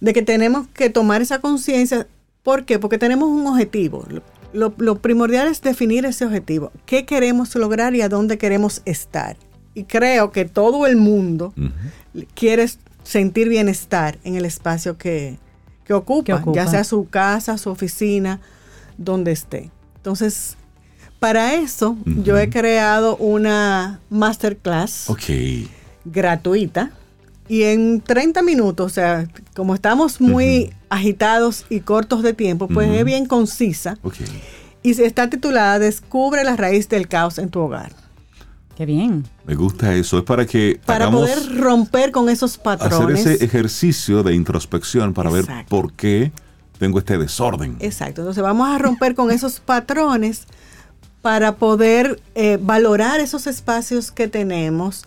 [0.00, 2.06] de que tenemos que tomar esa conciencia.
[2.42, 2.78] ¿Por qué?
[2.78, 4.04] Porque tenemos un objetivo.
[4.08, 4.22] Lo,
[4.52, 6.70] lo- lo primordial es definir ese objetivo.
[6.86, 9.36] ¿Qué queremos lograr y a dónde queremos estar?
[9.74, 11.52] Y creo que todo el mundo
[12.34, 12.66] quiere
[13.02, 15.38] sentir bienestar en el espacio que,
[15.84, 16.56] que ocupa, Que ocupa.
[16.64, 18.40] ya sea su casa, su oficina,
[18.98, 19.70] donde esté.
[19.96, 20.56] Entonces,
[21.18, 25.08] para eso yo he creado una masterclass
[26.04, 26.90] gratuita
[27.48, 32.88] y en 30 minutos, o sea, como estamos muy agitados y cortos de tiempo, pues
[32.90, 34.16] es bien concisa Ok.
[34.82, 37.92] y se está titulada Descubre la raíz del caos en tu hogar.
[38.76, 39.24] Qué bien.
[39.46, 40.18] Me gusta eso.
[40.18, 43.24] Es para que Para hagamos poder romper con esos hacer patrones.
[43.26, 46.32] ese ejercicio de introspección para ver por qué
[46.78, 47.76] tengo este desorden.
[47.80, 50.46] Exacto, entonces vamos a romper con esos patrones
[51.22, 55.04] para poder eh, valorar esos espacios que tenemos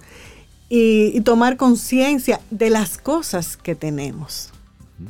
[0.69, 4.51] y, y tomar conciencia de las cosas que tenemos.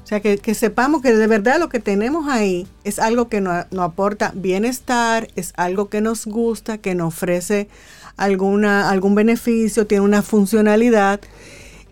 [0.03, 3.39] O sea, que, que sepamos que de verdad lo que tenemos ahí es algo que
[3.39, 7.69] nos, nos aporta bienestar, es algo que nos gusta, que nos ofrece
[8.17, 11.21] alguna, algún beneficio, tiene una funcionalidad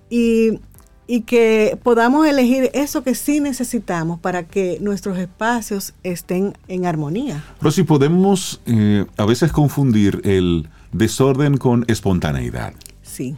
[0.10, 0.60] y,
[1.08, 7.44] y que podamos elegir eso que sí necesitamos para que nuestros espacios estén en armonía.
[7.60, 12.74] Pero si podemos eh, a veces confundir el desorden con espontaneidad.
[13.04, 13.38] Sí.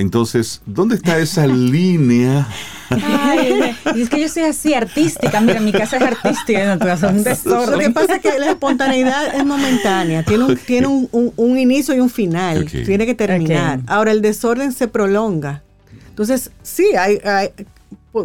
[0.00, 2.48] Entonces, ¿dónde está esa línea?
[2.88, 5.40] Ay, y es que yo soy así, artística.
[5.40, 7.70] Mira, mi casa es artística, es un desorden.
[7.72, 11.58] Lo que pasa es que la espontaneidad es momentánea, tiene un, tiene un, un- un
[11.58, 13.80] inicio y un final, tiene que terminar.
[13.86, 15.62] Ahora, el desorden se prolonga.
[16.08, 17.18] Entonces, sí, hay,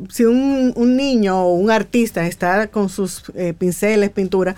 [0.10, 4.56] si un, un niño o un artista está con sus eh, pinceles, pintura,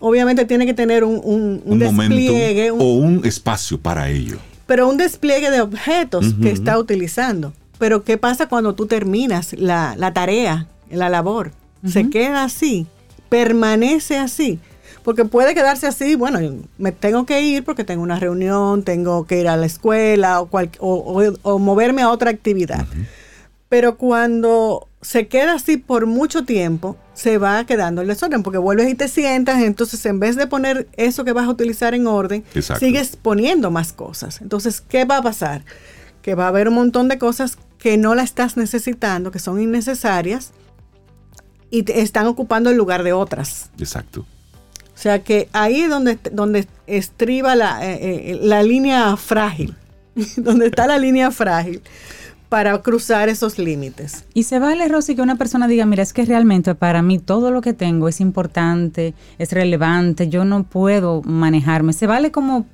[0.00, 4.08] obviamente tiene que tener un, un- un Un despliegue, momento un- o un espacio para
[4.10, 4.36] ello.
[4.68, 7.52] Pero un despliegue de objetos que está utilizando.
[7.80, 11.50] Pero ¿qué pasa cuando tú terminas la, la tarea, la labor?
[11.84, 12.86] Se queda así,
[13.28, 14.58] permanece así.
[15.04, 16.38] Porque puede quedarse así, bueno,
[16.76, 20.46] me tengo que ir porque tengo una reunión, tengo que ir a la escuela o,
[20.46, 22.84] cual- o- o- o moverme a otra actividad.
[23.68, 28.88] Pero cuando se queda así por mucho tiempo, se va quedando el desorden, porque vuelves
[28.88, 32.44] y te sientas, entonces en vez de poner eso que vas a utilizar en orden,
[32.54, 32.78] Exacto.
[32.78, 34.40] sigues poniendo más cosas.
[34.40, 35.64] Entonces, ¿qué va a pasar?
[36.22, 39.60] Que va a haber un montón de cosas que no la estás necesitando, que son
[39.60, 40.52] innecesarias
[41.70, 43.70] y te están ocupando el lugar de otras.
[43.80, 44.20] Exacto.
[44.20, 47.98] O sea que ahí es donde, donde estriba la, eh,
[48.30, 49.74] eh, la línea frágil,
[50.36, 51.82] donde está la línea frágil
[52.48, 54.24] para cruzar esos límites.
[54.34, 57.50] Y se vale, Rosy, que una persona diga, mira, es que realmente para mí todo
[57.50, 61.92] lo que tengo es importante, es relevante, yo no puedo manejarme.
[61.92, 62.64] Se vale como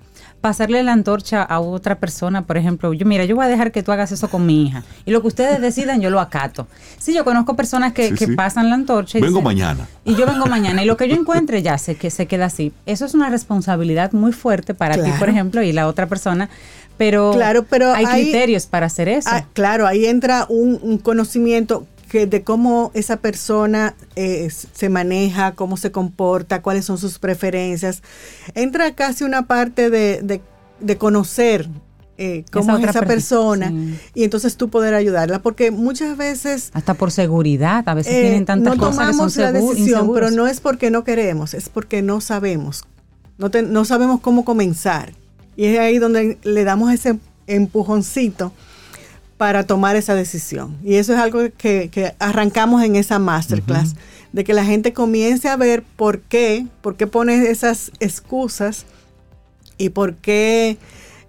[0.40, 3.82] pasarle la antorcha a otra persona, por ejemplo, yo mira, yo voy a dejar que
[3.82, 6.66] tú hagas eso con mi hija y lo que ustedes decidan yo lo acato.
[6.98, 8.32] Sí, yo conozco personas que, Sí, que sí.
[8.36, 9.88] pasan la antorcha y Vengo dicen, mañana.
[10.04, 12.74] y yo vengo mañana y lo que yo encuentre ya sé que se queda así.
[12.84, 16.50] Eso es una responsabilidad muy fuerte para ti, por ejemplo, y la otra persona,
[16.96, 19.28] pero, Claro, pero hay criterios para hacer eso.
[19.32, 25.52] Ah, claro, ahí entra un, un conocimiento que de cómo esa persona eh, se maneja,
[25.52, 28.02] cómo se comporta, cuáles son sus preferencias.
[28.54, 30.40] Entra casi una parte de, de-
[30.80, 31.68] de conocer
[32.16, 33.98] eh, cómo Esa es esa per- persona sí.
[34.14, 38.44] y entonces tú poder ayudarla, porque muchas veces Hasta por seguridad, a veces eh, tienen
[38.44, 41.68] tantas no cosas que son tomamos la decisión, pero no es porque no queremos, es
[41.68, 42.84] porque no sabemos.
[43.38, 45.12] No, te- no sabemos cómo comenzar.
[45.56, 48.52] Y es ahí donde le damos ese empujoncito
[49.36, 50.76] para tomar esa decisión.
[50.84, 53.94] Y eso es algo que, que arrancamos en esa masterclass,
[54.32, 58.86] de que la gente comience a ver por qué, por qué pone esas excusas
[59.78, 60.78] y por qué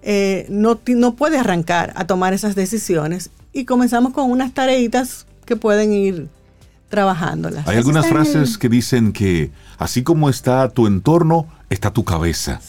[0.02, 3.30] eh, no, no puede arrancar a tomar esas decisiones.
[3.52, 6.28] Y comenzamos con unas tareitas que pueden ir
[6.88, 7.66] trabajándolas.
[7.66, 12.60] Hay algunas frases que dicen que así como está tu entorno, está tu cabeza.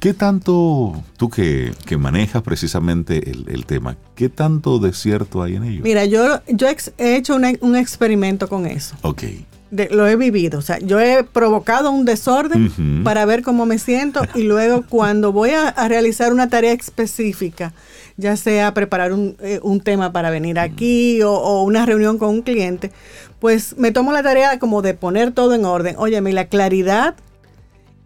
[0.00, 5.56] ¿Qué tanto, tú que, que manejas precisamente el, el tema, qué tanto de cierto hay
[5.56, 5.80] en ello?
[5.84, 6.66] Mira, yo, yo
[6.98, 8.96] he hecho una- un experimento con eso.
[9.02, 9.22] Ok.
[9.70, 10.58] De- lo he vivido.
[10.58, 15.32] O sea, yo he provocado un desorden para ver cómo me siento y luego cuando
[15.32, 17.72] voy a, a realizar una tarea específica,
[18.16, 22.30] ya sea preparar un, eh, un tema para venir aquí o, o una reunión con
[22.30, 22.90] un cliente,
[23.38, 25.94] pues me tomo la tarea como de poner todo en orden.
[25.98, 27.14] Óyeme, la claridad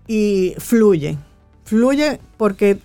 [0.07, 1.19] y fluye.
[1.65, 2.79] Fluye porque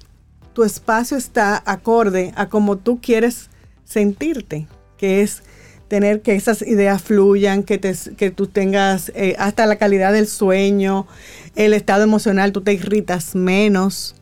[0.53, 3.49] tu espacio está acorde a como tú quieres
[3.83, 4.67] sentirte,
[4.97, 5.43] que es
[5.87, 10.27] tener que esas ideas fluyan, que, te, que tú tengas eh, hasta la calidad del
[10.27, 11.07] sueño,
[11.55, 14.15] el estado emocional, tú te irritas menos.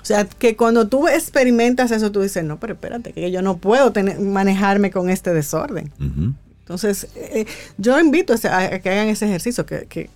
[0.00, 3.56] O sea, que cuando tú experimentas eso, tú dices, no, pero espérate, que yo no
[3.56, 5.90] puedo tener, manejarme con este desorden.
[6.60, 7.46] Entonces, eh,
[7.78, 10.10] yo invito a, que hagan ese ejercicio, que, que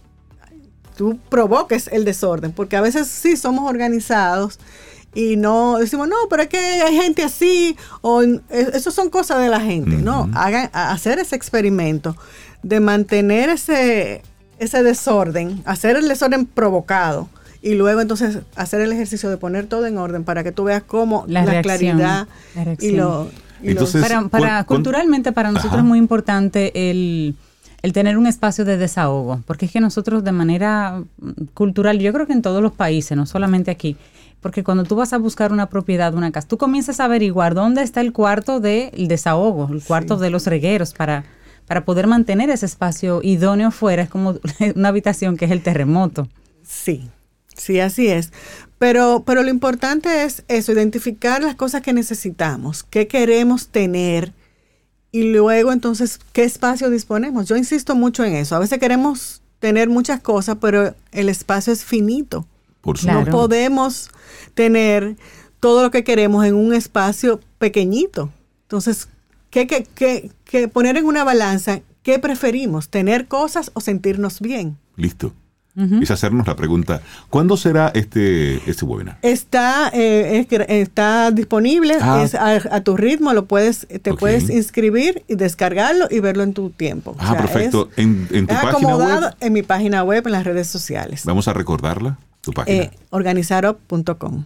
[1.01, 4.59] tú provoques el desorden, porque a veces sí somos organizados
[5.15, 9.41] y no decimos, no, pero es que hay gente así, o eh, eso son cosas
[9.41, 12.15] de la gente, no, hagan, hacer ese experimento
[12.63, 14.21] de mantener ese,
[14.59, 17.31] ese desorden, hacer el desorden provocado.
[17.63, 20.83] Y luego entonces hacer el ejercicio de poner todo en orden para que tú veas
[20.83, 21.63] cómo La la, reacción,
[21.97, 23.31] claridad la y lo...
[23.63, 25.83] y lo- para, para- culturalmente para nosotros Ajá.
[25.83, 27.37] es muy importante el,
[27.83, 32.13] el tener un espacio de desahogo, porque es que nosotros de manera mm, cultural, yo
[32.13, 33.97] creo que en todos los países, no solamente aquí,
[34.41, 37.83] porque cuando tú vas a buscar una propiedad, una casa, tú comienzas a averiguar dónde
[37.83, 41.25] está el cuarto del desahogo, el cuarto de los regueros para
[41.67, 44.35] para poder mantener ese espacio idóneo fuera, es como
[44.75, 46.29] una habitación que es el terremoto.
[46.65, 47.09] Sí,
[47.61, 48.33] Sí, así es.
[48.79, 54.33] Pero, pero lo importante es eso, identificar las cosas que necesitamos, qué queremos tener
[55.13, 57.47] y luego entonces qué espacio disponemos.
[57.49, 58.57] Yo insisto mucho en eso.
[58.57, 62.47] A veces queremos tener muchas cosas, pero el espacio es finito.
[62.81, 63.31] Por No supuesto.
[63.33, 64.11] podemos
[64.55, 65.17] tener
[65.59, 68.31] todo lo que queremos en un espacio pequeñito.
[68.63, 69.09] Entonces,
[69.51, 71.81] ¿qué, qué, qué- qué poner en una balanza?
[72.03, 72.89] ¿Qué preferimos?
[72.89, 74.79] ¿Tener cosas o sentirnos bien?
[74.97, 75.35] Listo.
[75.77, 79.19] Es hacernos la pregunta, ¿cuándo será este, este webinar?
[79.23, 82.23] Está, eh, es está disponible, Ah.
[82.23, 86.53] es a, a tu ritmo, lo puedes, te puedes inscribir y descargarlo y verlo en
[86.53, 87.17] tu tiempo.
[87.19, 87.89] Ah, perfecto.
[87.97, 91.23] En, en tu es página acomodado web, en mi página web, en las redes sociales.
[91.25, 92.83] vamos a recordarla, tu página.
[92.85, 94.45] Eh, organizarup.com.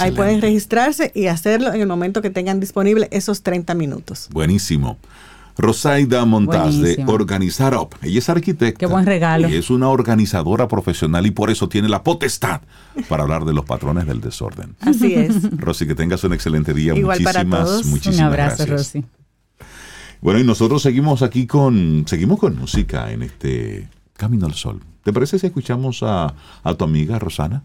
[0.00, 4.28] Ahí pueden registrarse y hacerlo en el momento que tengan disponible esos 30 minutos.
[4.32, 4.98] Buenísimo.
[5.58, 7.04] Rosaida Montaz de.
[7.06, 7.94] Organizar Up.
[8.02, 8.78] Ella es arquitecta.
[8.78, 9.48] Qué buen regalo.
[9.48, 12.60] Y es una organizadora profesional y por eso tiene la potestad
[13.08, 14.76] para hablar de los patrones del desorden.
[14.80, 15.50] Así es.
[15.58, 16.94] Rosy, que tengas un excelente día.
[16.94, 17.86] Igual para muchísimas, todos.
[17.86, 18.94] muchísimas Un abrazo, gracias.
[18.94, 19.04] Rosy.
[20.20, 24.80] Bueno, y nosotros seguimos aquí con, seguimos con música en este Camino al Sol.
[25.02, 27.62] ¿Te parece si escuchamos a, a tu amiga Rosana?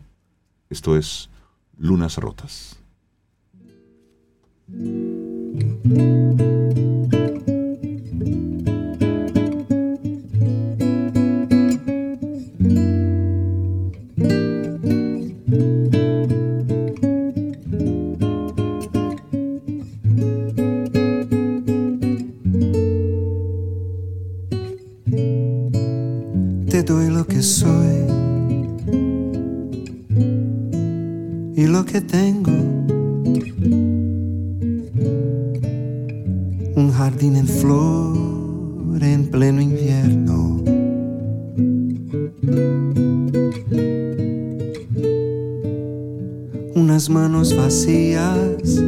[0.70, 1.30] Esto es
[1.78, 2.78] Lunas Rotas.
[31.92, 32.52] Que tengo.
[36.76, 40.64] Un jardín en flor en pleno invierno.
[46.76, 48.82] Unas manos vacías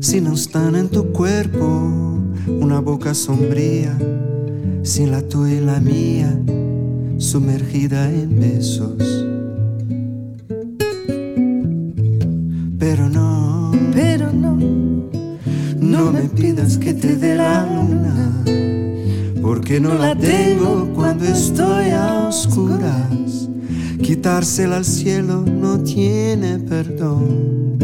[0.00, 1.88] si no están en tu cuerpo.
[2.48, 3.96] Una boca sombría
[4.82, 6.36] sin la tuya y la mía,
[7.18, 8.91] sumergida en besos.
[24.12, 27.78] Quitársela al cielo no tiene perdón.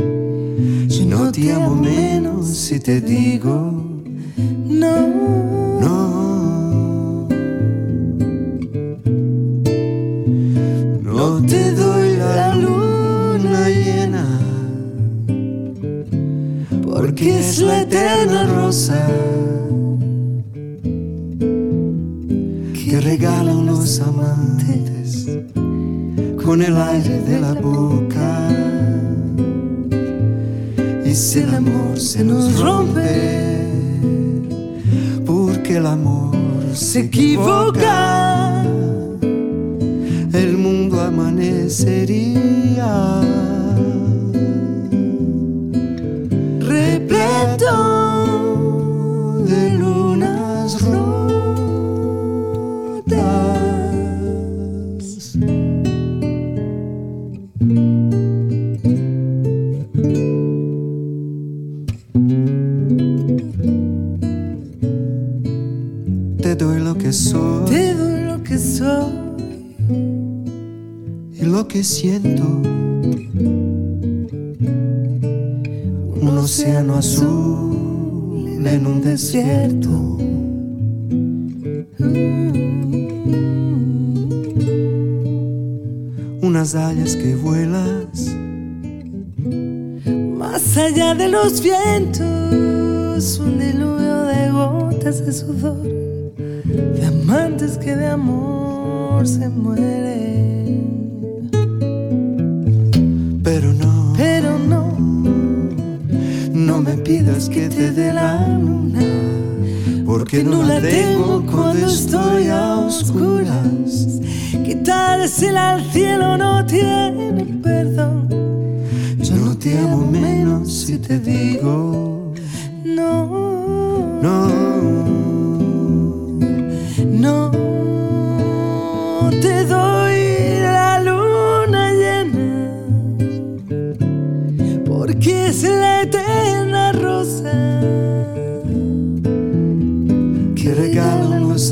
[0.91, 3.78] Si no te amo menos si te digo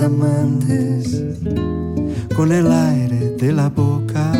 [0.06, 1.20] amantes
[2.36, 4.32] con el aire de la boca.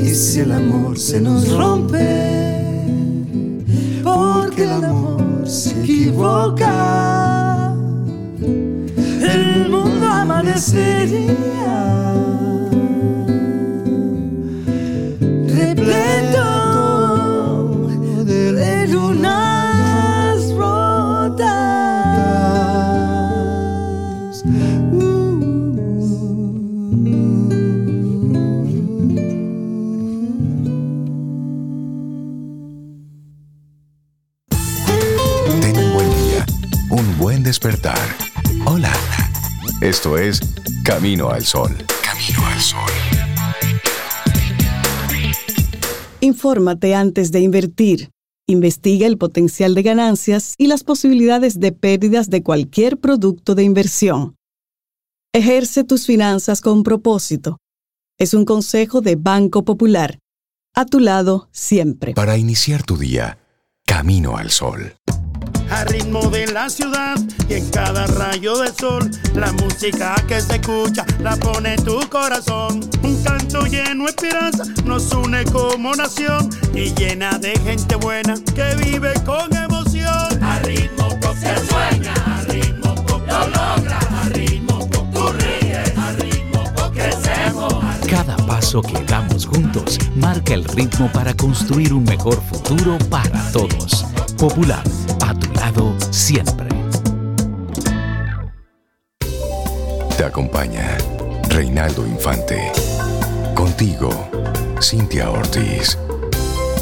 [0.00, 2.84] Y si el amor se nos rompe,
[4.02, 7.74] porque el amor se equivoca,
[8.40, 11.36] el mundo amanecería
[15.46, 16.51] repleto
[37.82, 38.16] despertar.
[38.66, 38.92] Hola.
[39.80, 40.40] Esto es
[40.84, 41.76] Camino al Sol.
[42.02, 42.90] Camino al Sol.
[46.20, 48.10] Infórmate antes de invertir.
[48.46, 54.36] Investiga el potencial de ganancias y las posibilidades de pérdidas de cualquier producto de inversión.
[55.32, 57.58] Ejerce tus finanzas con propósito.
[58.18, 60.18] Es un consejo de Banco Popular.
[60.74, 62.14] A tu lado siempre.
[62.14, 63.38] Para iniciar tu día,
[63.86, 64.94] Camino al Sol.
[65.72, 67.16] Al ritmo de la ciudad
[67.48, 72.80] y en cada rayo de sol, la música que se escucha la pone tu corazón.
[73.02, 78.74] Un canto lleno de esperanza nos une como nación y llena de gente buena que
[78.84, 80.42] vive con emoción.
[80.42, 83.98] A ritmo pop se sueña, a ritmo pop lo logra,
[88.80, 94.06] que damos juntos marca el ritmo para construir un mejor futuro para todos.
[94.38, 94.82] Popular,
[95.26, 96.68] a tu lado siempre.
[100.16, 100.96] Te acompaña
[101.48, 102.72] Reinaldo Infante.
[103.54, 104.08] Contigo,
[104.80, 105.98] Cintia Ortiz.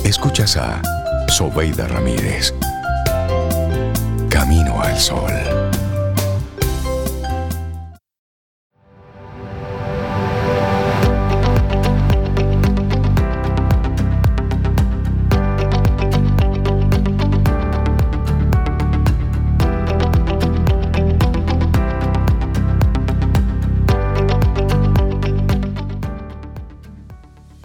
[0.05, 0.81] Escuchas a
[1.29, 2.55] Sobeida Ramírez.
[4.29, 5.60] Camino al Sol.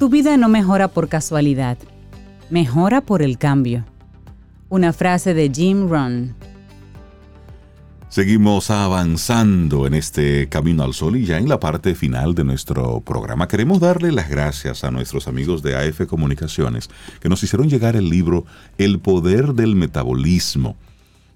[0.06, 1.80] Tu vida no mejora por casualidad,
[2.52, 3.86] mejora por el cambio.
[4.70, 6.36] Una frase de Jim Rohn.
[8.08, 13.02] Seguimos avanzando en este camino al sol y ya en la parte final de nuestro
[13.02, 16.88] programa queremos darle las gracias a nuestros amigos de AF Comunicaciones
[17.20, 18.46] que nos hicieron llegar el libro
[18.78, 20.78] El poder del metabolismo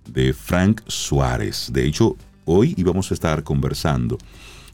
[0.05, 1.71] de Frank Suárez.
[1.73, 4.19] De hecho, hoy íbamos a estar conversando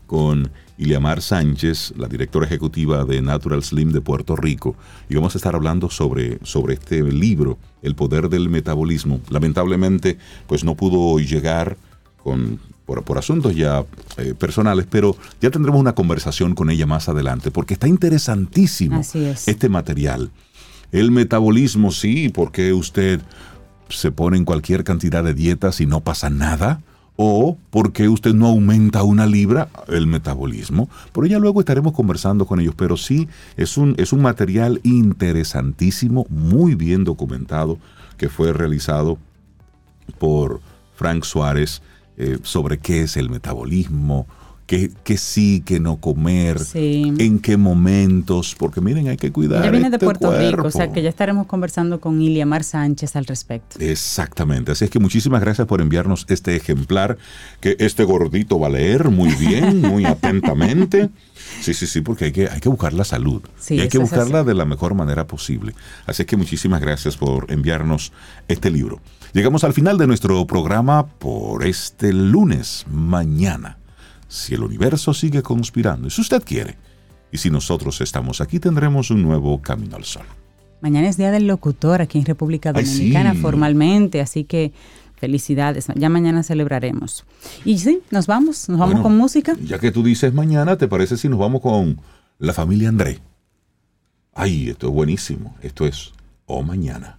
[0.05, 4.76] con Iliamar Sánchez, la directora ejecutiva de Natural Slim de Puerto Rico,
[5.10, 9.22] y vamos a estar hablando sobre, sobre este libro, El poder del metabolismo.
[9.30, 11.77] Lamentablemente, pues no pudo llegar
[12.22, 13.85] con, por, por asuntos ya
[14.18, 19.47] eh, personales, pero ya tendremos una conversación con ella más adelante, porque está interesantísimo es.
[19.47, 20.31] este material.
[20.91, 23.22] El metabolismo, sí, porque usted
[23.89, 26.81] se pone en cualquier cantidad de dietas y no pasa nada.
[27.17, 30.89] O porque usted no aumenta una libra el metabolismo.
[31.11, 32.75] Por ella luego estaremos conversando con ellos.
[32.75, 37.79] Pero sí, es un, es un material interesantísimo, muy bien documentado,
[38.17, 39.17] que fue realizado
[40.19, 40.61] por
[40.95, 41.81] Frank Suárez
[42.17, 44.27] eh, sobre qué es el metabolismo,
[44.65, 47.13] qué, qué sí, qué no comer, Sí.
[47.19, 49.61] en qué momentos, porque miren, hay que cuidar.
[49.61, 53.15] Ella viene de este Puerto Rico, o sea que ya estaremos conversando con Iliamar Sánchez
[53.15, 53.77] al respecto.
[53.79, 54.71] Exactamente.
[54.71, 57.17] Así es que muchísimas gracias por enviarnos este ejemplar
[57.59, 61.09] que este gordito va a leer muy bien, muy atentamente.
[61.61, 63.41] Sí, sí, sí, porque hay que, hay que buscar la salud.
[63.59, 65.73] Sí, y hay que buscarla de la mejor manera posible.
[66.07, 68.11] Así es que muchísimas gracias por enviarnos
[68.47, 68.99] este libro.
[69.33, 73.77] Llegamos al final de nuestro programa por este lunes, mañana.
[74.36, 76.78] Si el universo sigue conspirando, y si usted quiere,
[77.32, 80.26] y si nosotros estamos aquí, tendremos un nuevo camino al sol.
[80.82, 83.40] Mañana es Día del Locutor aquí en República Ay, Dominicana sí.
[83.40, 84.74] formalmente, así que
[85.16, 85.88] felicidades.
[85.95, 87.26] Ya mañana celebraremos.
[87.64, 89.56] Y sí, nos vamos, nos vamos Bueno, con música.
[89.64, 91.99] Ya que tú dices mañana, ¿te parece si nos vamos con
[92.38, 93.20] la familia André?
[94.34, 95.56] Ay, esto es buenísimo.
[95.62, 96.12] Esto es
[96.45, 97.18] O Mañana.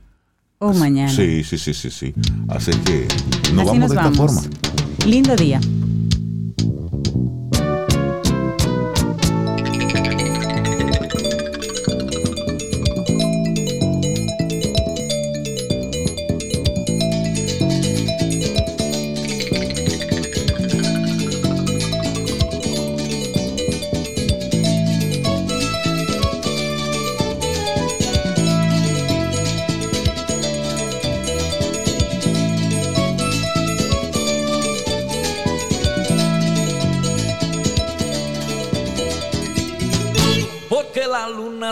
[0.58, 1.10] O mañana.
[1.10, 2.14] Sí, sí, sí, sí, sí.
[2.48, 3.06] Así que
[3.54, 4.42] nos Así vamos nos de esta forma.
[5.06, 5.60] Lindo día.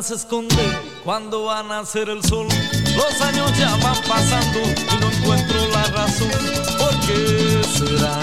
[0.03, 0.73] se esconden
[1.05, 2.49] cuando va a nacer el sol.
[2.97, 6.31] Los años ya van pasando y no encuentro la razón.
[6.79, 8.19] ¿Por qué será?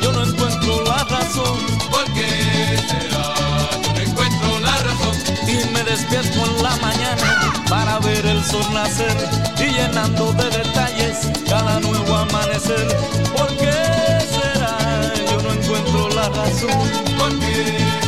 [0.00, 1.58] Yo no encuentro la razón.
[1.90, 3.34] ¿Por qué será?
[3.82, 5.16] Yo no encuentro la razón.
[5.48, 9.16] Y me despierto en la mañana para ver el sol nacer
[9.58, 12.86] y llenando de detalles cada nuevo amanecer.
[13.36, 13.72] ¿Por qué
[14.30, 14.78] será?
[15.30, 16.90] Yo no encuentro la razón.
[17.18, 18.05] ¿Por qué?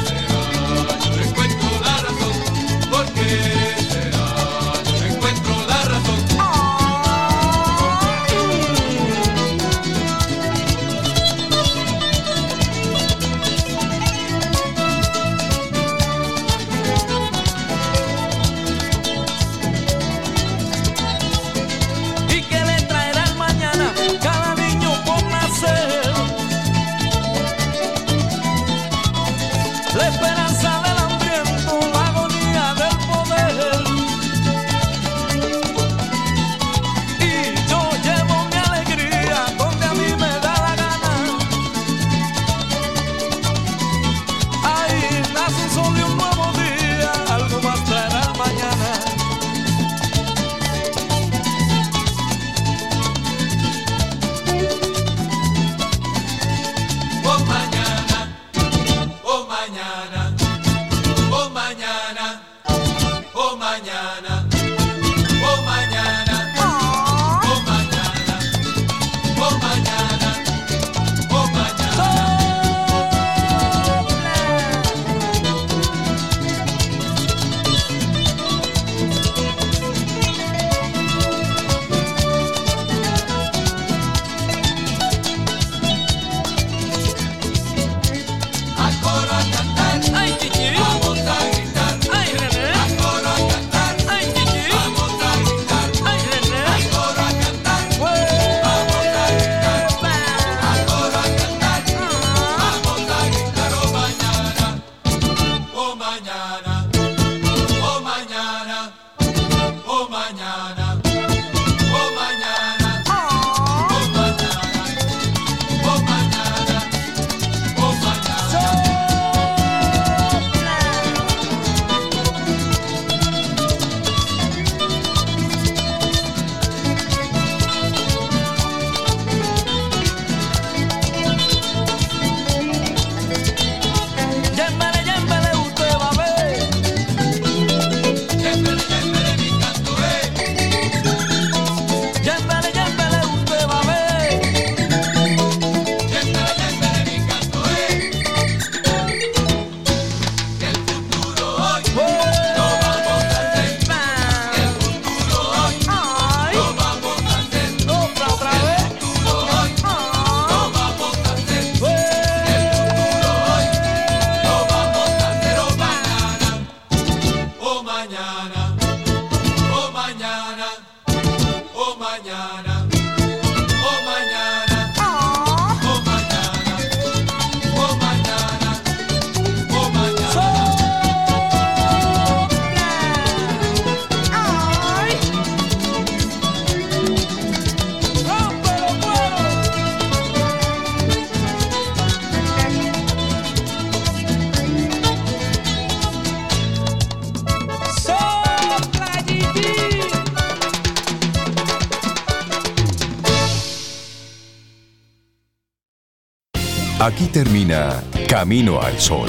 [208.29, 209.29] camino al sol.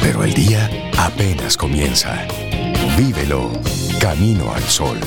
[0.00, 2.26] Pero el día apenas comienza.
[2.96, 3.50] Vívelo
[4.00, 4.98] camino al sol.